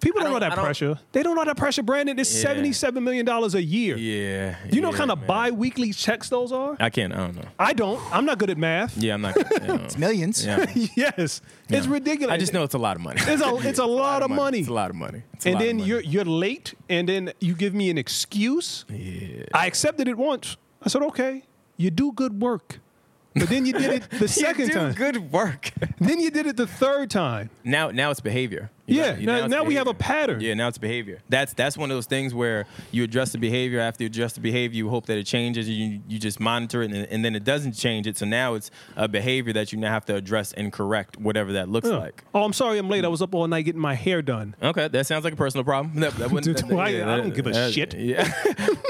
People 0.00 0.20
don't, 0.20 0.30
know 0.32 0.38
don't- 0.38 0.48
that 0.50 0.56
don't- 0.56 0.64
pressure. 0.64 0.98
They 1.12 1.22
don't 1.22 1.36
know 1.36 1.44
that 1.44 1.56
pressure, 1.56 1.82
Brandon. 1.82 2.18
It's 2.18 2.34
Yeah. 2.34 2.42
seventy 2.48 2.72
seven 2.72 3.02
million 3.04 3.24
dollars 3.26 3.54
a 3.54 3.62
year. 3.62 3.96
Yeah. 3.96 4.56
Do 4.68 4.76
you 4.76 4.80
know 4.82 4.88
yeah, 4.88 4.90
what 4.92 4.98
kind 4.98 5.10
of 5.10 5.18
man. 5.20 5.26
bi-weekly 5.26 5.92
checks 5.92 6.28
those 6.28 6.52
are? 6.52 6.76
I 6.80 6.90
can't. 6.90 7.12
I 7.12 7.16
don't 7.18 7.36
know. 7.36 7.48
I 7.58 7.72
don't. 7.72 8.00
I'm 8.14 8.24
not 8.24 8.38
good 8.38 8.50
at 8.50 8.58
math. 8.58 8.96
Yeah, 8.96 9.14
I'm 9.14 9.22
not. 9.22 9.36
You 9.62 9.66
know. 9.68 9.86
Millions. 9.98 10.44
Yeah. 10.44 10.66
yes, 10.96 11.40
it's 11.68 11.86
ridiculous. 11.86 12.32
I 12.32 12.36
just 12.38 12.52
know 12.52 12.62
it's 12.62 12.74
a 12.74 12.78
lot 12.78 12.96
of 12.96 13.02
money. 13.02 13.20
It's 13.26 13.42
a- 13.42 13.56
it's 13.68 13.78
a 13.78 13.86
lot 13.86 14.22
of 14.22 14.30
money. 14.30 14.60
It's 14.60 14.68
a 14.68 14.72
lot 14.72 14.90
of 14.90 14.96
money. 14.96 15.22
It's 15.34 15.46
a 15.46 15.48
and 15.50 15.54
lot 15.54 15.60
of 15.62 15.66
then 15.66 15.76
money. 15.78 15.88
you're 15.88 16.00
you're 16.00 16.24
late, 16.24 16.74
and 16.88 17.08
then 17.08 17.32
you 17.40 17.54
give 17.54 17.74
me 17.74 17.90
an 17.90 17.98
excuse. 17.98 18.84
Yeah. 18.88 19.44
I 19.54 19.66
accepted 19.66 20.08
it 20.08 20.16
once. 20.16 20.56
I 20.82 20.88
said, 20.88 21.02
okay, 21.02 21.42
you 21.76 21.90
do 21.90 22.12
good 22.12 22.40
work. 22.40 22.80
But 23.34 23.48
then 23.50 23.66
you 23.66 23.72
did 23.74 23.90
it 23.92 24.08
the 24.18 24.28
second 24.28 24.68
you 24.68 24.72
do 24.72 24.78
time. 24.78 24.92
good 24.94 25.30
work. 25.32 25.70
Then 25.98 26.20
you 26.20 26.30
did 26.30 26.46
it 26.46 26.56
the 26.56 26.66
third 26.66 27.10
time. 27.10 27.50
now, 27.64 27.90
now 27.90 28.10
it's 28.10 28.20
behavior. 28.20 28.70
You 28.86 29.00
Yeah, 29.00 29.16
know, 29.16 29.18
now- 29.38 29.44
it's 29.46 29.50
now 29.50 29.64
we 29.64 29.74
have 29.74 29.88
a 29.88 29.94
pattern. 29.94 30.40
Yeah, 30.40 30.54
now 30.54 30.68
it's 30.68 30.78
behavior. 30.78 31.20
That's 31.28 31.52
that's 31.54 31.76
one 31.76 31.90
of 31.90 31.96
those 31.96 32.06
things 32.06 32.32
where 32.32 32.66
you 32.92 33.02
address 33.02 33.32
the 33.32 33.38
behavior. 33.38 33.80
After 33.80 34.04
you 34.04 34.06
address 34.06 34.34
the 34.34 34.40
behavior, 34.40 34.76
you 34.78 34.88
hope 34.88 35.06
that 35.06 35.18
it 35.18 35.24
changes. 35.26 35.68
You 35.68 36.00
you 36.06 36.18
just 36.20 36.38
monitor 36.38 36.82
it, 36.82 36.92
and, 36.92 37.04
and 37.06 37.24
then 37.24 37.34
it 37.34 37.42
doesn't 37.42 37.72
change 37.72 38.06
it. 38.06 38.16
So 38.16 38.26
now 38.26 38.54
it's 38.54 38.70
a 38.94 39.08
behavior 39.08 39.52
that 39.54 39.72
you 39.72 39.78
now 39.78 39.90
have 39.90 40.04
to 40.06 40.14
address 40.14 40.52
and 40.52 40.72
correct, 40.72 41.16
whatever 41.18 41.52
that 41.54 41.68
looks 41.68 41.88
Yeah. 41.88 41.96
like. 41.96 42.22
Oh, 42.34 42.44
I'm 42.44 42.52
sorry, 42.52 42.78
I'm 42.78 42.88
late. 42.88 43.04
I 43.04 43.08
was 43.08 43.22
up 43.22 43.34
all 43.34 43.46
night 43.48 43.62
getting 43.62 43.80
my 43.80 43.94
hair 43.94 44.22
done. 44.22 44.54
Okay, 44.62 44.86
that 44.88 45.06
sounds 45.06 45.24
like 45.24 45.32
a 45.32 45.36
personal 45.36 45.64
problem. 45.64 45.98
That, 46.00 46.12
that 46.18 46.30
Dude, 46.30 46.56
that- 46.58 46.72
I- 46.72 46.88
yeah, 46.90 47.12
I 47.12 47.16
don't 47.16 47.30
that- 47.30 47.34
give 47.34 47.46
a 47.48 47.72
shit. 47.72 47.94
Yeah, 47.98 48.32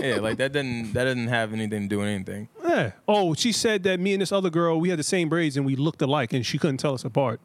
yeah, 0.01 0.17
like 0.17 0.37
that 0.39 0.53
doesn't 0.53 0.93
that 0.93 1.05
doesn't 1.05 1.29
have 1.29 1.53
anything 1.55 1.83
to 1.83 1.89
do 1.89 1.99
with 2.01 2.09
anything. 2.09 2.49
Yeah. 2.63 2.91
Oh, 3.09 3.33
she 3.35 3.51
said 3.53 3.83
that 3.85 3.99
me 3.99 4.13
and 4.13 4.21
this 4.21 4.33
other 4.33 4.51
girl, 4.51 4.79
we 4.79 4.91
had 4.91 4.99
the 4.99 5.03
same 5.05 5.29
braids 5.31 5.57
and 5.57 5.65
we 5.65 5.75
looked 5.75 6.03
alike, 6.03 6.35
and 6.35 6.45
she 6.45 6.59
couldn't 6.59 6.77
tell 6.79 6.93
us 6.93 7.05
apart. 7.05 7.41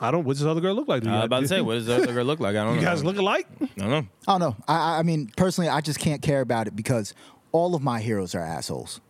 I 0.00 0.10
don't. 0.10 0.24
What's 0.24 0.40
this 0.40 0.46
other 0.46 0.60
girl 0.60 0.74
look 0.74 0.88
like? 0.88 1.04
I 1.04 1.06
you- 1.10 1.12
was 1.16 1.24
about 1.24 1.40
to 1.40 1.48
say, 1.48 1.60
what 1.60 1.74
does 1.74 1.86
the 1.86 1.96
other 1.96 2.12
girl 2.12 2.24
look 2.24 2.40
like? 2.40 2.50
I 2.56 2.58
don't 2.64 2.66
know. 2.66 2.74
You 2.74 2.80
know. 2.80 2.86
guys 2.90 3.04
look 3.04 3.16
alike? 3.16 3.46
I 3.60 3.66
don't 3.76 3.90
know. 3.90 4.06
I 4.28 4.32
don't 4.32 4.40
know. 4.40 4.56
I, 4.68 4.74
I- 4.76 4.98
I 4.98 5.02
mean, 5.02 5.30
personally, 5.36 5.68
I 5.70 5.80
just 5.80 5.98
can't 5.98 6.20
care 6.22 6.40
about 6.40 6.66
it 6.66 6.74
because 6.76 7.14
all 7.52 7.74
of 7.74 7.82
my 7.82 8.00
heroes 8.00 8.34
are 8.34 8.40
assholes. 8.40 9.00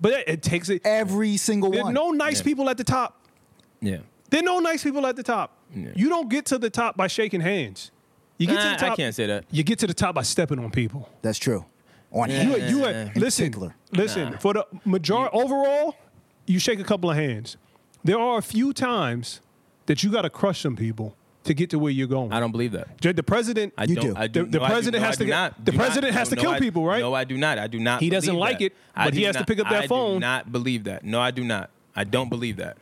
But 0.00 0.12
it, 0.12 0.28
it 0.28 0.42
takes 0.42 0.68
it. 0.68 0.82
Every 0.84 1.36
single 1.36 1.70
There 1.70 1.80
are 1.80 1.84
one. 1.84 1.94
no 1.94 2.10
nice 2.10 2.38
Yeah. 2.38 2.44
people 2.44 2.68
at 2.68 2.76
the 2.76 2.84
top. 2.84 3.20
Yeah. 3.80 3.98
There 4.30 4.40
are 4.40 4.44
no 4.44 4.58
nice 4.58 4.82
people 4.82 5.06
at 5.06 5.16
the 5.16 5.22
top. 5.22 5.52
Yeah. 5.74 5.90
You 5.94 6.08
don't 6.08 6.28
get 6.28 6.46
to 6.46 6.58
the 6.58 6.68
top 6.70 6.96
by 6.96 7.06
shaking 7.06 7.40
hands. 7.40 7.90
You 8.38 8.46
get 8.48 8.56
to 8.58 8.64
Nah, 8.64 8.70
the 8.72 8.76
top. 8.78 8.92
I 8.92 8.96
can't 8.96 9.14
say 9.14 9.26
that. 9.26 9.44
You 9.50 9.62
get 9.62 9.78
to 9.78 9.86
the 9.86 9.94
top 9.94 10.14
by 10.16 10.22
stepping 10.22 10.58
on 10.58 10.70
people. 10.70 11.08
That's 11.22 11.38
true. 11.38 11.64
On 12.12 12.28
You, 12.30 12.36
him. 12.36 12.50
you 12.76 12.84
In 12.86 13.12
listen, 13.14 13.46
particular. 13.46 13.74
listen. 13.92 14.32
Nah. 14.32 14.38
For 14.38 14.52
the 14.54 14.66
majority 14.84 15.36
overall, 15.36 15.96
you 16.46 16.58
shake 16.58 16.78
a 16.80 16.84
couple 16.84 17.10
of 17.10 17.16
hands. 17.16 17.56
There 18.04 18.18
are 18.18 18.38
a 18.38 18.42
few 18.42 18.72
times 18.72 19.40
that 19.86 20.02
you 20.02 20.10
got 20.10 20.22
to 20.22 20.30
crush 20.30 20.60
some 20.60 20.76
people 20.76 21.14
to 21.44 21.54
get 21.54 21.70
to 21.70 21.78
where 21.78 21.92
you're 21.92 22.08
going. 22.08 22.32
I 22.32 22.40
don't 22.40 22.50
believe 22.52 22.72
that. 22.72 22.98
The 23.00 23.22
president, 23.22 23.72
I 23.78 23.84
You 23.84 23.94
don't. 23.96 24.16
I 24.16 24.26
do. 24.26 24.44
The- 24.44 24.50
the 24.50 24.58
no, 24.58 24.64
I 24.64 24.68
do- 24.68 24.72
president 24.74 25.02
no, 25.02 25.06
has 25.06 25.16
to 25.18 25.24
not- 25.26 25.64
the 25.64 25.70
do 25.72 25.76
not. 25.78 25.84
president 25.84 26.14
has 26.14 26.30
No, 26.30 26.34
to 26.34 26.40
kill 26.42 26.50
I- 26.52 26.58
people, 26.58 26.84
right? 26.84 27.00
No, 27.00 27.14
I 27.14 27.24
do 27.24 27.36
not. 27.38 27.58
I 27.58 27.66
do 27.68 27.78
not. 27.78 28.00
He 28.02 28.10
doesn't 28.10 28.34
like 28.34 28.58
that. 28.58 28.64
it, 28.66 28.72
but 28.96 29.14
he 29.14 29.20
do 29.20 29.26
has 29.26 29.36
to 29.36 29.44
pick 29.44 29.60
up 29.60 29.68
that 29.70 29.84
I 29.84 29.86
phone. 29.86 30.14
do 30.14 30.20
not 30.20 30.50
believe 30.50 30.84
that. 30.84 31.04
No, 31.04 31.20
I 31.20 31.30
do 31.30 31.44
not. 31.44 31.70
I 31.94 32.04
don't 32.04 32.28
believe 32.28 32.56
that. 32.56 32.76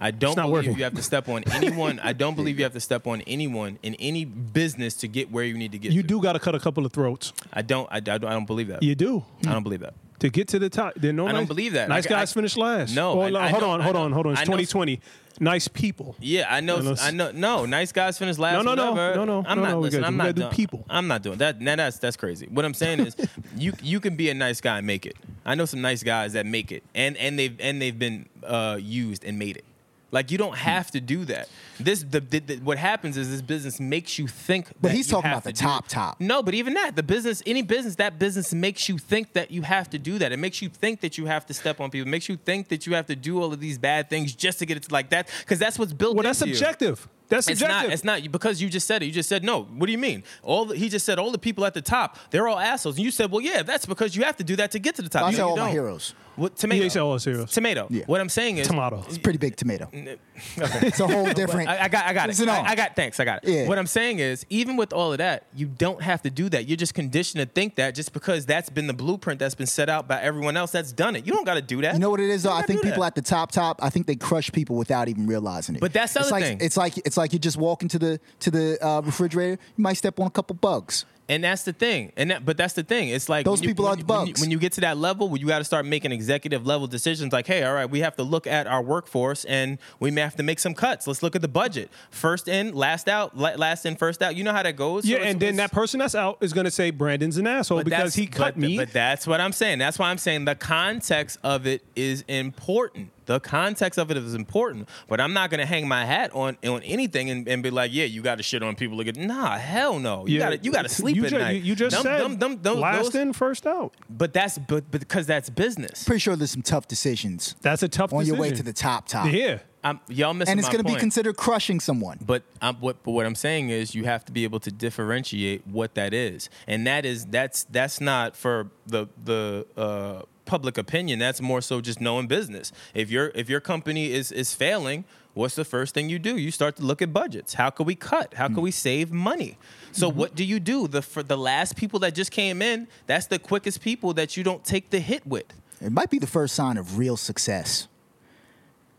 I 0.00 0.10
don't 0.10 0.36
not 0.36 0.48
believe 0.48 0.52
working. 0.66 0.76
you 0.78 0.82
have 0.82 0.94
to 0.94 1.02
step 1.02 1.28
on 1.28 1.44
anyone. 1.52 2.00
I 2.02 2.12
don't 2.12 2.34
believe 2.34 2.58
you 2.58 2.64
have 2.64 2.72
to 2.72 2.80
step 2.80 3.06
on 3.06 3.20
anyone 3.20 3.78
in 3.84 3.94
any 4.00 4.24
business 4.24 4.94
to 4.94 5.06
get 5.06 5.30
where 5.30 5.44
you 5.44 5.54
need 5.56 5.70
to 5.70 5.78
get. 5.78 5.92
you 5.92 6.02
to. 6.02 6.08
do 6.08 6.20
got 6.20 6.32
to 6.32 6.40
cut 6.40 6.56
a 6.56 6.58
couple 6.58 6.84
of 6.84 6.92
throats. 6.92 7.32
I 7.52 7.62
don't. 7.62 7.86
I, 7.92 7.98
I 7.98 8.00
don't. 8.00 8.24
I 8.24 8.32
don't 8.32 8.46
believe 8.46 8.66
that. 8.66 8.82
You 8.82 8.96
do 8.96 9.24
I 9.46 9.52
don't 9.52 9.62
believe 9.62 9.78
that. 9.80 9.94
To 10.22 10.30
get 10.30 10.48
to 10.48 10.58
the 10.58 10.68
top. 10.70 10.94
There 10.96 11.10
are 11.10 11.12
no 11.12 11.26
I 11.28 11.32
don't 11.32 11.46
believe 11.46 11.74
that. 11.74 11.88
Nice 11.88 12.06
I- 12.06 12.10
guys 12.10 12.32
I- 12.32 12.34
finish 12.34 12.56
last. 12.56 12.94
No, 12.94 13.12
Oh, 13.12 13.20
I- 13.36 13.48
hold 13.50 13.62
know- 13.62 13.70
on, 13.70 13.80
hold 13.80 13.96
on, 13.96 14.12
hold 14.12 14.26
on. 14.26 14.32
It's 14.32 14.40
2020. 14.42 15.00
Nice 15.40 15.66
people. 15.66 16.14
Yeah, 16.20 16.46
I 16.48 16.60
know. 16.60 16.78
No, 16.80 16.92
no, 16.92 16.96
I 17.00 17.10
know. 17.10 17.30
No, 17.32 17.64
nice 17.66 17.90
guys 17.90 18.18
finish 18.18 18.36
last. 18.38 18.56
No, 18.56 18.62
no, 18.62 18.74
no. 18.74 18.90
whatever. 18.92 19.16
No, 19.16 19.24
no. 19.24 19.44
I'm 19.46 19.58
No, 19.58 19.62
not. 19.64 19.70
no, 19.70 19.80
listen, 19.80 20.04
I'm 20.04 20.16
not 20.16 20.34
do 20.34 20.42
doing, 20.42 20.52
people. 20.54 20.84
I'm 20.90 21.08
not 21.08 21.22
doing 21.22 21.38
that. 21.38 21.60
Now 21.60 21.76
that's 21.76 21.98
that's 21.98 22.16
crazy. 22.16 22.46
What 22.50 22.64
I'm 22.66 22.74
saying 22.74 23.00
is, 23.00 23.16
you 23.56 23.72
you 23.82 23.98
can 23.98 24.14
be 24.14 24.28
a 24.28 24.34
nice 24.34 24.60
guy 24.60 24.78
and 24.78 24.86
make 24.86 25.06
it. 25.06 25.16
I 25.46 25.54
know 25.54 25.64
some 25.64 25.80
nice 25.80 26.02
guys 26.02 26.34
that 26.34 26.44
make 26.46 26.70
it, 26.70 26.82
and 26.94 27.16
and 27.16 27.38
they've 27.38 27.56
and 27.60 27.80
they've 27.80 27.98
been 27.98 28.26
uh, 28.46 28.78
used 28.80 29.24
and 29.24 29.38
made 29.38 29.56
it. 29.56 29.64
Like 30.12 30.30
you 30.30 30.36
don't 30.38 30.56
have 30.56 30.90
to 30.92 31.00
do 31.00 31.24
that. 31.24 31.48
This 31.80 32.04
the, 32.08 32.20
the, 32.20 32.38
the- 32.38 32.56
what 32.58 32.76
happens 32.78 33.16
is 33.16 33.30
this 33.30 33.40
business 33.42 33.80
makes 33.80 34.18
you 34.18 34.28
think. 34.28 34.68
But 34.80 34.88
that 34.88 34.94
he's 34.94 35.08
you 35.08 35.12
talking 35.12 35.30
have 35.30 35.38
about 35.38 35.44
the 35.44 35.52
to 35.52 35.58
do 35.58 35.64
top, 35.66 35.88
top. 35.88 36.20
No, 36.20 36.42
but 36.42 36.52
even 36.54 36.74
that, 36.74 36.94
the 36.96 37.02
business, 37.02 37.42
any 37.46 37.62
business, 37.62 37.96
that 37.96 38.18
business 38.18 38.52
makes 38.52 38.88
you 38.90 38.98
think 38.98 39.32
that 39.32 39.50
you 39.50 39.62
have 39.62 39.88
to 39.90 39.98
do 39.98 40.18
that. 40.18 40.30
It 40.30 40.36
makes 40.38 40.60
you 40.60 40.68
think 40.68 41.00
that 41.00 41.16
you 41.16 41.24
have 41.26 41.46
to 41.46 41.54
step 41.54 41.80
on 41.80 41.90
people. 41.90 42.06
It 42.06 42.10
makes 42.10 42.28
you 42.28 42.36
think 42.36 42.68
that 42.68 42.86
you 42.86 42.94
have 42.94 43.06
to 43.06 43.16
do 43.16 43.40
all 43.42 43.52
of 43.52 43.58
these 43.60 43.78
bad 43.78 44.10
things 44.10 44.34
just 44.34 44.58
to 44.58 44.66
get 44.66 44.76
it 44.76 44.82
to 44.84 44.92
like 44.92 45.08
that. 45.10 45.30
Because 45.40 45.58
that's 45.58 45.78
what's 45.78 45.94
built. 45.94 46.14
Well, 46.14 46.24
that's 46.24 46.38
subjective. 46.40 47.00
you. 47.00 47.08
Subjective. 47.32 47.38
That's 47.38 47.48
It's 47.48 47.60
subjective. 47.60 47.88
not. 47.88 47.92
It's 48.18 48.24
not 48.26 48.32
because 48.32 48.60
you 48.62 48.68
just 48.68 48.86
said 48.86 49.02
it. 49.02 49.06
You 49.06 49.12
just 49.12 49.28
said 49.28 49.42
no. 49.44 49.62
What 49.64 49.86
do 49.86 49.92
you 49.92 49.98
mean? 49.98 50.22
All 50.42 50.66
the, 50.66 50.76
he 50.76 50.88
just 50.88 51.06
said 51.06 51.18
all 51.18 51.30
the 51.30 51.38
people 51.38 51.64
at 51.64 51.74
the 51.74 51.82
top. 51.82 52.18
They're 52.30 52.48
all 52.48 52.58
assholes. 52.58 52.96
And 52.96 53.04
you 53.04 53.10
said, 53.10 53.30
well, 53.30 53.40
yeah, 53.40 53.62
that's 53.62 53.86
because 53.86 54.14
you 54.16 54.24
have 54.24 54.36
to 54.36 54.44
do 54.44 54.56
that 54.56 54.70
to 54.72 54.78
get 54.78 54.94
to 54.96 55.02
the 55.02 55.08
top. 55.08 55.24
I 55.24 55.30
You- 55.30 55.36
said 55.36 55.42
you 55.42 55.48
all 55.48 55.56
my 55.56 55.62
don't. 55.64 55.72
heroes. 55.72 56.14
What 56.34 56.56
tomato? 56.56 56.78
Yeah, 56.78 56.82
he 56.84 56.88
said 56.88 57.02
all 57.02 57.12
his 57.12 57.24
heroes. 57.24 57.52
Tomato. 57.52 57.86
Yeah. 57.90 58.04
What 58.06 58.18
I'm 58.18 58.30
saying 58.30 58.56
is 58.56 58.66
Tomato. 58.66 59.04
It's 59.06 59.18
a 59.18 59.20
pretty 59.20 59.38
big 59.38 59.54
tomato. 59.56 59.90
Okay. 60.58 60.86
It's 60.88 60.98
a 60.98 61.06
whole 61.06 61.30
different. 61.32 61.68
I, 61.68 61.84
I 61.84 61.88
got, 61.88 62.04
I 62.06 62.12
got 62.14 62.28
It's 62.30 62.40
it. 62.40 62.48
I. 62.48 62.70
I 62.70 62.74
got. 62.74 62.96
Thanks, 62.96 63.20
I 63.20 63.24
got 63.24 63.44
it. 63.44 63.50
Yeah. 63.50 63.68
What 63.68 63.78
I'm 63.78 63.86
saying 63.86 64.18
is, 64.18 64.44
even 64.50 64.76
with 64.76 64.92
all 64.92 65.12
of 65.12 65.18
that, 65.18 65.44
you 65.54 65.66
don't 65.66 66.02
have 66.02 66.22
to 66.22 66.30
do 66.30 66.48
that. 66.48 66.66
You're 66.66 66.76
just 66.78 66.94
conditioned 66.94 67.40
to 67.40 67.46
think 67.46 67.76
that 67.76 67.94
just 67.94 68.12
because 68.12 68.44
that's 68.44 68.68
been 68.70 68.86
the 68.86 68.92
blueprint 68.94 69.38
that's 69.38 69.54
been 69.54 69.66
set 69.68 69.88
out 69.88 70.08
by 70.08 70.20
everyone 70.20 70.56
else 70.56 70.72
that's 70.72 70.90
done 70.92 71.14
it. 71.16 71.26
You 71.26 71.32
don't 71.32 71.44
got 71.44 71.54
to 71.54 71.62
do 71.62 71.80
that. 71.82 71.92
You 71.94 72.00
know 72.00 72.10
what 72.10 72.18
it 72.18 72.28
is 72.30 72.42
though? 72.42 72.52
I 72.52 72.62
think 72.62 72.82
people 72.82 73.02
that. 73.02 73.08
at 73.08 73.14
the 73.14 73.22
top, 73.22 73.52
top. 73.52 73.78
I 73.82 73.90
think 73.90 74.06
they 74.06 74.16
crush 74.16 74.50
people 74.50 74.74
without 74.76 75.08
even 75.08 75.26
realizing 75.28 75.76
it. 75.76 75.80
But 75.80 75.92
that's 75.92 76.14
the 76.14 76.20
it's 76.20 76.28
other 76.32 76.40
like, 76.40 76.44
thing. 76.44 76.58
It's 76.60 76.76
like 76.76 76.98
it's 77.06 77.16
like 77.16 77.21
you 77.30 77.38
just 77.38 77.56
walk 77.56 77.82
into 77.82 77.98
the 77.98 78.18
to 78.40 78.50
the 78.50 78.84
uh, 78.84 79.00
refrigerator. 79.02 79.58
You 79.76 79.82
might 79.82 79.98
step 79.98 80.18
on 80.18 80.26
a 80.26 80.30
couple 80.30 80.54
bugs. 80.56 81.04
And 81.32 81.42
that's 81.42 81.62
the 81.62 81.72
thing. 81.72 82.12
And 82.16 82.30
that, 82.30 82.44
but 82.44 82.56
that's 82.56 82.74
the 82.74 82.82
thing. 82.82 83.08
It's 83.08 83.28
like 83.28 83.44
Those 83.46 83.60
when 83.60 83.68
you- 83.68 83.74
people 83.74 83.86
are 83.86 83.96
you- 83.96 84.02
the 84.02 84.12
when 84.12 84.26
you, 84.26 84.32
bugs. 84.34 84.40
when 84.40 84.50
you 84.50 84.58
get 84.58 84.72
to 84.72 84.80
that 84.82 84.98
level 84.98 85.28
where 85.30 85.40
you 85.40 85.46
got 85.46 85.58
to 85.58 85.64
start 85.64 85.86
making 85.86 86.12
executive 86.12 86.66
level 86.66 86.86
decisions. 86.86 87.32
Like, 87.32 87.46
hey, 87.46 87.62
all 87.62 87.72
right, 87.72 87.88
we 87.88 88.00
have 88.00 88.16
to 88.16 88.22
look 88.22 88.46
at 88.46 88.66
our 88.66 88.82
workforce 88.82 89.44
and 89.46 89.78
we 89.98 90.10
may 90.10 90.20
have 90.20 90.36
to 90.36 90.42
make 90.42 90.58
some 90.58 90.74
cuts. 90.74 91.06
Let's 91.06 91.22
look 91.22 91.34
at 91.34 91.42
the 91.42 91.48
budget. 91.48 91.90
First 92.10 92.48
in, 92.48 92.74
last 92.74 93.08
out. 93.08 93.36
Last 93.36 93.86
in, 93.86 93.96
first 93.96 94.22
out. 94.22 94.36
You 94.36 94.44
know 94.44 94.52
how 94.52 94.62
that 94.62 94.76
goes. 94.76 95.04
Yeah, 95.06 95.16
it's- 95.16 95.30
and 95.32 95.40
then 95.40 95.56
that 95.56 95.72
person 95.72 96.00
that's 96.00 96.14
out 96.14 96.36
is 96.42 96.52
going 96.52 96.66
to 96.66 96.70
say 96.70 96.90
Brandon's 96.90 97.38
an 97.38 97.46
asshole 97.46 97.82
because 97.82 98.14
he 98.14 98.26
cut 98.26 98.54
but, 98.54 98.56
me. 98.58 98.76
But 98.76 98.92
that's 98.92 99.26
what 99.26 99.40
I'm 99.40 99.52
saying. 99.52 99.78
That's 99.78 99.98
why 99.98 100.10
I'm 100.10 100.18
saying 100.18 100.44
the 100.44 100.54
context 100.54 101.38
of 101.42 101.66
it 101.66 101.82
is 101.96 102.24
important. 102.28 103.10
The 103.26 103.38
context 103.38 104.00
of 104.00 104.10
it 104.10 104.16
is 104.16 104.34
important. 104.34 104.88
But 105.08 105.20
I'm 105.20 105.32
not 105.32 105.48
gonna 105.48 105.64
hang 105.64 105.86
my 105.86 106.04
hat 106.04 106.32
on 106.34 106.58
on 106.66 106.82
anything 106.82 107.30
and, 107.30 107.46
and 107.46 107.62
be 107.62 107.70
like, 107.70 107.92
yeah, 107.94 108.04
you 108.04 108.20
got 108.20 108.38
to 108.38 108.42
shit 108.42 108.64
on 108.64 108.74
people. 108.74 108.96
Look 108.96 109.06
at 109.06 109.16
nah, 109.16 109.56
hell 109.58 110.00
no. 110.00 110.26
You 110.26 110.38
Yeah. 110.38 110.50
got 110.50 110.50
to 110.50 110.64
you 110.64 110.72
got 110.72 110.82
to 110.82 110.88
sleep 110.88 111.21
you 111.22 111.26
at 111.26 111.30
ju- 111.30 111.38
night. 111.38 111.50
You, 111.56 111.62
you 111.62 111.74
just 111.74 111.94
Them- 111.96 112.02
said 112.02 112.20
them- 112.20 112.38
them- 112.38 112.62
them- 112.62 112.80
last 112.80 113.12
those- 113.12 113.14
in, 113.14 113.32
first 113.32 113.66
out. 113.66 113.94
But 114.10 114.32
that's 114.32 114.58
but, 114.58 114.90
but 114.90 115.00
because 115.00 115.26
that's 115.26 115.48
business. 115.50 116.04
Pretty 116.04 116.20
sure 116.20 116.36
there's 116.36 116.50
some 116.50 116.62
tough 116.62 116.88
decisions 116.88 117.56
That's 117.62 117.82
a 117.82 117.88
tough 117.88 118.12
on 118.12 118.20
decision. 118.20 118.34
your 118.36 118.42
way 118.42 118.50
to 118.56 118.62
the 118.62 118.72
top, 118.72 119.08
top. 119.08 119.30
Yeah. 119.32 119.58
I'm, 119.84 119.98
y'all 120.08 120.32
missing 120.32 120.52
And 120.52 120.60
it's 120.60 120.68
going 120.68 120.84
to 120.84 120.88
be 120.92 120.94
considered 120.98 121.36
crushing 121.36 121.80
someone. 121.80 122.18
But 122.24 122.44
I'm, 122.60 122.76
what, 122.76 123.02
but 123.02 123.10
what 123.10 123.26
I'm 123.26 123.34
saying 123.34 123.70
is, 123.70 123.96
you 123.96 124.04
have 124.04 124.24
to 124.26 124.32
be 124.32 124.44
able 124.44 124.60
to 124.60 124.70
differentiate 124.70 125.66
what 125.66 125.94
that 125.96 126.14
is, 126.14 126.48
and 126.68 126.86
that 126.86 127.04
is 127.04 127.24
that's 127.26 127.64
that's 127.64 128.00
not 128.00 128.36
for 128.36 128.70
the 128.86 129.08
the 129.24 129.66
uh, 129.76 130.22
public 130.44 130.78
opinion. 130.78 131.18
That's 131.18 131.40
more 131.40 131.60
so 131.60 131.80
just 131.80 132.00
knowing 132.00 132.28
business. 132.28 132.70
If 132.94 133.10
your 133.10 133.32
if 133.34 133.48
your 133.50 133.60
company 133.60 134.12
is 134.12 134.30
is 134.30 134.54
failing, 134.54 135.04
what's 135.34 135.54
the 135.54 135.64
first 135.64 135.94
thing 135.94 136.08
you 136.08 136.18
do? 136.18 136.36
You 136.36 136.50
start 136.50 136.76
to 136.76 136.82
look 136.82 137.02
at 137.02 137.12
budgets. 137.12 137.54
How 137.54 137.70
can 137.70 137.86
we 137.86 137.94
cut? 137.94 138.34
How 138.34 138.46
can 138.48 138.56
mm. 138.56 138.62
we 138.62 138.70
save 138.70 139.10
money? 139.10 139.58
So 139.92 140.08
mm-hmm. 140.08 140.18
what 140.18 140.34
do 140.34 140.44
you 140.44 140.60
do? 140.60 140.88
The 140.88 141.02
for 141.02 141.22
the 141.22 141.36
last 141.36 141.76
people 141.76 142.00
that 142.00 142.14
just 142.14 142.30
came 142.30 142.62
in, 142.62 142.88
that's 143.06 143.26
the 143.26 143.38
quickest 143.38 143.80
people 143.80 144.14
that 144.14 144.36
you 144.36 144.44
don't 144.44 144.64
take 144.64 144.90
the 144.90 145.00
hit 145.00 145.26
with. 145.26 145.46
It 145.80 145.92
might 145.92 146.10
be 146.10 146.18
the 146.18 146.26
first 146.26 146.54
sign 146.54 146.76
of 146.76 146.98
real 146.98 147.16
success. 147.16 147.88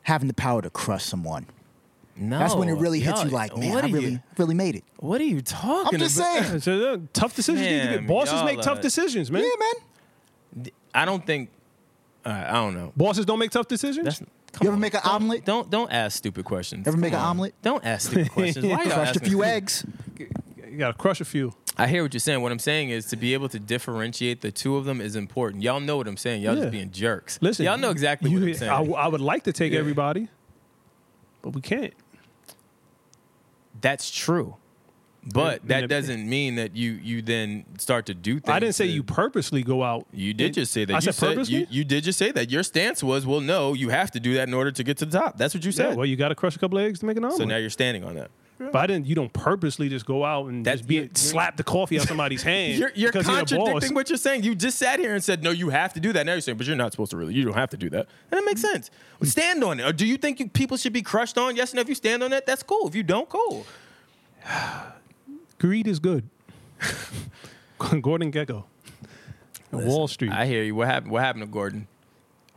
Having 0.04 0.28
the 0.28 0.34
power 0.34 0.62
to 0.62 0.70
crush 0.70 1.06
someone. 1.06 1.46
No, 2.16 2.38
That's 2.38 2.54
when 2.54 2.70
it 2.70 2.74
really 2.74 3.00
hits 3.00 3.24
you 3.24 3.32
like, 3.32 3.58
man, 3.58 3.72
what 3.72 3.84
I 3.86 3.88
really, 3.88 4.12
you, 4.12 4.20
really 4.38 4.54
made 4.54 4.76
it. 4.76 4.84
what 4.98 5.20
are 5.20 5.24
you 5.24 5.42
talking 5.42 5.96
I'm 5.96 6.00
just 6.00 6.18
about? 6.18 6.62
saying. 6.62 6.84
Uh, 6.94 6.98
tough 7.12 7.36
decisions 7.36 7.66
to 7.66 8.02
Bosses 8.08 8.44
make 8.44 8.62
tough 8.62 8.82
decisions, 8.82 9.32
man. 9.32 9.44
Yeah, 9.44 10.64
man. 10.64 10.72
I 10.94 11.06
don't 11.06 11.26
think. 11.26 11.50
Right, 12.24 12.46
I 12.46 12.54
don't 12.54 12.76
know. 12.76 12.94
Bosses 12.96 13.26
don't 13.26 13.40
make 13.40 13.50
tough 13.50 13.68
decisions. 13.68 14.06
That's, 14.06 14.22
come 14.54 14.66
You 14.66 14.70
ever 14.70 14.76
on. 14.76 14.80
make 14.80 14.94
an 14.94 15.02
Don't- 15.04 15.14
omelet? 15.16 15.46
Don't 15.46 15.70
don't 15.70 15.92
ask 15.92 16.18
stupid 16.18 16.46
questions. 16.46 16.88
Ever 16.88 16.96
make 16.98 17.12
Come 17.12 17.22
an 17.22 17.28
omelet? 17.28 17.56
Don't 17.62 17.84
ask 17.86 18.10
stupid 18.12 18.32
questions. 18.34 18.66
Why 18.66 18.72
y'all 18.72 18.78
Crushed 18.84 18.98
a 18.98 19.02
asking- 19.20 19.30
few 19.30 19.44
eggs. 19.44 19.86
you 20.18 20.78
got 20.78 20.88
to 20.92 20.94
crush 20.98 21.20
a 21.22 21.26
few. 21.26 21.54
I 21.78 21.88
hear 21.88 22.04
what 22.04 22.14
you're 22.14 22.20
saying. 22.20 22.42
What 22.42 22.52
I'm 22.52 22.60
saying 22.60 22.90
is 22.90 23.06
to 23.08 23.16
be 23.16 23.34
able 23.34 23.50
to 23.50 23.58
differentiate 23.60 24.42
the 24.42 24.52
two 24.52 24.78
of 24.78 24.86
them 24.86 25.02
is 25.02 25.16
important. 25.16 25.64
Y'all 25.64 25.80
know 25.80 25.98
what 25.98 26.08
I'm 26.08 26.18
saying. 26.18 26.44
Y'all 26.44 26.54
Yeah. 26.56 26.62
just 26.62 26.72
being 26.72 26.92
jerks. 26.92 27.40
Listen, 27.42 27.66
y'all 27.66 27.78
know 27.80 27.90
exactly 27.90 28.30
you- 28.30 28.40
what 28.40 28.48
I'm 28.48 28.54
saying. 28.54 28.72
I, 28.72 28.84
I 28.84 29.08
would 29.08 29.22
like 29.22 29.44
to 29.46 29.54
take 29.54 29.74
Yeah. 29.74 29.80
everybody, 29.80 30.28
but 31.42 31.50
we 31.56 31.62
can't. 31.62 31.94
That's 33.82 34.12
true. 34.12 34.56
But 35.32 35.68
that 35.68 35.88
doesn't 35.88 36.28
mean 36.28 36.56
that 36.56 36.76
you 36.76 36.92
you 36.92 37.22
then 37.22 37.66
start 37.78 38.08
to 38.08 38.14
do 38.14 38.40
things. 38.40 38.54
I 38.54 38.60
didn't 38.60 38.76
say 38.76 38.86
you 38.86 39.04
purposely 39.04 39.64
go 39.64 39.84
out. 39.84 40.06
You 40.12 40.34
did 40.34 40.54
just 40.54 40.74
say 40.74 40.86
that. 40.86 40.94
I 40.94 40.98
you 40.98 41.12
said 41.12 41.30
purposely. 41.30 41.60
you, 41.60 41.68
you 41.70 41.84
did 41.86 42.04
just 42.04 42.20
say 42.20 42.32
that. 42.32 42.52
Your 42.52 42.64
stance 42.64 43.02
was, 43.02 43.26
well, 43.26 43.40
no, 43.40 43.74
you 43.74 43.90
have 43.90 44.12
to 44.12 44.20
do 44.20 44.34
that 44.36 44.48
in 44.48 44.54
order 44.54 44.72
to 44.72 44.84
get 44.84 44.98
to 44.98 45.06
the 45.06 45.18
top. 45.18 45.38
That's 45.38 45.54
what 45.54 45.64
you 45.64 45.72
yeah, 45.72 45.90
said. 45.90 45.98
well, 45.98 46.06
you 46.06 46.16
got 46.16 46.30
to 46.30 46.36
crush 46.36 46.56
a 46.56 46.60
couple 46.60 46.78
of 46.78 46.86
eggs 46.86 47.00
to 47.00 47.06
make 47.06 47.18
an 47.18 47.24
omelet. 47.24 47.38
so 47.38 47.46
now 47.46 47.58
you're 47.58 47.70
standing 47.70 48.04
on 48.04 48.16
that. 48.16 48.32
but 48.58 48.76
I 48.76 48.88
didn't. 48.88 49.06
You 49.06 49.16
don't 49.16 49.32
purposely 49.32 49.88
just 49.88 50.06
go 50.06 50.26
out 50.26 50.48
and 50.48 50.66
just 50.66 50.88
be 50.88 50.96
you're- 50.96 51.10
slap 51.14 51.56
the 51.56 51.64
coffee 51.64 52.00
out 52.00 52.08
somebody's 52.08 52.44
hand. 52.54 52.78
You're, 52.78 52.92
you're 52.94 53.12
because 53.12 53.26
you're 53.28 53.38
a 53.38 53.40
boss. 53.40 53.50
contradicting 53.52 53.96
what 53.96 54.10
you're 54.10 54.18
saying. 54.18 54.44
You 54.44 54.56
just 54.56 54.78
sat 54.78 55.00
here 55.00 55.14
and 55.14 55.24
said, 55.24 55.42
no, 55.42 55.52
you 55.52 55.70
have 55.70 55.94
to 55.94 56.02
do 56.02 56.12
that. 56.14 56.26
Now 56.26 56.34
you're 56.34 56.42
saying, 56.42 56.58
but 56.58 56.68
you're 56.68 56.76
not 56.76 56.92
supposed 56.92 57.12
to 57.12 57.18
really. 57.18 57.34
You 57.34 57.46
don't 57.46 57.54
have 57.54 57.70
to 57.70 57.78
do 57.78 57.90
that. 57.92 58.08
And 58.30 58.40
it 58.40 58.46
makes 58.46 58.62
mm. 58.62 58.72
sense. 58.72 58.92
Stand 59.24 59.64
on 59.64 59.80
it. 59.80 59.86
Or 59.86 59.94
do 59.94 60.06
you 60.06 60.18
think 60.18 60.42
you, 60.42 60.50
people 60.50 60.76
should 60.76 60.94
be 60.94 61.02
crushed 61.02 61.38
on? 61.38 61.56
Yes, 61.56 61.72
and 61.72 61.80
if 61.80 61.88
you 61.88 61.96
stand 61.96 62.24
on 62.24 62.32
that, 62.32 62.46
that's 62.46 62.64
cool. 62.64 62.90
If 62.90 62.96
you 62.96 63.04
don't, 63.04 63.30
cool. 63.30 63.66
Greed 65.64 65.88
is 65.88 66.00
good. 66.00 66.28
Gordon 68.02 68.34
Gekko. 68.34 68.66
Wall 69.72 70.10
Street. 70.10 70.30
I 70.34 70.46
hear 70.46 70.62
you. 70.62 70.76
What 70.76 70.88
happened? 70.88 71.14
What 71.14 71.24
happened 71.24 71.44
to 71.46 71.48
Gordon? 71.50 71.88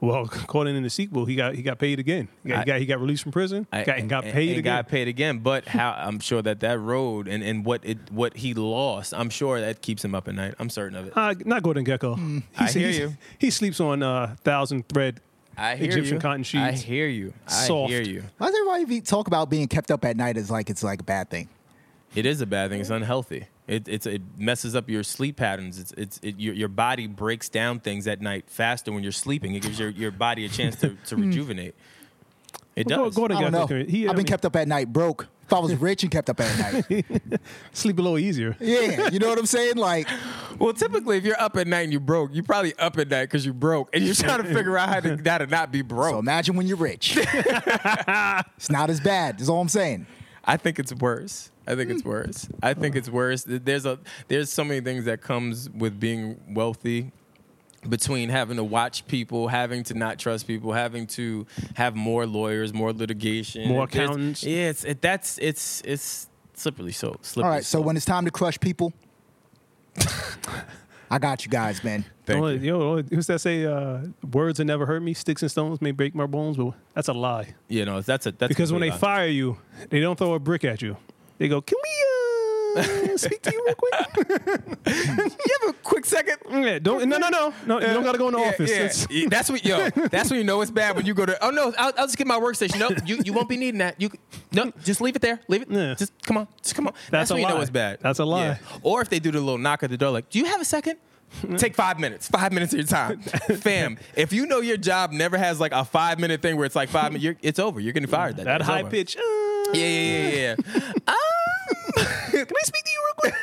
Well, 0.00 0.22
according 0.24 0.74
in 0.74 0.82
the 0.82 0.90
sequel, 0.90 1.24
he 1.24 1.36
got 1.36 1.54
he 1.54 1.62
got 1.62 1.78
paid 1.78 2.00
again. 2.00 2.26
He 2.42 2.48
got, 2.48 2.57
I- 2.57 2.61
he 2.62 2.66
got, 2.66 2.80
he 2.80 2.86
got 2.86 3.00
released 3.00 3.22
from 3.22 3.30
prison. 3.30 3.64
I- 3.72 3.84
got, 3.84 3.98
and 3.98 4.09
got 4.11 4.24
and- 4.24 4.32
paid 4.32 4.48
and 4.48 4.59
again. 4.59 4.74
got 4.78 4.88
paid 4.88 5.07
again. 5.07 5.38
But 5.38 5.68
how 5.68 5.92
I'm 5.92 6.18
sure 6.18 6.42
that 6.42 6.59
that 6.61 6.80
road 6.80 7.28
and, 7.28 7.44
and 7.44 7.64
what 7.64 7.82
it 7.84 7.98
what 8.11 8.36
he 8.38 8.54
lost, 8.54 9.14
I'm 9.14 9.30
sure 9.30 9.61
that 9.61 9.82
keeps 9.82 10.04
him 10.04 10.12
up 10.16 10.26
at 10.26 10.34
night. 10.34 10.54
I'm 10.59 10.68
certain 10.68 10.98
of 10.98 11.07
it. 11.07 11.12
Uh, 11.16 11.34
not 11.44 11.62
Gordon 11.62 11.84
Gekko. 11.84 12.16
Hmm. 12.16 12.38
I 12.59 12.68
hear 12.72 12.90
you. 12.90 13.16
He 13.38 13.50
sleeps 13.50 13.78
on 13.78 14.02
uh, 14.02 14.34
thousand 14.42 14.88
thread 14.88 15.20
I 15.57 15.76
hear 15.76 15.90
Egyptian 15.90 16.14
you. 16.16 16.20
cotton 16.20 16.42
sheets. 16.42 16.61
I 16.61 16.72
hear 16.72 17.07
you. 17.07 17.32
I 17.46 17.50
Soft. 17.52 17.92
hear 17.92 18.02
you. 18.02 18.24
Why 18.38 18.48
does 18.48 18.57
everybody 18.61 19.00
talk 19.00 19.28
about 19.28 19.48
being 19.48 19.68
kept 19.68 19.92
up 19.92 20.04
at 20.04 20.16
night 20.16 20.36
as 20.36 20.50
like 20.50 20.70
it's 20.70 20.82
like 20.82 21.00
a 21.02 21.04
bad 21.04 21.30
thing? 21.30 21.48
It 22.16 22.24
is 22.24 22.40
a 22.40 22.46
bad 22.46 22.70
thing. 22.70 22.80
It's 22.80 22.90
unhealthy. 22.90 23.46
It 23.68 23.86
it's 23.88 24.06
it 24.06 24.22
messes 24.38 24.74
up 24.74 24.88
your 24.88 25.02
sleep 25.02 25.36
patterns. 25.36 25.78
It's 25.78 25.92
it's 25.92 26.20
it, 26.22 26.40
your 26.40 26.54
your 26.54 26.68
body 26.68 27.06
breaks 27.06 27.50
down 27.50 27.78
things 27.78 28.06
at 28.06 28.22
night 28.22 28.48
faster 28.48 28.90
when 28.90 29.02
you're 29.02 29.12
sleeping. 29.12 29.54
It 29.54 29.60
gives 29.60 29.78
your, 29.78 29.90
your 29.90 30.10
body 30.10 30.46
a 30.46 30.48
chance 30.48 30.76
to, 30.76 30.96
to 31.06 31.14
hmm. 31.14 31.22
rejuvenate. 31.22 31.74
It 32.74 32.86
Well, 32.88 33.04
does. 33.04 33.14
Gordon 33.14 33.36
I 33.36 33.48
don't 33.48 33.52
know. 33.52 33.66
He, 33.66 34.06
I 34.06 34.10
I've 34.10 34.16
been 34.16 34.24
mean, 34.24 34.26
kept 34.26 34.44
up 34.46 34.56
at 34.56 34.66
night 34.66 34.92
broke. 34.92 35.26
If 35.44 35.52
I 35.52 35.58
was 35.58 35.74
rich 35.80 36.02
and 36.02 36.10
kept 36.10 36.30
up 36.30 36.40
at 36.40 36.88
night, 36.90 37.04
sleep 37.72 37.98
a 37.98 38.02
little 38.02 38.18
easier. 38.18 38.56
yeah, 38.60 39.10
you 39.10 39.18
know 39.18 39.28
what 39.28 39.38
I'm 39.38 39.46
saying? 39.46 39.76
Like, 39.76 40.08
Well, 40.58 40.72
typically, 40.72 41.18
if 41.18 41.24
you're 41.24 41.40
up 41.40 41.56
at 41.56 41.66
night 41.66 41.82
and 41.82 41.92
you 41.92 42.00
broke, 42.00 42.30
you're 42.32 42.44
probably 42.44 42.74
up 42.78 42.98
at 42.98 43.08
night 43.08 43.24
because 43.24 43.44
you're 43.44 43.54
broke, 43.54 43.90
and 43.94 44.02
you're 44.02 44.14
trying 44.14 44.42
to 44.42 44.54
figure 44.54 44.76
out 44.78 44.88
how 44.88 45.00
to 45.00 45.20
how 45.24 45.38
to 45.38 45.46
not 45.46 45.70
be 45.70 45.82
broke. 45.82 46.12
so 46.12 46.18
imagine 46.18 46.56
when 46.56 46.66
you're 46.66 46.76
rich. 46.76 47.16
it's 47.20 48.70
not 48.70 48.90
as 48.90 49.00
bad. 49.00 49.40
Is 49.40 49.48
all 49.48 49.60
I'm 49.60 49.68
saying. 49.68 50.06
I 50.44 50.56
think 50.56 50.78
it's 50.78 50.92
worse. 50.94 51.50
I 51.66 51.74
think 51.74 51.90
it's 51.90 52.04
worse. 52.04 52.48
I 52.62 52.74
think 52.74 52.94
it's 52.96 53.08
worse. 53.08 53.44
There's 53.46 53.86
a 53.86 53.98
there's 54.28 54.52
so 54.52 54.64
many 54.64 54.80
things 54.80 55.04
that 55.06 55.20
comes 55.20 55.68
with 55.70 55.98
being 55.98 56.40
wealthy 56.48 57.10
between 57.88 58.28
having 58.30 58.56
to 58.56 58.64
watch 58.64 59.06
people, 59.06 59.48
having 59.48 59.82
to 59.84 59.94
not 59.94 60.18
trust 60.18 60.46
people, 60.46 60.72
having 60.72 61.06
to 61.08 61.46
have 61.74 61.94
more 61.94 62.26
lawyers, 62.26 62.72
more 62.74 62.92
litigation, 62.92 63.68
More 63.68 63.86
There's- 63.86 64.06
accountants. 64.08 64.42
Yeah, 64.44 64.68
it's 64.70 64.84
it, 64.84 65.00
that's 65.00 65.38
it's 65.38 65.82
it's 65.84 66.28
slippery 66.54 66.92
so 66.92 67.16
slippery. 67.22 67.48
All 67.48 67.54
right, 67.56 67.64
so 67.64 67.78
slope. 67.78 67.86
when 67.86 67.96
it's 67.96 68.06
time 68.06 68.24
to 68.24 68.30
crush 68.30 68.58
people, 68.60 68.92
I 71.10 71.18
got 71.18 71.44
you 71.44 71.50
guys, 71.50 71.84
man. 71.84 72.04
Thank 72.24 72.38
Only- 72.40 72.54
you. 72.58 72.78
Yo, 72.78 73.02
who's 73.02 73.28
that 73.28 73.40
say? 73.40 73.64
Uh, 73.64 74.00
Words 74.32 74.58
that 74.58 74.64
never 74.64 74.86
hurt 74.86 75.00
me, 75.02 75.14
sticks 75.14 75.42
and 75.42 75.50
stones 75.50 75.80
may 75.80 75.92
break 75.92 76.14
my 76.14 76.26
bones, 76.26 76.56
but 76.56 76.72
that's 76.94 77.08
a 77.08 77.12
lie. 77.12 77.54
you 77.68 77.84
know 77.84 78.00
that's 78.00 78.26
a 78.26 78.32
that's 78.32 78.48
Because 78.48 78.72
when 78.72 78.80
they 78.80 78.88
complete 78.90 79.06
lie. 79.08 79.16
fire 79.18 79.26
you, 79.28 79.58
they 79.90 80.00
don't 80.00 80.18
throw 80.18 80.34
a 80.34 80.38
brick 80.40 80.64
at 80.64 80.82
you. 80.82 80.96
They 81.39 81.49
go, 81.49 81.61
"Can 81.61 81.76
we 81.82 82.80
uh, 82.82 83.16
speak 83.16 83.43
to 83.43 83.53
you 83.53 83.64
real 83.66 83.74
quick?" 83.74 84.28
you 84.87 85.59
have 85.61 85.70
a 85.70 85.72
quick 85.82 86.05
second. 86.05 86.37
yeah, 86.51 86.78
don't. 86.78 87.07
No, 87.09 87.18
no, 87.18 87.28
no, 87.28 87.53
no. 87.66 87.80
You 87.80 87.87
don't 87.89 88.03
got 88.05 88.12
to 88.12 88.18
go 88.18 88.28
in 88.28 88.34
the 88.34 88.41
Yeah, 88.41 88.49
office. 88.49 89.07
yeah. 89.11 89.16
Yeah, 89.22 89.28
That's 89.28 89.51
what 89.51 89.64
yo. 89.64 89.91
That's 90.11 90.30
when 90.30 90.39
you 90.39 90.45
know 90.45 90.61
it's 90.61 90.70
bad 90.70 90.97
when 90.97 91.07
you 91.07 91.14
go 91.14 91.26
to. 91.26 91.37
Oh 91.45 91.51
no, 91.51 91.72
I'll, 91.78 91.93
I'll 91.99 92.07
just 92.07 92.16
get 92.18 92.26
my 92.26 92.39
workstation. 92.39 92.78
No, 92.78 92.91
you, 93.05 93.20
you 93.24 93.32
won't 93.32 93.49
be 93.49 93.57
needing 93.57 93.78
that. 93.78 94.01
You 94.01 94.11
no, 94.53 94.72
just 94.84 95.01
leave 95.01 95.16
it 95.16 95.22
there. 95.22 95.41
Leave 95.49 95.62
it. 95.62 95.70
Yeah. 95.70 95.95
Just 95.95 96.12
come 96.24 96.37
on. 96.39 96.49
Just 96.62 96.74
come 96.74 96.87
on. 96.87 96.95
That's 97.11 97.30
a 97.30 97.34
when 97.34 97.43
you 97.43 97.49
know 97.49 97.61
it's 97.61 97.70
bad. 97.70 97.99
That's 98.01 98.18
a 98.18 98.24
lie. 98.24 98.47
Yeah. 98.47 98.59
Or 98.82 99.03
if 99.03 99.09
they 99.11 99.18
do 99.18 99.30
the 99.30 99.41
little 99.41 99.59
knock 99.59 99.82
at 99.82 99.91
the 99.91 99.97
door, 99.97 100.11
like, 100.11 100.30
do 100.30 100.39
you 100.39 100.47
have 100.47 100.61
a 100.61 100.64
second? 100.64 100.97
Take 101.57 101.74
five 101.74 101.99
minutes. 101.99 102.28
Five 102.28 102.53
minutes 102.53 102.72
of 102.72 102.78
your 102.78 102.87
time, 102.87 103.20
fam. 103.20 103.99
If 104.14 104.32
you 104.32 104.47
know 104.47 104.61
your 104.61 104.76
job 104.76 105.11
never 105.11 105.37
has 105.37 105.59
like 105.59 105.72
a 105.72 105.84
five 105.84 106.20
minute 106.20 106.41
thing 106.41 106.57
where 106.57 106.64
it's 106.64 106.76
like 106.76 106.89
five 106.89 107.11
minutes, 107.12 107.24
you're, 107.24 107.37
it's 107.43 107.59
over. 107.59 107.80
You're 107.80 107.93
getting 107.93 108.09
fired. 108.09 108.37
That, 108.37 108.45
that 108.45 108.62
high 108.62 108.80
over. 108.82 108.91
pitch. 108.91 109.16
uh, 109.16 109.20
Yeah, 109.72 109.86
yeah, 109.86 110.28
yeah, 110.28 110.36
yeah. 110.36 110.54
um, 111.08 111.16
Can 112.30 112.46
I 112.46 112.64
speak 112.64 112.84
to 112.84 112.90
you 112.90 113.02
real 113.04 113.14
quick? 113.16 113.34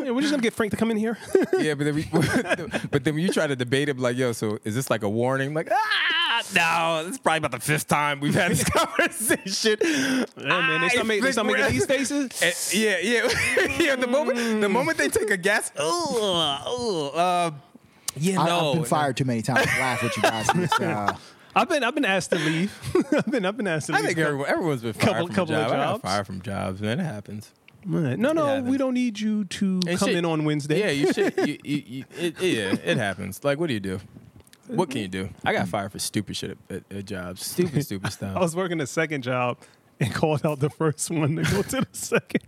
yeah, 0.04 0.10
we're 0.10 0.20
just 0.20 0.32
gonna 0.32 0.42
get 0.42 0.52
Frank 0.52 0.70
to 0.72 0.76
come 0.76 0.90
in 0.90 0.96
here. 0.96 1.18
Yeah, 1.58 1.74
but 1.74 1.84
then 1.84 1.94
we, 1.94 2.08
but 2.90 3.04
then 3.04 3.14
when 3.14 3.22
you 3.22 3.32
try 3.32 3.46
to 3.46 3.56
debate 3.56 3.88
him, 3.88 3.98
like, 3.98 4.16
yo, 4.16 4.32
so 4.32 4.58
is 4.64 4.74
this 4.74 4.90
like 4.90 5.02
a 5.02 5.08
warning? 5.08 5.54
Like, 5.54 5.70
ah, 5.72 6.42
no, 6.54 7.04
this 7.04 7.14
is 7.14 7.18
probably 7.18 7.38
about 7.38 7.52
the 7.52 7.60
fifth 7.60 7.88
time 7.88 8.20
we've 8.20 8.34
had 8.34 8.50
this 8.52 8.64
conversation. 8.64 9.76
Yeah, 9.80 10.24
man, 10.36 10.80
they 10.82 10.88
start, 10.90 11.06
make, 11.06 11.22
they 11.22 11.32
start 11.32 11.46
making 11.46 11.72
these 11.72 11.86
faces. 11.86 12.42
Eh, 12.42 12.52
yeah, 12.72 12.98
yeah, 12.98 13.78
yeah. 13.78 13.96
The 13.96 14.06
moment, 14.06 14.60
the 14.60 14.68
moment 14.68 14.98
they 14.98 15.08
take 15.08 15.30
a 15.30 15.36
guess, 15.36 15.72
oh, 15.78 16.62
oh, 16.66 17.18
uh, 17.18 17.50
yeah, 18.16 18.40
I, 18.40 18.46
no, 18.46 18.70
I've 18.70 18.74
been 18.76 18.84
fired 18.84 19.16
too 19.16 19.24
many 19.24 19.42
times. 19.42 19.62
to 19.62 19.78
laugh 19.80 20.02
with 20.02 20.16
you 20.16 20.22
guys. 20.22 20.48
It's, 20.54 20.72
uh, 20.80 21.16
I've 21.56 21.68
been 21.68 21.84
I've 21.84 21.94
been 21.94 22.04
asked 22.04 22.30
to 22.30 22.38
leave. 22.38 22.72
I've 23.12 23.26
been 23.30 23.44
I've 23.44 23.56
been 23.56 23.66
asked 23.68 23.86
to 23.88 23.92
I 23.94 23.98
leave. 23.98 24.06
think 24.06 24.18
everyone, 24.18 24.48
everyone's 24.48 24.82
been 24.82 24.92
fired 24.92 25.06
Couple- 25.12 25.26
from 25.26 25.34
couple 25.34 25.54
of 25.54 25.60
jobs. 25.60 25.72
I 25.72 25.76
got 25.76 25.90
jobs. 25.92 26.02
fired 26.02 26.26
from 26.26 26.42
jobs, 26.42 26.80
man. 26.80 27.00
It 27.00 27.04
happens. 27.04 27.52
Right. 27.86 28.18
No, 28.18 28.32
no, 28.32 28.46
happens. 28.46 28.70
we 28.70 28.78
don't 28.78 28.94
need 28.94 29.20
you 29.20 29.44
to 29.44 29.80
And 29.86 29.98
come 29.98 30.08
shit- 30.08 30.16
in 30.16 30.24
on 30.24 30.44
Wednesday. 30.44 30.80
Yeah, 30.80 30.90
you 30.90 31.12
should. 31.12 31.36
You, 31.46 31.58
you, 31.62 31.82
you, 31.86 32.04
it, 32.18 32.40
yeah, 32.40 32.74
it 32.82 32.96
happens. 32.96 33.44
Like, 33.44 33.58
what 33.58 33.66
do 33.68 33.74
you 33.74 33.80
do? 33.80 34.00
What 34.68 34.88
can 34.88 35.02
you 35.02 35.08
do? 35.08 35.28
I 35.44 35.52
got 35.52 35.68
fired 35.68 35.92
for 35.92 35.98
stupid 35.98 36.36
shit 36.36 36.56
at, 36.70 36.76
at, 36.76 36.82
at 36.90 37.04
jobs. 37.04 37.44
Stupid, 37.44 37.84
stupid 37.84 38.12
stuff. 38.12 38.34
I 38.36 38.40
was 38.40 38.56
working 38.56 38.80
a 38.80 38.86
second 38.86 39.20
job 39.22 39.58
and 40.00 40.12
called 40.14 40.46
out 40.46 40.60
the 40.60 40.70
first 40.70 41.10
one 41.10 41.36
to 41.36 41.42
go 41.42 41.60
to 41.62 41.80
the 41.82 41.86
second. 41.92 42.42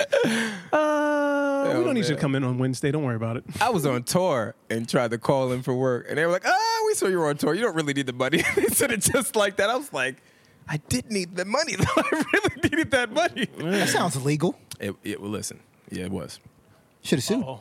Uh, 0.00 1.64
we 1.66 1.70
Oh, 1.72 1.84
don't 1.84 1.94
need 1.94 2.06
you 2.06 2.14
to 2.14 2.20
come 2.20 2.34
in 2.34 2.44
on 2.44 2.58
Wednesday. 2.58 2.90
Don't 2.90 3.04
worry 3.04 3.16
about 3.16 3.36
it. 3.36 3.44
I 3.60 3.70
was 3.70 3.84
on 3.86 4.02
tour 4.02 4.54
and 4.68 4.88
tried 4.88 5.10
to 5.12 5.18
call 5.18 5.52
in 5.52 5.62
for 5.62 5.74
work, 5.74 6.06
and 6.08 6.16
they 6.18 6.24
were 6.24 6.32
like, 6.32 6.44
"Ah, 6.46 6.82
we 6.86 6.94
saw 6.94 7.06
you 7.06 7.18
were 7.18 7.28
on 7.28 7.36
tour. 7.36 7.54
You 7.54 7.62
don't 7.62 7.74
really 7.76 7.92
need 7.92 8.06
the 8.06 8.12
money." 8.12 8.42
they 8.56 8.66
said 8.66 8.90
it 8.92 9.00
just 9.02 9.36
like 9.36 9.56
that. 9.56 9.70
I 9.70 9.76
was 9.76 9.92
like, 9.92 10.16
"I 10.68 10.78
did 10.88 11.10
need 11.10 11.36
the 11.36 11.44
money, 11.44 11.76
though. 11.78 11.84
I 11.96 12.24
really 12.32 12.56
needed 12.70 12.90
that 12.92 13.12
money." 13.12 13.46
that 13.58 13.88
sounds 13.88 14.16
illegal. 14.16 14.56
It, 14.80 14.94
it 15.04 15.20
well, 15.20 15.30
listen, 15.30 15.60
yeah, 15.90 16.04
it 16.04 16.10
was. 16.12 16.40
Should 17.02 17.18
have 17.18 17.24
sued. 17.24 17.44
Oh. 17.44 17.60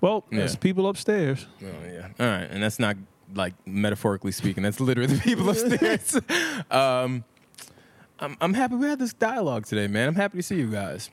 Well, 0.00 0.24
there's 0.30 0.56
people 0.56 0.88
upstairs. 0.88 1.46
Oh 1.62 1.66
yeah. 1.86 2.08
All 2.18 2.26
right, 2.26 2.48
and 2.50 2.62
that's 2.62 2.78
not 2.78 2.96
like 3.34 3.54
metaphorically 3.66 4.32
speaking. 4.32 4.62
That's 4.62 4.80
literally 4.80 5.14
the 5.14 5.20
people 5.20 5.48
upstairs. 5.48 6.16
um, 6.70 7.24
I'm 8.18 8.36
I'm 8.40 8.54
happy 8.54 8.74
we 8.76 8.86
had 8.88 8.98
this 8.98 9.12
dialogue 9.12 9.66
today, 9.66 9.86
man. 9.86 10.08
I'm 10.08 10.14
happy 10.16 10.38
to 10.38 10.42
see 10.42 10.56
you 10.56 10.70
guys. 10.70 11.08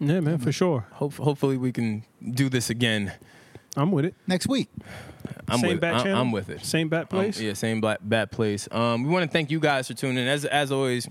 Yeah, 0.00 0.20
man, 0.20 0.38
for 0.38 0.50
sure. 0.52 0.86
Hope, 0.92 1.14
hopefully 1.14 1.56
we 1.58 1.72
can 1.72 2.04
do 2.32 2.48
this 2.48 2.70
again. 2.70 3.12
I'm 3.76 3.92
with 3.92 4.04
it. 4.06 4.14
Next 4.26 4.48
week. 4.48 4.68
I'm 5.46 5.60
Same 5.60 5.70
with 5.70 5.80
bat 5.80 5.94
I'm, 5.96 6.02
channel? 6.02 6.20
I'm 6.20 6.32
with 6.32 6.48
it. 6.48 6.64
Same 6.64 6.88
bat 6.88 7.02
Um, 7.02 7.06
place. 7.08 7.38
yeah, 7.40 7.52
same 7.52 7.80
black 7.80 7.98
bat 8.02 8.30
place. 8.32 8.66
Um, 8.72 9.04
we 9.04 9.10
want 9.10 9.24
to 9.24 9.30
thank 9.30 9.50
you 9.50 9.60
guys 9.60 9.86
for 9.88 9.94
tuning 9.94 10.18
in. 10.18 10.26
As 10.26 10.44
as 10.44 10.72
always, 10.72 11.06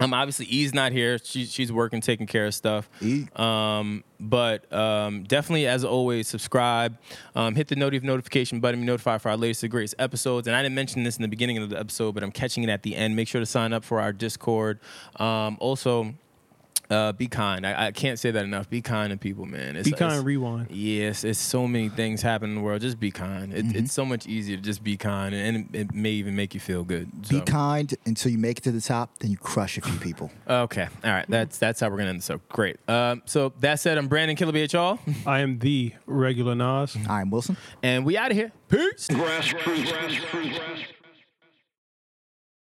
um, 0.00 0.12
obviously 0.12 0.44
E's 0.46 0.74
not 0.74 0.92
here. 0.92 1.18
She, 1.22 1.46
she's 1.46 1.72
working, 1.72 2.00
taking 2.02 2.26
care 2.26 2.46
of 2.46 2.54
stuff. 2.54 2.90
E. 3.00 3.26
Um, 3.36 4.04
but 4.20 4.70
um, 4.72 5.24
definitely, 5.24 5.66
as 5.66 5.84
always, 5.84 6.28
subscribe. 6.28 6.98
Um, 7.34 7.54
hit 7.54 7.68
the 7.68 7.76
noti- 7.76 8.00
notification 8.00 8.60
button. 8.60 8.80
Be 8.80 8.86
notified 8.86 9.22
for 9.22 9.30
our 9.30 9.36
latest 9.36 9.62
and 9.62 9.70
greatest 9.70 9.94
episodes. 9.98 10.46
And 10.48 10.56
I 10.56 10.62
didn't 10.62 10.74
mention 10.74 11.02
this 11.04 11.16
in 11.16 11.22
the 11.22 11.28
beginning 11.28 11.56
of 11.58 11.70
the 11.70 11.78
episode, 11.78 12.12
but 12.12 12.22
I'm 12.22 12.32
catching 12.32 12.62
it 12.64 12.68
at 12.68 12.82
the 12.82 12.94
end. 12.96 13.14
Make 13.16 13.28
sure 13.28 13.40
to 13.40 13.46
sign 13.46 13.72
up 13.72 13.84
for 13.84 14.00
our 14.00 14.12
Discord. 14.12 14.80
Um, 15.16 15.56
also. 15.60 16.14
Uh, 16.90 17.12
be 17.12 17.26
kind. 17.26 17.66
I, 17.66 17.86
I 17.86 17.90
can't 17.92 18.18
say 18.18 18.30
that 18.30 18.44
enough. 18.44 18.68
Be 18.70 18.80
kind 18.80 19.10
to 19.10 19.16
people, 19.16 19.44
man. 19.46 19.76
It's, 19.76 19.88
Be 19.88 19.94
kind, 19.96 20.12
it's- 20.12 20.24
rewind. 20.24 20.70
Yes, 20.70 21.24
it's 21.24 21.38
so 21.38 21.66
many 21.66 21.88
things 21.88 22.22
happen 22.22 22.50
in 22.50 22.56
the 22.56 22.60
world. 22.62 22.80
Just 22.80 23.00
be 23.00 23.10
kind. 23.10 23.52
It, 23.52 23.74
It's 23.74 23.92
so 23.92 24.04
much 24.04 24.26
easier 24.26 24.56
to 24.56 24.62
just 24.62 24.82
be 24.84 24.96
kind, 24.96 25.34
and 25.34 25.68
it, 25.74 25.80
it 25.80 25.94
may 25.94 26.10
even 26.10 26.36
make 26.36 26.54
you 26.54 26.60
feel 26.60 26.84
good. 26.84 27.28
Be 27.28 27.40
kind 27.40 27.94
until 28.06 28.30
you 28.32 28.38
make 28.38 28.58
it 28.58 28.64
to 28.64 28.72
the 28.72 28.80
top, 28.80 29.18
then 29.18 29.30
you 29.30 29.36
crush 29.36 29.78
a 29.78 29.80
few 29.80 29.98
people. 29.98 30.30
Okay, 30.48 30.88
all 31.04 31.10
right. 31.10 31.26
That's 31.28 31.58
that's 31.58 31.80
how 31.80 31.88
we're 31.90 31.98
gonna 31.98 32.10
end. 32.10 32.22
So 32.24 32.40
great. 32.48 32.76
Um, 32.88 33.22
so 33.26 33.52
that 33.60 33.80
said, 33.80 33.98
I'm 33.98 34.08
Brandon 34.08 34.36
Killer 34.36 34.66
all 34.74 34.98
I 35.26 35.40
am 35.40 35.58
the 35.58 35.92
regular 36.06 36.54
Nas. 36.54 36.96
I'm 37.08 37.30
Wilson. 37.30 37.56
and 37.82 38.04
we 38.06 38.16
out 38.16 38.30
of 38.30 38.36
here. 38.36 38.52
Peace. 38.68 39.08
Grassroots. 39.08 39.86
Grassroots. 39.86 40.86